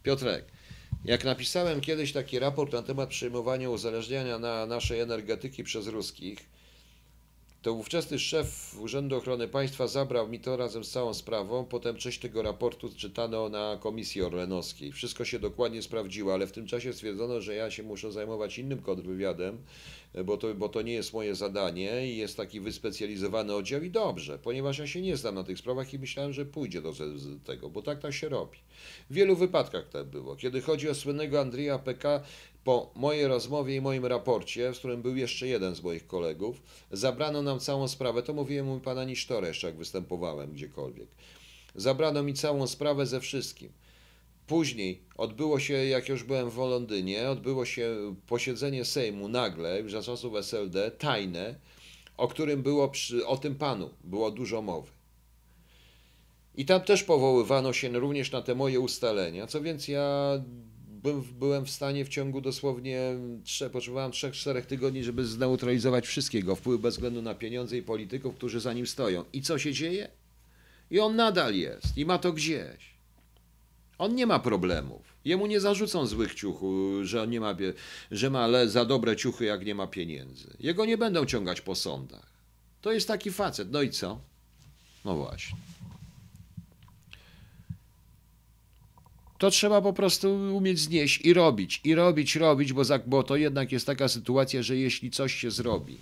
Piotrek, 0.03 0.45
jak 1.05 1.23
napisałem 1.23 1.81
kiedyś 1.81 2.11
taki 2.11 2.39
raport 2.39 2.73
na 2.73 2.81
temat 2.83 3.09
przejmowania 3.09 3.69
uzależniania 3.69 4.39
na 4.39 4.65
naszej 4.65 4.99
energetyki 4.99 5.63
przez 5.63 5.87
ruskich, 5.87 6.50
to 7.61 7.73
ówczesny 7.73 8.19
szef 8.19 8.75
Urzędu 8.79 9.17
Ochrony 9.17 9.47
Państwa 9.47 9.87
zabrał 9.87 10.27
mi 10.27 10.39
to 10.39 10.57
razem 10.57 10.83
z 10.83 10.91
całą 10.91 11.13
sprawą. 11.13 11.65
Potem 11.65 11.97
część 11.97 12.19
tego 12.19 12.41
raportu 12.41 12.89
czytano 12.97 13.49
na 13.49 13.77
Komisji 13.81 14.21
Orlenowskiej. 14.21 14.91
Wszystko 14.91 15.25
się 15.25 15.39
dokładnie 15.39 15.81
sprawdziło, 15.81 16.33
ale 16.33 16.47
w 16.47 16.51
tym 16.51 16.67
czasie 16.67 16.93
stwierdzono, 16.93 17.41
że 17.41 17.55
ja 17.55 17.71
się 17.71 17.83
muszę 17.83 18.11
zajmować 18.11 18.59
innym 18.59 18.81
kontrwywiadem, 18.81 19.57
bo 20.25 20.37
to, 20.37 20.55
bo 20.55 20.69
to 20.69 20.81
nie 20.81 20.93
jest 20.93 21.13
moje 21.13 21.35
zadanie 21.35 22.07
i 22.13 22.17
jest 22.17 22.37
taki 22.37 22.59
wyspecjalizowany 22.59 23.55
oddział 23.55 23.81
i 23.81 23.89
dobrze, 23.89 24.39
ponieważ 24.39 24.77
ja 24.77 24.87
się 24.87 25.01
nie 25.01 25.17
znam 25.17 25.35
na 25.35 25.43
tych 25.43 25.59
sprawach 25.59 25.93
i 25.93 25.99
myślałem, 25.99 26.33
że 26.33 26.45
pójdzie 26.45 26.81
do 26.81 26.93
tego, 27.45 27.69
bo 27.69 27.81
tak 27.81 27.99
tak 27.99 28.13
się 28.13 28.29
robi. 28.29 28.57
W 29.09 29.13
wielu 29.13 29.35
wypadkach 29.35 29.89
tak 29.89 30.05
było. 30.05 30.35
Kiedy 30.35 30.61
chodzi 30.61 30.89
o 30.89 30.95
słynnego 30.95 31.41
Andrija 31.41 31.79
PK, 31.79 32.23
po 32.63 32.91
mojej 32.95 33.27
rozmowie 33.27 33.75
i 33.75 33.81
moim 33.81 34.05
raporcie, 34.05 34.73
w 34.73 34.77
którym 34.77 35.01
był 35.01 35.15
jeszcze 35.15 35.47
jeden 35.47 35.75
z 35.75 35.83
moich 35.83 36.07
kolegów, 36.07 36.61
zabrano 36.91 37.41
nam 37.41 37.59
całą 37.59 37.87
sprawę. 37.87 38.23
To 38.23 38.33
mówiłem 38.33 38.65
mu 38.65 38.79
pana 38.79 39.03
Nisztora 39.03 39.47
jeszcze, 39.47 39.67
jak 39.67 39.77
występowałem 39.77 40.51
gdziekolwiek. 40.51 41.07
Zabrano 41.75 42.23
mi 42.23 42.33
całą 42.33 42.67
sprawę 42.67 43.05
ze 43.05 43.19
wszystkim. 43.19 43.71
Później 44.47 45.01
odbyło 45.17 45.59
się, 45.59 45.73
jak 45.73 46.09
już 46.09 46.23
byłem 46.23 46.49
w 46.49 46.57
Londynie, 46.57 47.29
odbyło 47.29 47.65
się 47.65 48.15
posiedzenie 48.27 48.85
Sejmu 48.85 49.27
nagle, 49.27 49.89
za 49.89 50.01
czasów 50.01 50.35
SLD, 50.35 50.91
tajne, 50.91 51.55
o 52.17 52.27
którym 52.27 52.63
było 52.63 52.89
przy, 52.89 53.27
o 53.27 53.37
tym 53.37 53.55
panu 53.55 53.89
było 54.03 54.31
dużo 54.31 54.61
mowy. 54.61 54.91
I 56.55 56.65
tam 56.65 56.81
też 56.81 57.03
powoływano 57.03 57.73
się 57.73 57.89
również 57.89 58.31
na 58.31 58.41
te 58.41 58.55
moje 58.55 58.79
ustalenia. 58.79 59.47
Co 59.47 59.61
więc 59.61 59.87
ja 59.87 60.41
byłem 61.39 61.65
w 61.65 61.69
stanie 61.69 62.05
w 62.05 62.09
ciągu 62.09 62.41
dosłownie, 62.41 62.99
trze, 63.43 63.69
potrzebowałem 63.69 64.11
3-4 64.11 64.61
tygodni, 64.61 65.03
żeby 65.03 65.25
zneutralizować 65.25 66.07
wszystkiego, 66.07 66.55
wpływ 66.55 66.81
bez 66.81 66.93
względu 66.95 67.21
na 67.21 67.35
pieniądze 67.35 67.77
i 67.77 67.81
polityków, 67.81 68.35
którzy 68.35 68.59
za 68.59 68.73
nim 68.73 68.87
stoją. 68.87 69.25
I 69.33 69.41
co 69.41 69.59
się 69.59 69.73
dzieje? 69.73 70.09
I 70.91 70.99
on 70.99 71.15
nadal 71.15 71.55
jest 71.55 71.97
i 71.97 72.05
ma 72.05 72.17
to 72.17 72.33
gdzieś. 72.33 72.91
On 73.97 74.15
nie 74.15 74.25
ma 74.25 74.39
problemów. 74.39 75.01
Jemu 75.25 75.47
nie 75.47 75.59
zarzucą 75.59 76.05
złych 76.05 76.35
ciuchów, 76.35 77.05
że 77.05 77.21
on 77.21 77.29
nie 77.29 77.39
ma, 77.39 77.55
że 78.11 78.29
ma 78.29 78.67
za 78.67 78.85
dobre 78.85 79.15
ciuchy, 79.15 79.45
jak 79.45 79.65
nie 79.65 79.75
ma 79.75 79.87
pieniędzy. 79.87 80.57
Jego 80.59 80.85
nie 80.85 80.97
będą 80.97 81.25
ciągać 81.25 81.61
po 81.61 81.75
sądach. 81.75 82.31
To 82.81 82.91
jest 82.91 83.07
taki 83.07 83.31
facet. 83.31 83.71
No 83.71 83.81
i 83.81 83.89
co? 83.89 84.19
No 85.05 85.15
właśnie. 85.15 85.57
To 89.41 89.51
trzeba 89.51 89.81
po 89.81 89.93
prostu 89.93 90.55
umieć 90.55 90.79
znieść 90.79 91.21
i 91.21 91.33
robić, 91.33 91.81
i 91.83 91.95
robić, 91.95 92.35
robić, 92.35 92.73
bo, 92.73 92.83
za, 92.83 92.99
bo 92.99 93.23
to 93.23 93.35
jednak 93.35 93.71
jest 93.71 93.85
taka 93.85 94.07
sytuacja, 94.07 94.63
że 94.63 94.77
jeśli 94.77 95.11
coś 95.11 95.35
się 95.35 95.51
zrobi, 95.51 95.97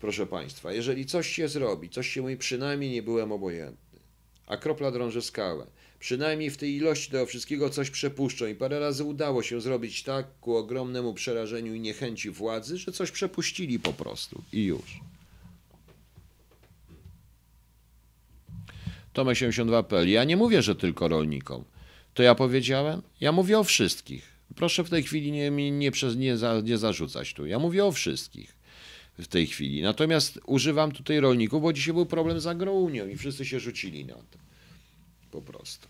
proszę 0.00 0.26
Państwa, 0.26 0.72
jeżeli 0.72 1.06
coś 1.06 1.28
się 1.28 1.48
zrobi, 1.48 1.90
coś 1.90 2.08
się 2.08 2.22
mówi, 2.22 2.36
przynajmniej 2.36 2.90
nie 2.90 3.02
byłem 3.02 3.32
obojętny, 3.32 3.98
a 4.46 4.56
kropla 4.56 4.90
drąży 4.90 5.22
skałę, 5.22 5.66
przynajmniej 5.98 6.50
w 6.50 6.56
tej 6.56 6.74
ilości 6.76 7.10
tego 7.10 7.26
wszystkiego 7.26 7.70
coś 7.70 7.90
przepuszczą 7.90 8.46
i 8.46 8.54
parę 8.54 8.80
razy 8.80 9.04
udało 9.04 9.42
się 9.42 9.60
zrobić 9.60 10.02
tak 10.02 10.26
ku 10.40 10.56
ogromnemu 10.56 11.14
przerażeniu 11.14 11.74
i 11.74 11.80
niechęci 11.80 12.30
władzy, 12.30 12.78
że 12.78 12.92
coś 12.92 13.10
przepuścili 13.10 13.78
po 13.78 13.92
prostu 13.92 14.42
i 14.52 14.64
już. 14.64 15.00
Tomek 19.12 19.38
72.pl. 19.38 20.10
Ja 20.10 20.24
nie 20.24 20.36
mówię, 20.36 20.62
że 20.62 20.74
tylko 20.74 21.08
rolnikom. 21.08 21.64
To 22.14 22.22
ja 22.22 22.34
powiedziałem? 22.34 23.02
Ja 23.20 23.32
mówię 23.32 23.58
o 23.58 23.64
wszystkich. 23.64 24.34
Proszę 24.56 24.84
w 24.84 24.90
tej 24.90 25.02
chwili 25.02 25.32
nie, 25.32 25.50
nie, 25.50 25.70
nie, 25.70 25.90
nie, 26.16 26.36
za, 26.36 26.60
nie 26.60 26.78
zarzucać 26.78 27.34
tu. 27.34 27.46
Ja 27.46 27.58
mówię 27.58 27.84
o 27.84 27.92
wszystkich 27.92 28.54
w 29.18 29.26
tej 29.26 29.46
chwili. 29.46 29.82
Natomiast 29.82 30.40
używam 30.46 30.92
tutaj 30.92 31.20
rolników, 31.20 31.62
bo 31.62 31.72
dzisiaj 31.72 31.94
był 31.94 32.06
problem 32.06 32.40
z 32.40 32.46
agrounią 32.46 33.08
i 33.08 33.16
wszyscy 33.16 33.44
się 33.44 33.60
rzucili 33.60 34.04
na 34.04 34.14
to. 34.14 34.38
Po 35.30 35.42
prostu. 35.42 35.88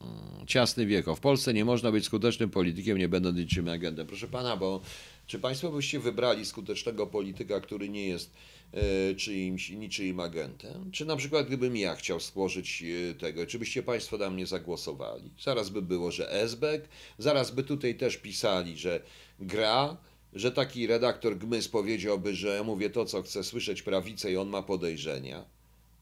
Mm, 0.00 0.46
ciasny 0.46 0.86
wieko. 0.86 1.16
W 1.16 1.20
Polsce 1.20 1.54
nie 1.54 1.64
można 1.64 1.92
być 1.92 2.04
skutecznym 2.04 2.50
politykiem, 2.50 2.98
nie 2.98 3.08
będąc 3.08 3.36
niczym 3.36 3.68
agentem. 3.68 4.06
Proszę 4.06 4.28
pana, 4.28 4.56
bo 4.56 4.80
czy 5.26 5.38
państwo 5.38 5.70
byście 5.70 6.00
wybrali 6.00 6.46
skutecznego 6.46 7.06
polityka, 7.06 7.60
który 7.60 7.88
nie 7.88 8.08
jest 8.08 8.30
E, 8.74 9.14
czyimś, 9.14 9.70
niczyim 9.70 10.20
agentem? 10.20 10.90
Czy 10.92 11.06
na 11.06 11.16
przykład 11.16 11.46
gdybym 11.46 11.76
ja 11.76 11.94
chciał 11.94 12.20
stworzyć 12.20 12.82
e, 12.82 13.14
tego, 13.14 13.46
czy 13.46 13.58
byście 13.58 13.82
Państwo 13.82 14.18
na 14.18 14.30
mnie 14.30 14.46
zagłosowali? 14.46 15.30
Zaraz 15.40 15.70
by 15.70 15.82
było, 15.82 16.10
że 16.10 16.32
Esbek, 16.32 16.88
zaraz 17.18 17.50
by 17.50 17.64
tutaj 17.64 17.94
też 17.94 18.16
pisali, 18.16 18.78
że 18.78 19.02
gra, 19.40 19.96
że 20.32 20.52
taki 20.52 20.86
redaktor 20.86 21.38
Gmys 21.38 21.68
powiedziałby, 21.68 22.34
że 22.34 22.62
mówię 22.64 22.90
to, 22.90 23.04
co 23.04 23.22
chcę 23.22 23.44
słyszeć 23.44 23.82
prawicę 23.82 24.32
i 24.32 24.36
on 24.36 24.48
ma 24.48 24.62
podejrzenia. 24.62 25.44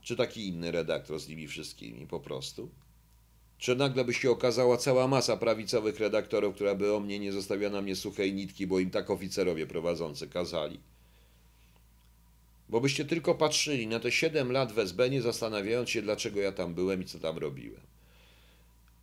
Czy 0.00 0.16
taki 0.16 0.48
inny 0.48 0.70
redaktor 0.70 1.20
z 1.20 1.28
nimi 1.28 1.48
wszystkimi 1.48 2.06
po 2.06 2.20
prostu? 2.20 2.70
Czy 3.62 3.76
nagle 3.76 4.04
by 4.04 4.14
się 4.14 4.30
okazała 4.30 4.76
cała 4.76 5.08
masa 5.08 5.36
prawicowych 5.36 6.00
redaktorów, 6.00 6.54
która 6.54 6.74
by 6.74 6.94
o 6.94 7.00
mnie 7.00 7.18
nie 7.18 7.32
zostawiała 7.32 7.72
na 7.72 7.82
mnie 7.82 7.96
suchej 7.96 8.34
nitki, 8.34 8.66
bo 8.66 8.78
im 8.78 8.90
tak 8.90 9.10
oficerowie 9.10 9.66
prowadzący 9.66 10.28
kazali? 10.28 10.80
Bo 12.68 12.80
byście 12.80 13.04
tylko 13.04 13.34
patrzyli 13.34 13.86
na 13.86 14.00
te 14.00 14.12
7 14.12 14.52
lat 14.52 14.72
w 14.72 14.78
SB, 14.78 15.10
nie 15.10 15.22
zastanawiając 15.22 15.90
się, 15.90 16.02
dlaczego 16.02 16.40
ja 16.40 16.52
tam 16.52 16.74
byłem 16.74 17.02
i 17.02 17.04
co 17.04 17.18
tam 17.18 17.38
robiłem. 17.38 17.80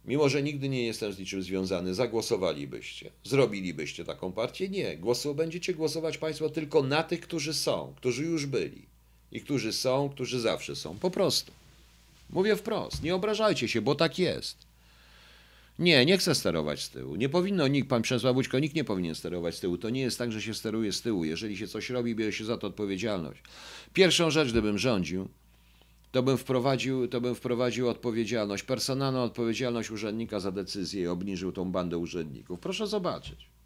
Mimo, 0.06 0.30
że 0.30 0.44
nigdy 0.44 0.70
nie 0.70 0.86
jestem 0.86 1.14
z 1.14 1.20
niczym 1.20 1.44
związany, 1.44 1.94
zagłosowalibyście. 1.94 3.12
Zrobilibyście 3.24 4.06
taką 4.06 4.32
partię? 4.32 4.70
Nie. 4.70 4.98
Głosu, 4.98 5.36
będziecie 5.36 5.74
głosować 5.74 6.18
Państwo 6.18 6.50
tylko 6.50 6.84
na 6.84 7.04
tych, 7.04 7.22
którzy 7.22 7.54
są, 7.54 7.94
którzy 7.98 8.24
już 8.24 8.46
byli. 8.46 8.86
I 9.32 9.42
którzy 9.42 9.74
są, 9.74 10.10
którzy 10.10 10.40
zawsze 10.40 10.76
są. 10.76 11.00
Po 11.00 11.12
prostu. 11.12 11.59
Mówię 12.30 12.56
wprost. 12.56 13.04
Nie 13.04 13.16
obrażajcie 13.16 13.68
się, 13.68 13.82
bo 13.82 13.96
tak 13.96 14.20
jest. 14.20 14.58
Nie, 15.80 16.06
nie 16.06 16.18
chcę 16.18 16.36
sterować 16.36 16.84
z 16.84 16.90
tyłu. 16.90 17.16
Nie 17.16 17.30
powinno 17.30 17.68
nikt, 17.68 17.90
pan 17.90 18.02
Przemysław 18.02 18.36
Bućko, 18.36 18.60
nikt 18.60 18.76
nie 18.76 18.84
powinien 18.84 19.16
sterować 19.16 19.56
z 19.56 19.60
tyłu. 19.60 19.78
To 19.78 19.90
nie 19.90 20.02
jest 20.02 20.18
tak, 20.18 20.32
że 20.32 20.42
się 20.42 20.54
steruje 20.54 20.92
z 20.92 21.02
tyłu. 21.02 21.26
Jeżeli 21.26 21.58
się 21.58 21.68
coś 21.68 21.90
robi, 21.90 22.16
bierze 22.16 22.34
się 22.34 22.46
za 22.46 22.58
to 22.58 22.68
odpowiedzialność. 22.68 23.44
Pierwszą 23.94 24.32
rzecz, 24.32 24.52
gdybym 24.52 24.78
rządził, 24.78 25.30
to 26.12 26.24
bym 26.24 26.38
wprowadził, 26.38 27.08
to 27.08 27.22
bym 27.22 27.36
wprowadził 27.36 27.90
odpowiedzialność, 27.90 28.64
personalną 28.64 29.24
odpowiedzialność 29.24 29.92
urzędnika 29.92 30.40
za 30.40 30.52
decyzję 30.52 31.04
i 31.04 31.08
obniżył 31.08 31.52
tą 31.52 31.72
bandę 31.72 31.98
urzędników. 31.98 32.60
Proszę 32.60 32.88
zobaczyć. 32.88 33.59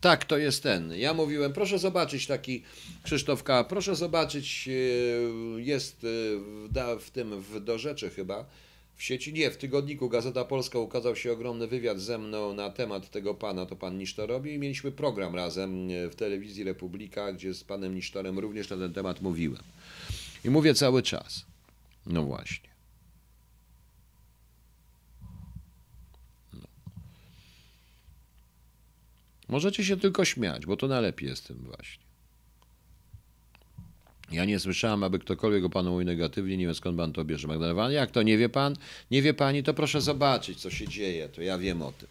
Tak, 0.00 0.24
to 0.24 0.38
jest 0.38 0.62
ten. 0.62 0.92
Ja 0.96 1.14
mówiłem, 1.14 1.52
proszę 1.52 1.78
zobaczyć 1.78 2.26
taki 2.26 2.62
Krzysztof 3.02 3.42
K. 3.42 3.64
Proszę 3.64 3.96
zobaczyć, 3.96 4.68
e, 4.68 5.60
jest 5.60 6.04
e, 6.04 6.06
w, 6.96 7.00
w 7.00 7.10
tym 7.10 7.40
w 7.40 7.60
do 7.60 7.78
rzeczy 7.78 8.10
chyba. 8.10 8.44
W 8.96 9.02
sieci 9.02 9.32
nie, 9.32 9.50
w 9.50 9.56
tygodniku 9.56 10.08
Gazeta 10.08 10.44
Polska 10.44 10.78
ukazał 10.78 11.16
się 11.16 11.32
ogromny 11.32 11.66
wywiad 11.66 12.00
ze 12.00 12.18
mną 12.18 12.54
na 12.54 12.70
temat 12.70 13.10
tego 13.10 13.34
pana, 13.34 13.66
to 13.66 13.76
pan 13.76 13.98
Nisztor 13.98 14.28
robi 14.28 14.54
i 14.54 14.58
mieliśmy 14.58 14.92
program 14.92 15.34
razem 15.34 15.90
e, 15.90 16.08
w 16.08 16.14
telewizji 16.14 16.64
Republika, 16.64 17.32
gdzie 17.32 17.54
z 17.54 17.64
panem 17.64 17.94
Nisztorem 17.94 18.38
również 18.38 18.70
na 18.70 18.76
ten 18.76 18.92
temat 18.92 19.20
mówiłem. 19.22 19.62
I 20.44 20.50
mówię 20.50 20.74
cały 20.74 21.02
czas. 21.02 21.44
No 22.06 22.22
właśnie. 22.22 22.70
Możecie 29.50 29.84
się 29.84 29.96
tylko 29.96 30.24
śmiać, 30.24 30.66
bo 30.66 30.76
to 30.76 30.88
najlepiej 30.88 31.28
jest 31.28 31.46
tym 31.46 31.56
właśnie. 31.56 32.04
Ja 34.32 34.44
nie 34.44 34.58
słyszałem, 34.60 35.02
aby 35.02 35.18
ktokolwiek 35.18 35.64
o 35.64 35.70
panu 35.70 35.90
mówił 35.90 36.06
negatywnie, 36.06 36.56
nie 36.56 36.66
wiem 36.66 36.74
skąd 36.74 36.96
pan 36.98 37.12
to 37.12 37.24
bierze. 37.24 37.48
Magdalena, 37.48 37.90
jak 37.90 38.10
to 38.10 38.22
nie 38.22 38.38
wie 38.38 38.48
pan? 38.48 38.76
Nie 39.10 39.22
wie 39.22 39.34
pani, 39.34 39.62
to 39.62 39.74
proszę 39.74 40.00
zobaczyć, 40.00 40.60
co 40.60 40.70
się 40.70 40.88
dzieje, 40.88 41.28
to 41.28 41.42
ja 41.42 41.58
wiem 41.58 41.82
o 41.82 41.92
tym. 41.92 42.08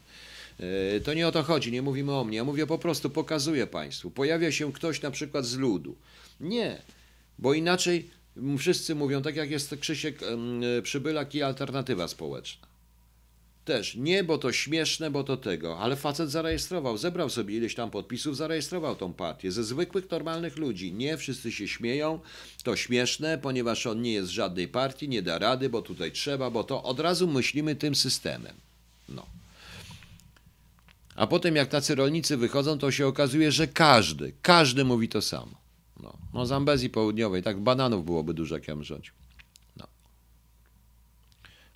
Yy, 0.59 1.01
To 1.01 1.13
nie 1.13 1.27
o 1.27 1.31
to 1.31 1.43
chodzi, 1.43 1.71
nie 1.71 1.81
mówimy 1.81 2.13
o 2.13 2.23
mnie. 2.23 2.37
Ja 2.37 2.43
mówię 2.43 2.67
po 2.67 2.77
prostu, 2.77 3.09
pokazuję 3.09 3.67
państwu. 3.67 4.11
Pojawia 4.11 4.51
się 4.51 4.73
ktoś 4.73 5.01
na 5.01 5.11
przykład 5.11 5.45
z 5.45 5.57
ludu. 5.57 5.95
Nie, 6.39 6.81
bo 7.39 7.53
inaczej 7.53 8.09
wszyscy 8.57 8.95
mówią, 8.95 9.21
tak 9.21 9.35
jak 9.35 9.51
jest 9.51 9.75
Krzysiek 9.79 10.23
em, 10.23 10.61
Przybylak 10.83 11.35
i 11.35 11.43
Alternatywa 11.43 12.07
Społeczna. 12.07 12.68
Też 13.65 13.95
nie, 13.95 14.23
bo 14.23 14.37
to 14.37 14.51
śmieszne, 14.51 15.11
bo 15.11 15.23
to 15.23 15.37
tego, 15.37 15.79
ale 15.79 15.95
facet 15.95 16.31
zarejestrował, 16.31 16.97
zebrał 16.97 17.29
sobie 17.29 17.57
ileś 17.57 17.75
tam 17.75 17.91
podpisów, 17.91 18.37
zarejestrował 18.37 18.95
tą 18.95 19.13
partię 19.13 19.51
ze 19.51 19.63
zwykłych, 19.63 20.11
normalnych 20.11 20.57
ludzi. 20.57 20.93
Nie, 20.93 21.17
wszyscy 21.17 21.51
się 21.51 21.67
śmieją, 21.67 22.19
to 22.63 22.75
śmieszne, 22.75 23.37
ponieważ 23.37 23.85
on 23.85 24.01
nie 24.01 24.13
jest 24.13 24.27
z 24.27 24.31
żadnej 24.31 24.67
partii, 24.67 25.09
nie 25.09 25.21
da 25.21 25.39
rady, 25.39 25.69
bo 25.69 25.81
tutaj 25.81 26.11
trzeba, 26.11 26.49
bo 26.49 26.63
to 26.63 26.83
od 26.83 26.99
razu 26.99 27.27
myślimy 27.27 27.75
tym 27.75 27.95
systemem. 27.95 28.55
No. 29.09 29.25
A 31.15 31.27
potem 31.27 31.55
jak 31.55 31.69
tacy 31.69 31.95
rolnicy 31.95 32.37
wychodzą, 32.37 32.77
to 32.77 32.91
się 32.91 33.07
okazuje, 33.07 33.51
że 33.51 33.67
każdy, 33.67 34.33
każdy 34.41 34.85
mówi 34.85 35.09
to 35.09 35.21
samo. 35.21 35.61
No, 36.03 36.17
no 36.33 36.45
Zambezji 36.45 36.89
Południowej, 36.89 37.43
tak 37.43 37.59
bananów 37.59 38.05
byłoby 38.05 38.33
dużo, 38.33 38.55
jak 38.55 38.67
ja. 38.67 38.75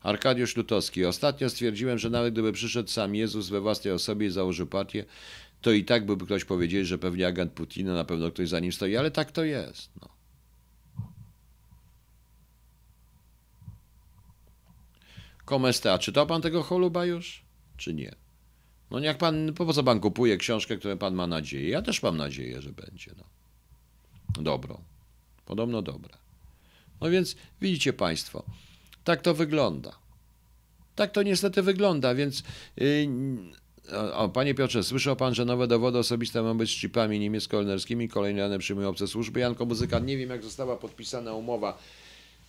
Arkadiusz 0.03 0.55
Lutowski. 0.55 1.05
Ostatnio 1.05 1.49
stwierdziłem, 1.49 1.99
że 1.99 2.09
nawet 2.09 2.33
gdyby 2.33 2.51
przyszedł 2.51 2.89
sam 2.89 3.15
Jezus 3.15 3.49
we 3.49 3.61
własnej 3.61 3.93
osobie 3.93 4.27
i 4.27 4.29
założył 4.29 4.67
partię, 4.67 5.05
to 5.61 5.71
i 5.71 5.85
tak 5.85 6.05
by 6.05 6.25
ktoś 6.25 6.45
powiedział, 6.45 6.85
że 6.85 6.97
pewnie 6.97 7.27
agent 7.27 7.53
Putina, 7.53 7.93
na 7.93 8.03
pewno 8.03 8.31
ktoś 8.31 8.49
za 8.49 8.59
nim 8.59 8.71
stoi, 8.71 8.95
ale 8.95 9.11
tak 9.11 9.31
to 9.31 9.43
jest. 9.43 9.89
No. 10.01 10.09
Komesta, 15.45 15.99
czytał 15.99 16.27
pan 16.27 16.41
tego 16.41 16.63
Holuba 16.63 17.05
już? 17.05 17.43
Czy 17.77 17.93
nie? 17.93 18.15
No 18.91 18.99
jak 18.99 19.17
pan, 19.17 19.53
po 19.53 19.73
co 19.73 19.83
pan 19.83 19.99
kupuje 19.99 20.37
książkę, 20.37 20.77
którą 20.77 20.97
pan 20.97 21.15
ma 21.15 21.27
nadzieję? 21.27 21.69
Ja 21.69 21.81
też 21.81 22.03
mam 22.03 22.17
nadzieję, 22.17 22.61
że 22.61 22.71
będzie. 22.71 23.11
No. 23.17 23.23
Dobrą. 24.43 24.83
Podobno 25.45 25.81
dobra. 25.81 26.17
No 27.01 27.09
więc 27.09 27.35
widzicie 27.61 27.93
państwo, 27.93 28.45
tak 29.03 29.21
to 29.21 29.33
wygląda. 29.33 29.91
Tak 30.95 31.11
to 31.11 31.23
niestety 31.23 31.61
wygląda, 31.61 32.15
więc. 32.15 32.43
Yy, 32.77 33.07
o, 34.13 34.29
panie 34.29 34.55
Piotrze, 34.55 34.83
słyszał 34.83 35.15
pan, 35.15 35.35
że 35.35 35.45
nowe 35.45 35.67
dowody 35.67 35.97
osobiste 35.97 36.41
mają 36.41 36.57
być 36.57 36.71
z 36.71 36.81
chipami 36.81 37.19
niemiecko-elnerskimi, 37.19 38.09
kolejne 38.09 38.41
dane 38.41 38.59
przyjmują 38.59 38.89
obce 38.89 39.07
służby. 39.07 39.39
Janko 39.39 39.65
Muzyka, 39.65 39.99
nie 39.99 40.17
wiem 40.17 40.29
jak 40.29 40.43
została 40.43 40.75
podpisana 40.75 41.33
umowa. 41.33 41.77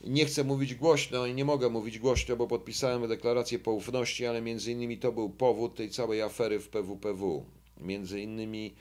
Nie 0.07 0.27
chcę 0.27 0.45
mówić 0.45 0.75
głośno 0.75 1.27
i 1.27 1.35
nie 1.35 1.45
mogę 1.45 1.69
mówić 1.69 1.99
głośno, 1.99 2.37
bo 2.37 2.47
podpisałem 2.47 3.09
deklarację 3.09 3.59
poufności, 3.59 4.27
ale 4.27 4.43
między 4.43 4.73
innymi 4.73 4.99
to 4.99 5.13
był 5.13 5.31
powód 5.31 5.75
tej 5.75 5.91
całej 5.91 6.23
afery 6.23 6.61
w 6.61 6.69
PWPW. 6.69 7.45
Między 7.81 8.21
innymi, 8.21 8.75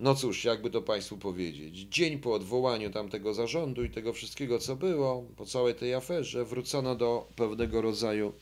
no 0.00 0.14
cóż, 0.14 0.44
jakby 0.44 0.70
to 0.70 0.82
Państwu 0.82 1.18
powiedzieć, 1.18 1.76
dzień 1.76 2.18
po 2.18 2.34
odwołaniu 2.34 2.90
tamtego 2.90 3.34
zarządu 3.34 3.84
i 3.84 3.90
tego 3.90 4.12
wszystkiego, 4.12 4.58
co 4.58 4.76
było, 4.76 5.24
po 5.36 5.46
całej 5.46 5.74
tej 5.74 5.94
aferze, 5.94 6.44
wrócono 6.44 6.94
do 6.94 7.26
pewnego 7.36 7.82
rodzaju 7.82 8.32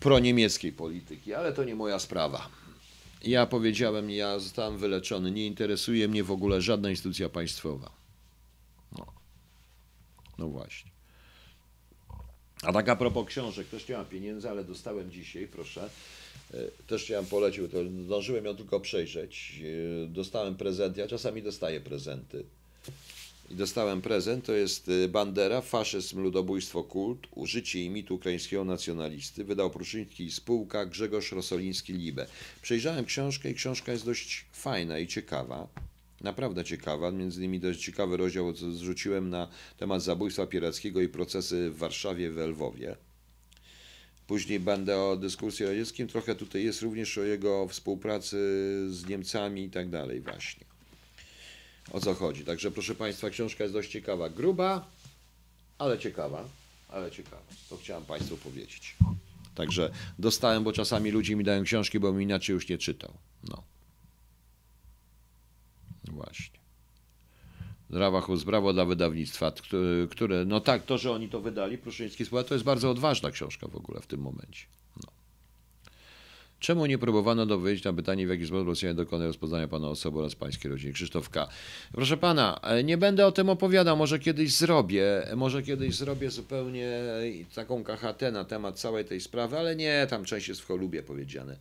proniemieckiej 0.00 0.72
polityki, 0.72 1.34
ale 1.34 1.52
to 1.52 1.64
nie 1.64 1.74
moja 1.74 1.98
sprawa. 1.98 2.48
Ja 3.22 3.46
powiedziałem, 3.46 4.10
ja 4.10 4.38
zostałem 4.38 4.78
wyleczony, 4.78 5.30
nie 5.30 5.46
interesuje 5.46 6.08
mnie 6.08 6.24
w 6.24 6.30
ogóle 6.30 6.60
żadna 6.60 6.90
instytucja 6.90 7.28
państwowa. 7.28 7.90
No, 8.98 9.06
no 10.38 10.48
właśnie. 10.48 10.90
A 12.62 12.72
tak 12.72 12.88
a 12.88 12.96
propos 12.96 13.26
książek, 13.26 13.68
też 13.68 13.88
nie 13.88 13.96
mam 13.96 14.06
pieniędzy, 14.06 14.50
ale 14.50 14.64
dostałem 14.64 15.10
dzisiaj, 15.10 15.46
proszę. 15.46 15.90
E, 16.54 16.86
Też 16.86 17.04
chciałem 17.04 17.26
polecił, 17.26 17.68
to 17.68 17.78
zdążyłem 18.04 18.44
ją 18.44 18.56
tylko 18.56 18.80
przejrzeć. 18.80 19.62
E, 20.04 20.06
Dostałem 20.06 20.56
prezent, 20.56 20.96
ja 20.96 21.08
czasami 21.08 21.42
dostaję 21.42 21.80
prezenty. 21.80 22.44
I 23.50 23.54
dostałem 23.54 24.02
prezent, 24.02 24.44
to 24.44 24.52
jest 24.52 24.88
y, 24.88 25.08
Bandera, 25.08 25.60
faszyzm, 25.60 26.20
ludobójstwo, 26.20 26.84
kult, 26.84 27.26
użycie 27.34 27.84
i 27.84 27.90
mit 27.90 28.10
ukraińskiego 28.10 28.64
nacjonalisty. 28.64 29.44
Wydał 29.44 29.70
Pruszyński 29.70 30.30
spółka 30.30 30.86
Grzegorz 30.86 31.32
Rosoliński 31.32 31.92
Libe. 31.92 32.26
Przejrzałem 32.62 33.04
książkę 33.04 33.50
i 33.50 33.54
książka 33.54 33.92
jest 33.92 34.04
dość 34.04 34.44
fajna 34.52 34.98
i 34.98 35.06
ciekawa. 35.06 35.68
Naprawdę 36.20 36.64
ciekawa, 36.64 37.10
między 37.10 37.40
innymi 37.40 37.60
dość 37.60 37.84
ciekawy 37.84 38.16
rozdział 38.16 38.52
co 38.52 38.72
zrzuciłem 38.72 39.30
na 39.30 39.48
temat 39.78 40.02
zabójstwa 40.02 40.46
pirackiego 40.46 41.00
i 41.00 41.08
procesy 41.08 41.70
w 41.70 41.78
Warszawie, 41.78 42.30
w 42.30 42.36
Lwowie. 42.36 42.96
Później 44.30 44.60
będę 44.60 45.00
o 45.02 45.16
dyskusji 45.16 45.66
radzieckim, 45.66 46.08
trochę 46.08 46.34
tutaj 46.34 46.64
jest 46.64 46.82
również 46.82 47.18
o 47.18 47.22
jego 47.24 47.68
współpracy 47.68 48.36
z 48.90 49.06
Niemcami 49.06 49.64
i 49.64 49.70
tak 49.70 49.90
dalej 49.90 50.20
właśnie 50.20 50.64
o 51.92 52.00
co 52.00 52.14
chodzi. 52.14 52.44
Także 52.44 52.70
proszę 52.70 52.94
Państwa, 52.94 53.30
książka 53.30 53.64
jest 53.64 53.74
dość 53.74 53.90
ciekawa. 53.90 54.28
Gruba, 54.28 54.90
ale 55.78 55.98
ciekawa. 55.98 56.48
Ale 56.88 57.10
ciekawa. 57.10 57.42
To 57.70 57.76
chciałem 57.76 58.04
Państwu 58.04 58.36
powiedzieć. 58.36 58.96
Także 59.54 59.90
dostałem, 60.18 60.64
bo 60.64 60.72
czasami 60.72 61.10
ludzie 61.10 61.36
mi 61.36 61.44
dają 61.44 61.64
książki, 61.64 62.00
bo 62.00 62.12
mi 62.12 62.24
inaczej 62.24 62.54
już 62.54 62.68
nie 62.68 62.78
czytał. 62.78 63.14
No. 63.48 63.62
Właśnie. 66.04 66.59
Drawachus, 67.90 68.44
brawo 68.44 68.72
dla 68.72 68.84
wydawnictwa, 68.84 69.52
które, 70.10 70.44
no 70.44 70.60
tak, 70.60 70.84
to, 70.84 70.98
że 70.98 71.12
oni 71.12 71.28
to 71.28 71.40
wydali, 71.40 71.78
Pruszyński 71.78 72.24
Spółka, 72.24 72.44
to 72.44 72.54
jest 72.54 72.64
bardzo 72.64 72.90
odważna 72.90 73.30
książka 73.30 73.68
w 73.68 73.76
ogóle 73.76 74.00
w 74.00 74.06
tym 74.06 74.20
momencie. 74.20 74.64
No. 74.96 75.12
Czemu 76.60 76.86
nie 76.86 76.98
próbowano 76.98 77.46
dowiedzieć 77.46 77.84
na 77.84 77.92
pytanie, 77.92 78.26
w 78.26 78.30
jaki 78.30 78.46
sposób 78.46 78.66
Rosjanie 78.66 78.94
dokonają 78.94 79.28
rozpoznania 79.28 79.68
pana 79.68 79.88
osoby 79.88 80.18
oraz 80.18 80.34
pańskiej 80.34 80.70
rodziny? 80.70 80.92
Krzysztof 80.92 81.28
K. 81.28 81.48
Proszę 81.92 82.16
pana, 82.16 82.60
e, 82.62 82.84
nie 82.84 82.98
będę 82.98 83.26
o 83.26 83.32
tym 83.32 83.48
opowiadał, 83.48 83.96
może 83.96 84.18
kiedyś 84.18 84.52
zrobię, 84.52 85.26
może 85.36 85.62
kiedyś 85.62 85.94
zrobię 85.94 86.30
zupełnie 86.30 87.02
taką 87.54 87.84
KHT 87.84 88.32
na 88.32 88.44
temat 88.44 88.80
całej 88.80 89.04
tej 89.04 89.20
sprawy, 89.20 89.58
ale 89.58 89.76
nie, 89.76 90.06
tam 90.10 90.24
część 90.24 90.48
jest 90.48 90.60
w 90.60 90.66
cholubie 90.66 91.02
powiedziane. 91.02 91.56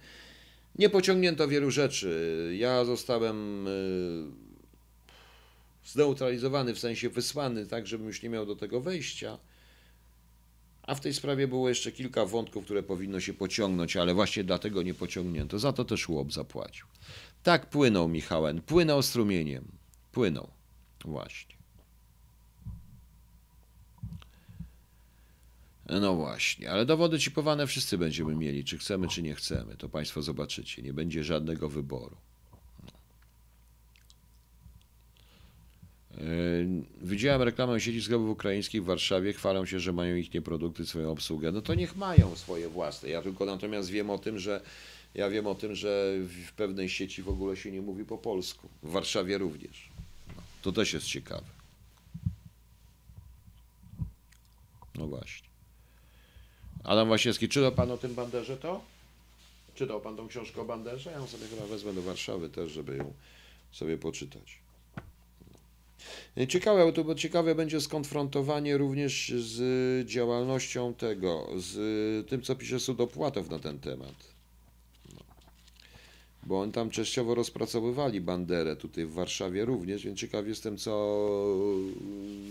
Nie 0.76 0.90
pociągnięto 0.90 1.48
wielu 1.48 1.72
rzeczy. 1.72 2.56
Ja 2.60 2.86
zostałem 2.86 3.68
e, 3.68 4.49
zneutralizowany, 5.92 6.74
w 6.74 6.80
sensie 6.80 7.10
wysłany, 7.10 7.66
tak 7.66 7.88
żebym 7.88 8.08
już 8.08 8.24
nie 8.24 8.30
miał 8.30 8.46
do 8.46 8.56
tego 8.56 8.82
wejścia. 8.82 9.38
A 10.84 10.96
w 10.96 11.00
tej 11.00 11.14
sprawie 11.14 11.48
było 11.48 11.70
jeszcze 11.70 11.92
kilka 11.92 12.26
wątków, 12.26 12.66
które 12.66 12.84
powinno 12.84 13.20
się 13.20 13.34
pociągnąć, 13.34 13.98
ale 13.98 14.14
właśnie 14.14 14.44
dlatego 14.44 14.84
nie 14.84 14.94
pociągnięto. 14.94 15.60
Za 15.60 15.74
to 15.74 15.86
też 15.86 16.10
łop 16.10 16.34
zapłacił. 16.34 16.86
Tak 17.44 17.70
płynął 17.70 18.08
Michałem, 18.08 18.62
płynął 18.62 19.02
strumieniem. 19.02 19.72
Płynął. 20.12 20.50
Właśnie. 21.06 21.60
No 25.90 26.16
właśnie, 26.16 26.72
ale 26.72 26.86
dowody 26.86 27.20
chipowane 27.20 27.68
wszyscy 27.68 27.98
będziemy 27.98 28.36
mieli, 28.36 28.64
czy 28.64 28.78
chcemy, 28.78 29.08
czy 29.08 29.22
nie 29.22 29.36
chcemy. 29.36 29.78
To 29.78 29.90
Państwo 29.90 30.22
zobaczycie. 30.22 30.82
Nie 30.82 30.94
będzie 30.94 31.24
żadnego 31.24 31.70
wyboru. 31.70 32.18
Widziałem 37.02 37.42
reklamę 37.42 37.80
sieci 37.80 38.02
sklepów 38.02 38.30
ukraińskich 38.30 38.84
w 38.84 38.86
Warszawie, 38.86 39.34
chwalą 39.34 39.66
się, 39.66 39.80
że 39.80 39.94
mają 39.94 40.16
ich 40.16 40.34
nie 40.34 40.42
produkty, 40.42 40.86
swoją 40.86 41.12
obsługę. 41.12 41.52
No 41.52 41.62
to 41.62 41.74
niech 41.74 41.96
mają 41.96 42.36
swoje 42.36 42.70
własne. 42.70 43.10
Ja 43.10 43.22
tylko 43.22 43.46
natomiast 43.46 43.90
wiem 43.90 44.10
o 44.10 44.18
tym, 44.18 44.40
że 44.40 44.62
ja 45.16 45.30
wiem 45.30 45.48
o 45.48 45.56
tym, 45.56 45.76
że 45.76 46.16
w 46.48 46.52
pewnej 46.52 46.90
sieci 46.90 47.24
w 47.24 47.30
ogóle 47.30 47.58
się 47.58 47.72
nie 47.72 47.82
mówi 47.82 48.06
po 48.06 48.18
polsku. 48.18 48.70
W 48.84 48.92
Warszawie 48.92 49.38
również. 49.38 49.90
No, 50.36 50.42
to 50.62 50.72
też 50.72 50.94
jest 50.94 51.06
ciekawe. 51.06 51.46
No 54.96 55.08
właśnie. 55.08 55.50
Adam 56.84 57.10
Waśniewski, 57.10 57.50
czytał 57.50 57.72
Pan 57.72 57.92
o 57.92 57.98
tym 57.98 58.16
banderze 58.16 58.58
to? 58.58 58.82
Czytał 59.76 60.02
Pan 60.02 60.18
tą 60.18 60.28
książkę 60.28 60.62
o 60.62 60.66
banderze? 60.66 61.12
Ja 61.12 61.18
ją 61.18 61.28
sobie 61.28 61.48
chyba 61.48 61.66
wezmę 61.66 61.94
do 61.94 62.02
Warszawy 62.02 62.50
też, 62.50 62.72
żeby 62.72 62.98
ją 62.98 63.14
sobie 63.72 63.98
poczytać. 63.98 64.60
Ciekawe, 66.50 66.94
to 66.94 67.04
bo 67.04 67.16
ciekawe 67.16 67.56
będzie 67.56 67.82
skonfrontowanie 67.82 68.78
również 68.78 69.34
z 69.38 70.08
działalnością 70.08 70.94
tego, 70.94 71.48
z 71.58 72.28
tym, 72.30 72.42
co 72.42 72.56
pisze 72.56 72.80
Sudopłatow 72.80 73.50
na 73.50 73.60
ten 73.60 73.80
temat. 73.80 74.16
No. 75.14 75.20
Bo 76.44 76.62
oni 76.62 76.72
tam 76.72 76.90
częściowo 76.90 77.36
rozpracowywali 77.36 78.22
Banderę 78.22 78.76
tutaj 78.76 79.06
w 79.06 79.14
Warszawie 79.14 79.66
również, 79.66 80.04
więc 80.06 80.20
ciekaw 80.20 80.48
jestem, 80.48 80.78
co, 80.78 81.20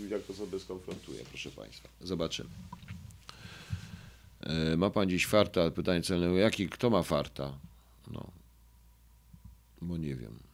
jak 0.09 0.23
to 0.23 0.33
sobie 0.33 0.59
skonfrontuje, 0.59 1.23
proszę 1.29 1.51
Państwa. 1.51 1.89
Zobaczymy. 2.01 2.49
E, 4.41 4.77
Ma 4.77 4.89
Pan 4.89 5.09
dziś 5.09 5.25
farta? 5.27 5.71
Pytanie 5.71 6.01
celne, 6.01 6.27
jaki, 6.27 6.69
kto 6.69 6.89
ma 6.89 7.03
farta? 7.03 7.59
No, 8.11 8.31
bo 9.81 9.97
nie 9.97 10.15
wiem. 10.15 10.48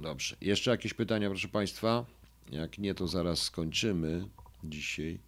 Dobrze. 0.00 0.36
Jeszcze 0.40 0.70
jakieś 0.70 0.94
pytania, 0.94 1.28
proszę 1.28 1.48
Państwa? 1.48 2.04
Jak 2.50 2.78
nie, 2.78 2.94
to 2.94 3.08
zaraz 3.08 3.42
skończymy 3.42 4.28
dzisiaj. 4.64 5.18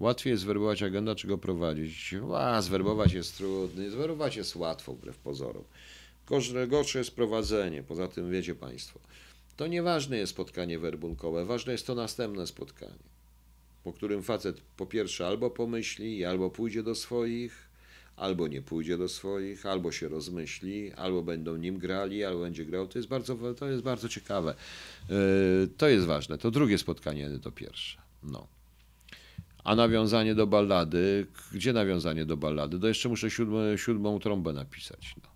Łatwiej 0.00 0.30
jest 0.30 0.44
werbować 0.44 0.82
agenta, 0.82 1.14
czy 1.14 1.26
go 1.26 1.38
prowadzić? 1.38 2.14
A, 2.34 2.62
zwerbować 2.62 3.12
jest 3.12 3.36
trudny, 3.36 3.90
zwerbować 3.90 4.36
jest 4.36 4.56
łatwo, 4.56 4.94
wbrew 4.94 5.18
pozorom. 5.18 5.64
Gorsze, 6.26 6.68
gorsze 6.68 6.98
jest 6.98 7.14
prowadzenie, 7.14 7.82
poza 7.82 8.08
tym 8.08 8.30
wiecie 8.30 8.54
Państwo. 8.54 9.00
To 9.56 9.66
nieważne 9.66 10.18
jest 10.18 10.32
spotkanie 10.32 10.78
werbunkowe, 10.78 11.44
ważne 11.44 11.72
jest 11.72 11.86
to 11.86 11.94
następne 11.94 12.46
spotkanie, 12.46 13.04
po 13.84 13.92
którym 13.92 14.22
facet 14.22 14.60
po 14.76 14.86
pierwsze 14.86 15.26
albo 15.26 15.50
pomyśli, 15.50 16.24
albo 16.24 16.50
pójdzie 16.50 16.82
do 16.82 16.94
swoich, 16.94 17.65
albo 18.16 18.48
nie 18.48 18.62
pójdzie 18.62 18.98
do 18.98 19.08
swoich, 19.08 19.66
albo 19.66 19.92
się 19.92 20.08
rozmyśli, 20.08 20.92
albo 20.92 21.22
będą 21.22 21.56
nim 21.56 21.78
grali, 21.78 22.24
albo 22.24 22.40
będzie 22.40 22.64
grał. 22.64 22.88
To 22.88 22.98
jest 22.98 23.08
bardzo, 23.08 23.54
to 23.54 23.68
jest 23.68 23.82
bardzo 23.82 24.08
ciekawe. 24.08 24.54
Yy, 25.08 25.68
To 25.76 25.88
jest 25.88 26.06
ważne. 26.06 26.38
To 26.38 26.50
drugie 26.50 26.78
spotkanie, 26.78 27.28
nie 27.28 27.38
to 27.38 27.52
pierwsze. 27.52 27.98
No. 28.22 28.46
A 29.64 29.74
nawiązanie 29.74 30.34
do 30.34 30.46
ballady, 30.46 31.26
gdzie 31.52 31.72
nawiązanie 31.72 32.24
do 32.24 32.36
ballady? 32.36 32.80
To 32.80 32.88
jeszcze 32.88 33.08
muszę 33.08 33.30
siódmą, 33.30 33.76
siódmą 33.76 34.18
trąbę 34.18 34.52
napisać. 34.52 35.14
No. 35.22 35.28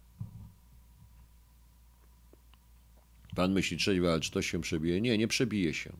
Pan 3.37 3.53
myśli 3.53 3.76
trzeźwo, 3.76 4.12
ale 4.12 4.20
czy 4.20 4.31
to 4.31 4.43
się 4.43 4.61
przebije? 4.61 5.01
Nie, 5.01 5.18
nie 5.18 5.28
przebije 5.28 5.74
się. 5.74 5.93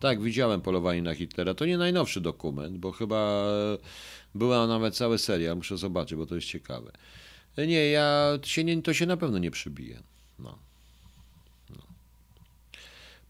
Tak, 0.00 0.22
widziałem 0.22 0.60
polowanie 0.60 1.02
na 1.02 1.14
Hitlera. 1.14 1.54
To 1.54 1.66
nie 1.66 1.78
najnowszy 1.78 2.20
dokument, 2.20 2.78
bo 2.78 2.92
chyba 2.92 3.46
była 4.38 4.66
nawet 4.66 4.96
cały 4.96 5.18
serial. 5.18 5.56
Muszę 5.56 5.76
zobaczyć, 5.76 6.18
bo 6.18 6.26
to 6.26 6.34
jest 6.34 6.46
ciekawe. 6.46 6.92
Nie, 7.58 7.90
ja 7.90 8.38
się, 8.44 8.64
nie, 8.64 8.82
to 8.82 8.94
się 8.94 9.06
na 9.06 9.16
pewno 9.16 9.38
nie 9.38 9.50
przebije. 9.50 10.02
No. 10.38 10.58
No. 11.70 11.82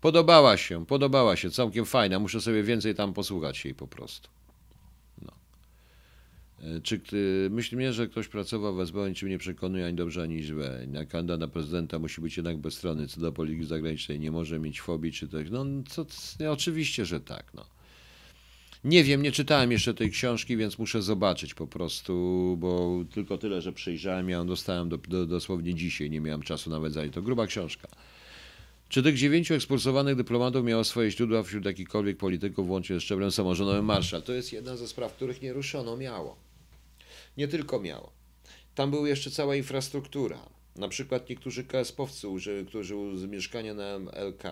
Podobała 0.00 0.56
się, 0.56 0.86
podobała 0.86 1.36
się, 1.36 1.50
całkiem 1.50 1.84
fajna. 1.84 2.18
Muszę 2.18 2.40
sobie 2.40 2.62
więcej 2.62 2.94
tam 2.94 3.14
posłuchać 3.14 3.64
jej 3.64 3.74
po 3.74 3.86
prostu. 3.86 4.28
No. 5.22 5.32
E, 6.62 6.80
Czy 6.80 7.00
mnie, 7.72 7.92
że 7.92 8.08
ktoś 8.08 8.28
pracował 8.28 8.74
w 8.76 8.80
SB, 8.80 9.08
niczym 9.08 9.28
nie 9.28 9.38
przekonuje 9.38 9.86
ani 9.86 9.96
dobrze, 9.96 10.22
ani 10.22 10.42
źle. 10.42 10.86
Na 10.86 11.04
kandydat 11.04 11.50
prezydenta 11.50 11.98
musi 11.98 12.20
być 12.20 12.36
jednak 12.36 12.56
bezstronny. 12.58 13.06
Co 13.06 13.20
do 13.20 13.32
polityki 13.32 13.64
zagranicznej, 13.64 14.20
nie 14.20 14.30
może 14.30 14.58
mieć 14.58 14.80
fobii 14.80 15.12
czy 15.12 15.28
coś. 15.28 15.50
No, 15.50 15.64
co, 15.88 16.06
oczywiście, 16.50 17.06
że 17.06 17.20
tak. 17.20 17.54
No. 17.54 17.77
Nie 18.84 19.04
wiem, 19.04 19.22
nie 19.22 19.32
czytałem 19.32 19.72
jeszcze 19.72 19.94
tej 19.94 20.10
książki, 20.10 20.56
więc 20.56 20.78
muszę 20.78 21.02
zobaczyć 21.02 21.54
po 21.54 21.66
prostu, 21.66 22.56
bo 22.60 23.04
tylko 23.14 23.38
tyle, 23.38 23.62
że 23.62 23.72
przejrzałem, 23.72 24.28
ja 24.28 24.36
ją 24.36 24.46
dostałem 24.46 24.88
do, 24.88 24.98
do, 24.98 25.26
dosłownie 25.26 25.74
dzisiaj, 25.74 26.10
nie 26.10 26.20
miałem 26.20 26.42
czasu 26.42 26.70
nawet 26.70 26.92
zajść. 26.92 27.14
To 27.14 27.22
gruba 27.22 27.46
książka. 27.46 27.88
Czy 28.88 29.02
tych 29.02 29.16
dziewięciu 29.16 29.54
ekspulsowanych 29.54 30.16
dyplomatów 30.16 30.64
miało 30.64 30.84
swoje 30.84 31.10
źródła 31.10 31.42
wśród 31.42 31.64
jakichkolwiek 31.64 32.16
polityków, 32.16 32.66
włącznie 32.66 33.00
z 33.00 33.02
szczeblem 33.02 33.30
samorządowym 33.30 33.84
Marszal? 33.84 34.22
To 34.22 34.32
jest 34.32 34.52
jedna 34.52 34.76
ze 34.76 34.88
spraw, 34.88 35.14
których 35.14 35.42
nie 35.42 35.52
ruszono. 35.52 35.96
Miało. 35.96 36.36
Nie 37.36 37.48
tylko 37.48 37.80
miało. 37.80 38.12
Tam 38.74 38.90
była 38.90 39.08
jeszcze 39.08 39.30
cała 39.30 39.56
infrastruktura. 39.56 40.38
Na 40.76 40.88
przykład 40.88 41.28
niektórzy 41.28 41.64
KSP-owcy, 41.64 42.66
którzy 42.66 42.94
z 43.14 43.24
mieszkania 43.24 43.74
na 43.74 43.98
MLK, 43.98 44.42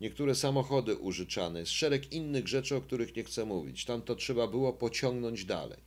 niektóre 0.00 0.34
samochody 0.34 0.96
użyczane, 0.96 1.66
szereg 1.66 2.12
innych 2.12 2.48
rzeczy, 2.48 2.76
o 2.76 2.80
których 2.80 3.16
nie 3.16 3.24
chcę 3.24 3.44
mówić. 3.44 3.84
Tam 3.84 4.02
to 4.02 4.14
trzeba 4.14 4.46
było 4.46 4.72
pociągnąć 4.72 5.44
dalej. 5.44 5.78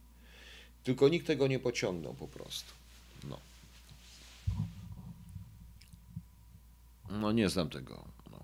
Tylko 0.84 1.10
nikt 1.10 1.28
tego 1.28 1.48
nie 1.48 1.60
pociągnął 1.60 2.14
po 2.14 2.28
prostu. 2.28 2.74
No. 3.24 3.40
No 7.10 7.32
nie 7.32 7.50
znam 7.50 7.70
tego. 7.70 8.06
No. 8.32 8.44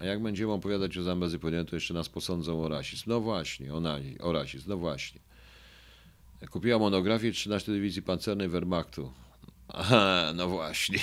A 0.00 0.04
jak 0.04 0.22
będziemy 0.22 0.52
opowiadać 0.52 0.98
o 0.98 1.02
Zambezy 1.02 1.38
Podniemy, 1.38 1.64
to 1.64 1.76
jeszcze 1.76 1.94
nas 1.94 2.08
posądzą 2.08 2.64
o 2.64 2.68
rasizm. 2.68 3.04
No 3.06 3.20
właśnie, 3.20 3.74
o, 3.74 3.80
na, 3.80 3.98
o 4.20 4.32
rasizm, 4.32 4.64
no 4.68 4.76
właśnie. 4.76 5.20
Kupiła 6.50 6.78
monografię 6.78 7.32
13 7.32 7.72
Dywizji 7.72 8.02
Pancernej 8.02 8.48
Wehrmachtu. 8.48 9.12
Aha, 9.74 10.32
no 10.36 10.48
właśnie. 10.48 10.98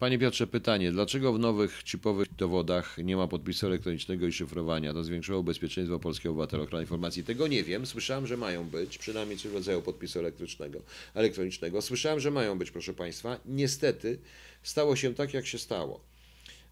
Panie 0.00 0.18
Piotrze, 0.18 0.46
pytanie. 0.46 0.92
Dlaczego 0.92 1.32
w 1.32 1.38
nowych 1.38 1.82
chipowych 1.84 2.34
dowodach 2.34 2.98
nie 2.98 3.16
ma 3.16 3.26
podpisu 3.28 3.66
elektronicznego 3.66 4.26
i 4.26 4.32
szyfrowania? 4.32 4.92
To 4.92 5.04
zwiększyło 5.04 5.42
bezpieczeństwo 5.42 5.98
polskiego 5.98 6.32
obywatela 6.32 6.62
ochrony 6.62 6.82
informacji. 6.84 7.24
Tego 7.24 7.46
nie 7.46 7.64
wiem. 7.64 7.86
Słyszałem, 7.86 8.26
że 8.26 8.36
mają 8.36 8.64
być, 8.68 8.98
przynajmniej 8.98 9.38
coś 9.38 9.50
w 9.50 9.54
rodzaju 9.54 9.82
podpisu 9.82 10.18
elektrycznego, 10.18 10.82
elektronicznego. 11.14 11.82
Słyszałem, 11.82 12.20
że 12.20 12.30
mają 12.30 12.58
być, 12.58 12.70
proszę 12.70 12.94
Państwa. 12.94 13.40
Niestety 13.46 14.18
stało 14.62 14.96
się 14.96 15.14
tak, 15.14 15.34
jak 15.34 15.46
się 15.46 15.58
stało. 15.58 16.00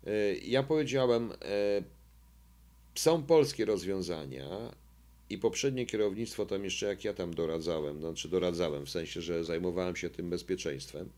E, 0.07 0.35
Ja 0.35 0.63
powiedziałem, 0.63 1.33
e, 1.33 1.37
są 2.95 3.23
polskie 3.23 3.65
rozwiązania 3.65 4.47
i 5.31 5.39
poprzednie 5.39 5.87
kierownictwo 5.87 6.47
tam 6.47 6.65
jeszcze 6.65 6.87
jak 6.87 7.05
ja 7.05 7.15
tam 7.15 7.35
doradzałem, 7.35 7.99
znaczy 7.99 8.29
doradzałem 8.29 8.87
w 8.87 8.91
sensie, 8.91 9.21
że 9.21 9.45
zajmowałem 9.45 9.97
się 9.97 10.11
tym 10.11 10.31
bezpieczeństwem 10.31 11.09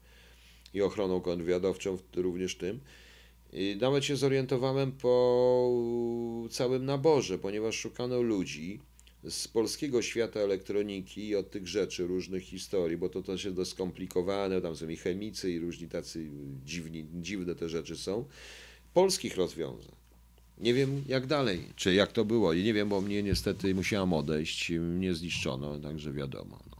i 0.74 0.82
ochroną 0.82 1.20
kontrwywiadowczą 1.20 1.98
również 2.16 2.56
tym. 2.56 2.80
I 3.52 3.76
nawet 3.80 4.04
się 4.04 4.16
zorientowałem 4.16 4.92
po 4.92 6.48
całym 6.50 6.84
naborze, 6.84 7.38
ponieważ 7.38 7.76
szukano 7.76 8.22
ludzi 8.22 8.80
z 9.28 9.48
polskiego 9.48 10.02
świata 10.02 10.40
elektroniki 10.40 11.28
i 11.28 11.36
od 11.36 11.50
tych 11.50 11.68
rzeczy, 11.68 12.06
różnych 12.06 12.42
historii, 12.42 12.96
bo 12.96 13.08
to 13.08 13.22
też 13.22 13.44
jest 13.44 13.56
dość 13.56 13.70
skomplikowane, 13.70 14.60
tam 14.60 14.76
są 14.76 14.88
i 14.88 14.96
chemicy 14.96 15.52
i 15.52 15.58
różni 15.58 15.88
tacy 15.88 16.30
dziwni, 16.64 17.06
dziwne 17.14 17.54
te 17.54 17.68
rzeczy 17.68 17.96
są, 17.96 18.24
polskich 18.94 19.36
rozwiązań. 19.36 19.99
Nie 20.60 20.74
wiem 20.74 21.04
jak 21.08 21.26
dalej, 21.26 21.64
czy 21.76 21.94
jak 21.94 22.12
to 22.12 22.24
było. 22.24 22.52
I 22.52 22.62
nie 22.64 22.74
wiem, 22.74 22.88
bo 22.88 23.00
mnie 23.00 23.22
niestety 23.22 23.74
musiałam 23.74 24.12
odejść, 24.12 24.70
mnie 24.70 25.14
zniszczono, 25.14 25.78
także 25.78 26.12
wiadomo. 26.12 26.58
No. 26.70 26.76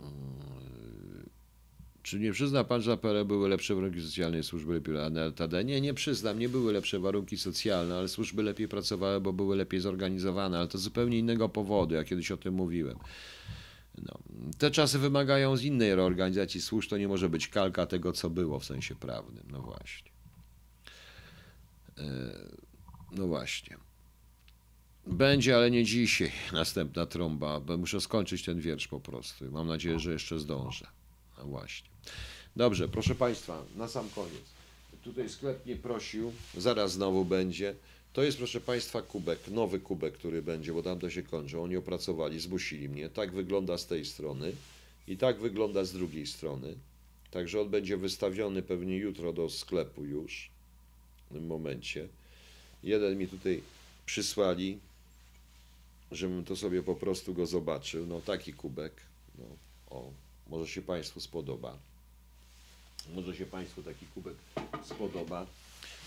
Mm, 0.00 1.28
Czy 2.02 2.18
nie 2.20 2.32
przyzna 2.32 2.64
pan, 2.64 2.82
że 2.82 2.92
APR 2.92 3.26
były 3.26 3.48
lepsze 3.48 3.74
warunki 3.74 4.02
socjalne 4.02 4.42
służby 4.42 4.74
lepiej 4.74 4.96
LTD? 5.26 5.64
Nie, 5.64 5.80
nie 5.80 5.94
przyznam, 5.94 6.38
nie 6.38 6.48
były 6.48 6.72
lepsze 6.72 6.98
warunki 6.98 7.36
socjalne, 7.36 7.96
ale 7.98 8.08
służby 8.08 8.42
lepiej 8.42 8.68
pracowały, 8.68 9.20
bo 9.20 9.32
były 9.32 9.56
lepiej 9.56 9.80
zorganizowane, 9.80 10.58
ale 10.58 10.68
to 10.68 10.78
zupełnie 10.78 11.18
innego 11.18 11.48
powodu, 11.48 11.94
ja 11.94 12.04
kiedyś 12.04 12.30
o 12.30 12.36
tym 12.36 12.54
mówiłem. 12.54 12.98
No, 14.02 14.18
te 14.58 14.70
czasy 14.70 14.98
wymagają 14.98 15.56
z 15.56 15.62
innej 15.62 15.94
reorganizacji 15.94 16.60
służb, 16.62 16.90
to 16.90 16.98
nie 16.98 17.08
może 17.08 17.28
być 17.28 17.48
kalka 17.48 17.86
tego, 17.86 18.12
co 18.12 18.30
było 18.30 18.60
w 18.60 18.64
sensie 18.64 18.94
prawnym. 18.94 19.44
No 19.50 19.62
właśnie. 19.62 20.10
E, 21.98 22.04
No 23.12 23.26
właśnie. 23.26 23.76
Będzie, 25.06 25.56
ale 25.56 25.70
nie 25.70 25.84
dzisiaj. 25.84 26.32
Następna 26.52 27.06
trąba. 27.06 27.60
Bo 27.60 27.76
Muszę 27.76 28.00
skończyć 28.00 28.44
ten 28.44 28.60
wiersz 28.60 28.88
po 28.88 29.00
prostu. 29.00 29.50
Mam 29.50 29.66
nadzieję, 29.66 29.98
że 29.98 30.12
jeszcze 30.12 30.38
zdążę. 30.38 30.86
No 31.38 31.44
właśnie. 31.44 31.88
Dobrze, 32.56 32.88
proszę 32.88 33.14
Państwa, 33.14 33.62
na 33.76 33.88
sam 33.88 34.08
koniec. 34.14 34.44
Tutaj 35.04 35.28
sklep 35.28 35.66
mnie 35.66 35.76
prosił, 35.76 36.32
zaraz 36.56 36.92
znowu 36.92 37.24
będzie. 37.24 37.74
To 38.16 38.22
jest, 38.22 38.38
proszę 38.38 38.60
Państwa, 38.60 39.02
kubek, 39.02 39.48
nowy 39.48 39.80
kubek, 39.80 40.14
który 40.14 40.42
będzie, 40.42 40.72
bo 40.72 40.82
tam 40.82 40.98
to 40.98 41.10
się 41.10 41.22
kończy. 41.22 41.60
Oni 41.60 41.76
opracowali, 41.76 42.40
zmusili 42.40 42.88
mnie. 42.88 43.08
Tak 43.08 43.32
wygląda 43.32 43.78
z 43.78 43.86
tej 43.86 44.04
strony 44.04 44.52
i 45.08 45.16
tak 45.16 45.38
wygląda 45.40 45.84
z 45.84 45.92
drugiej 45.92 46.26
strony. 46.26 46.74
Także 47.30 47.60
on 47.60 47.68
będzie 47.68 47.96
wystawiony 47.96 48.62
pewnie 48.62 48.96
jutro 48.96 49.32
do 49.32 49.50
sklepu 49.50 50.04
już, 50.04 50.50
w 51.30 51.32
tym 51.32 51.46
momencie. 51.46 52.08
Jeden 52.82 53.18
mi 53.18 53.28
tutaj 53.28 53.62
przysłali, 54.06 54.78
żebym 56.12 56.44
to 56.44 56.56
sobie 56.56 56.82
po 56.82 56.94
prostu 56.94 57.34
go 57.34 57.46
zobaczył. 57.46 58.06
No 58.06 58.20
taki 58.20 58.52
kubek. 58.52 58.92
No, 59.38 59.44
o, 59.90 60.10
może 60.50 60.72
się 60.72 60.82
Państwu 60.82 61.20
spodoba. 61.20 61.78
Może 63.14 63.36
się 63.36 63.46
Państwu 63.46 63.82
taki 63.82 64.06
kubek 64.06 64.36
spodoba. 64.84 65.46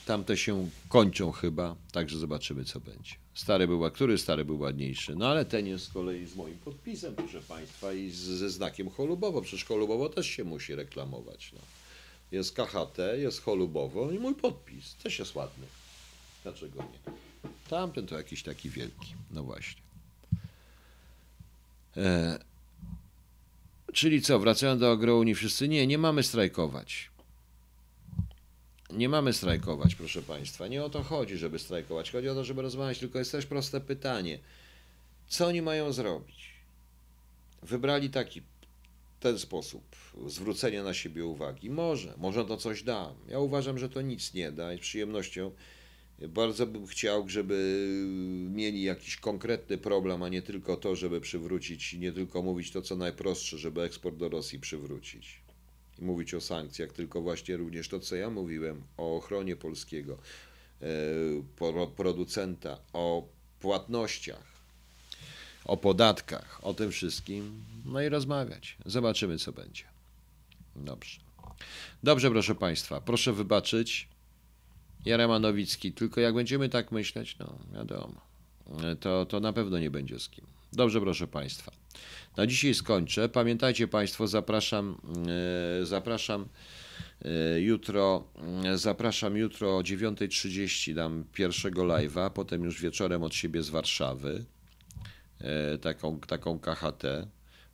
Tamte 0.10 0.38
się 0.38 0.70
kończą 0.88 1.32
chyba, 1.32 1.76
także 1.92 2.18
zobaczymy 2.18 2.66
co 2.66 2.80
będzie. 2.80 3.16
Stary 3.34 3.68
był, 3.68 3.92
który 3.92 4.18
stary 4.18 4.46
był 4.46 4.60
ładniejszy? 4.60 5.16
No 5.16 5.28
ale 5.28 5.46
ten 5.46 5.68
jest 5.68 5.86
z 5.86 5.90
kolei 5.90 6.28
z 6.28 6.36
moim 6.36 6.58
podpisem, 6.58 7.16
proszę 7.16 7.42
Państwa, 7.42 7.94
i 7.94 8.10
z, 8.10 8.16
ze 8.16 8.50
znakiem 8.50 8.90
Cholubowo. 8.90 9.42
Przecież 9.42 9.66
Cholubowo 9.66 10.10
też 10.10 10.28
się 10.28 10.44
musi 10.44 10.76
reklamować. 10.76 11.52
No. 11.54 11.60
Jest 12.32 12.56
KHT, 12.56 12.98
jest 13.18 13.44
Cholubowo 13.44 14.12
i 14.12 14.20
mój 14.20 14.36
podpis. 14.36 14.96
Też 14.96 15.20
jest 15.20 15.36
ładny. 15.36 15.66
Dlaczego 16.44 16.80
nie? 16.80 17.14
Tamten 17.70 18.08
to 18.08 18.18
jakiś 18.18 18.44
taki 18.44 18.70
wielki. 18.70 19.14
No 19.32 19.44
właśnie. 19.44 19.82
E, 21.98 22.40
czyli 23.94 24.22
co, 24.22 24.40
wracając 24.40 24.82
do 24.82 24.92
agrounii 24.92 25.36
wszyscy? 25.36 25.68
Nie, 25.68 25.88
nie 25.88 25.98
mamy 25.98 26.24
strajkować. 26.24 27.10
Nie 28.94 29.10
mamy 29.10 29.34
strajkować, 29.34 29.96
proszę 29.96 30.22
Państwa. 30.22 30.68
Nie 30.68 30.84
o 30.84 30.90
to 30.90 31.04
chodzi, 31.04 31.38
żeby 31.38 31.60
strajkować. 31.60 32.12
Chodzi 32.12 32.30
o 32.30 32.36
to, 32.36 32.44
żeby 32.44 32.62
rozmawiać, 32.62 33.00
tylko 33.00 33.20
jest 33.20 33.32
też 33.32 33.46
proste 33.46 33.82
pytanie. 33.82 34.40
Co 35.28 35.48
oni 35.48 35.62
mają 35.62 35.94
zrobić? 35.94 36.54
Wybrali 37.64 38.10
taki 38.10 38.42
ten 39.20 39.40
sposób 39.40 39.84
zwrócenia 40.28 40.84
na 40.84 40.94
siebie 40.94 41.26
uwagi. 41.26 41.70
Może, 41.70 42.14
może 42.18 42.46
to 42.46 42.58
coś 42.58 42.84
da. 42.84 43.14
Ja 43.28 43.40
uważam, 43.40 43.80
że 43.80 43.90
to 43.90 44.02
nic 44.02 44.34
nie 44.34 44.52
da 44.52 44.74
i 44.74 44.78
z 44.78 44.82
przyjemnością 44.82 45.52
bardzo 46.28 46.68
bym 46.68 46.88
chciał, 46.88 47.30
żeby 47.30 47.88
mieli 48.52 48.84
jakiś 48.84 49.18
konkretny 49.18 49.78
problem, 49.78 50.24
a 50.24 50.30
nie 50.30 50.42
tylko 50.42 50.78
to, 50.78 50.96
żeby 50.96 51.22
przywrócić, 51.22 51.94
nie 51.94 52.12
tylko 52.12 52.42
mówić 52.42 52.72
to, 52.72 52.82
co 52.82 52.96
najprostsze, 52.96 53.58
żeby 53.58 53.82
eksport 53.82 54.16
do 54.16 54.30
Rosji 54.30 54.60
przywrócić. 54.60 55.42
Mówić 56.02 56.34
o 56.34 56.42
sankcjach, 56.42 56.92
tylko 56.92 57.22
właśnie 57.22 57.58
również 57.58 57.90
to, 57.90 58.00
co 58.00 58.16
ja 58.16 58.30
mówiłem, 58.30 58.84
o 58.98 59.16
ochronie 59.16 59.56
polskiego 59.56 60.18
e, 60.82 60.86
pro- 61.56 61.88
producenta, 61.88 62.78
o 62.94 63.28
płatnościach, 63.60 64.44
o 65.66 65.78
podatkach, 65.78 66.60
o 66.64 66.74
tym 66.74 66.92
wszystkim, 66.92 67.64
no 67.86 68.02
i 68.02 68.10
rozmawiać. 68.10 68.78
Zobaczymy, 68.86 69.38
co 69.38 69.52
będzie. 69.52 69.84
Dobrze. 70.76 71.20
Dobrze, 72.04 72.32
proszę 72.32 72.56
Państwa, 72.56 73.02
proszę 73.02 73.34
wybaczyć. 73.34 74.08
Jarema 75.06 75.40
Nowicki, 75.40 75.92
tylko 75.94 76.22
jak 76.22 76.34
będziemy 76.34 76.70
tak 76.70 76.92
myśleć, 76.92 77.38
no 77.40 77.60
wiadomo, 77.74 78.22
to, 79.00 79.26
to 79.26 79.40
na 79.40 79.54
pewno 79.54 79.80
nie 79.80 79.92
będzie 79.92 80.20
z 80.20 80.30
kim. 80.30 80.46
Dobrze, 80.74 81.02
proszę 81.02 81.28
Państwa. 81.28 81.79
Na 82.38 82.48
dzisiaj 82.48 82.74
skończę. 82.74 83.30
Pamiętajcie 83.30 83.88
Państwo, 83.88 84.28
zapraszam, 84.28 85.02
e, 85.82 85.86
zapraszam 85.86 86.50
e, 87.22 87.62
jutro, 87.62 88.24
e, 88.66 88.78
zapraszam 88.78 89.38
jutro 89.38 89.78
o 89.78 89.82
9.30 89.82 90.94
dam 90.94 91.24
pierwszego 91.34 91.84
live'a, 91.84 92.30
potem 92.30 92.64
już 92.64 92.82
wieczorem 92.82 93.24
od 93.24 93.36
siebie 93.36 93.64
z 93.64 93.70
Warszawy, 93.70 94.46
taką, 95.82 96.20
taką 96.20 96.60
KHT. 96.60 97.04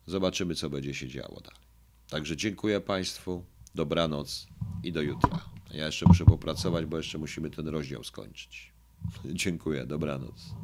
Zobaczymy, 0.06 0.54
co 0.54 0.70
będzie 0.70 0.94
się 0.94 1.08
działo 1.08 1.40
dalej. 1.40 1.66
Także 2.10 2.36
dziękuję 2.36 2.80
Państwu, 2.80 3.44
dobranoc 3.74 4.46
i 4.82 4.92
do 4.92 5.02
jutra. 5.02 5.44
Ja 5.74 5.86
jeszcze 5.86 6.06
muszę 6.06 6.24
popracować, 6.24 6.86
bo 6.86 6.96
jeszcze 6.96 7.18
musimy 7.18 7.50
ten 7.50 7.68
rozdział 7.68 8.04
skończyć. 8.04 8.72
Dziękuję, 9.24 9.86
dobranoc. 9.86 10.54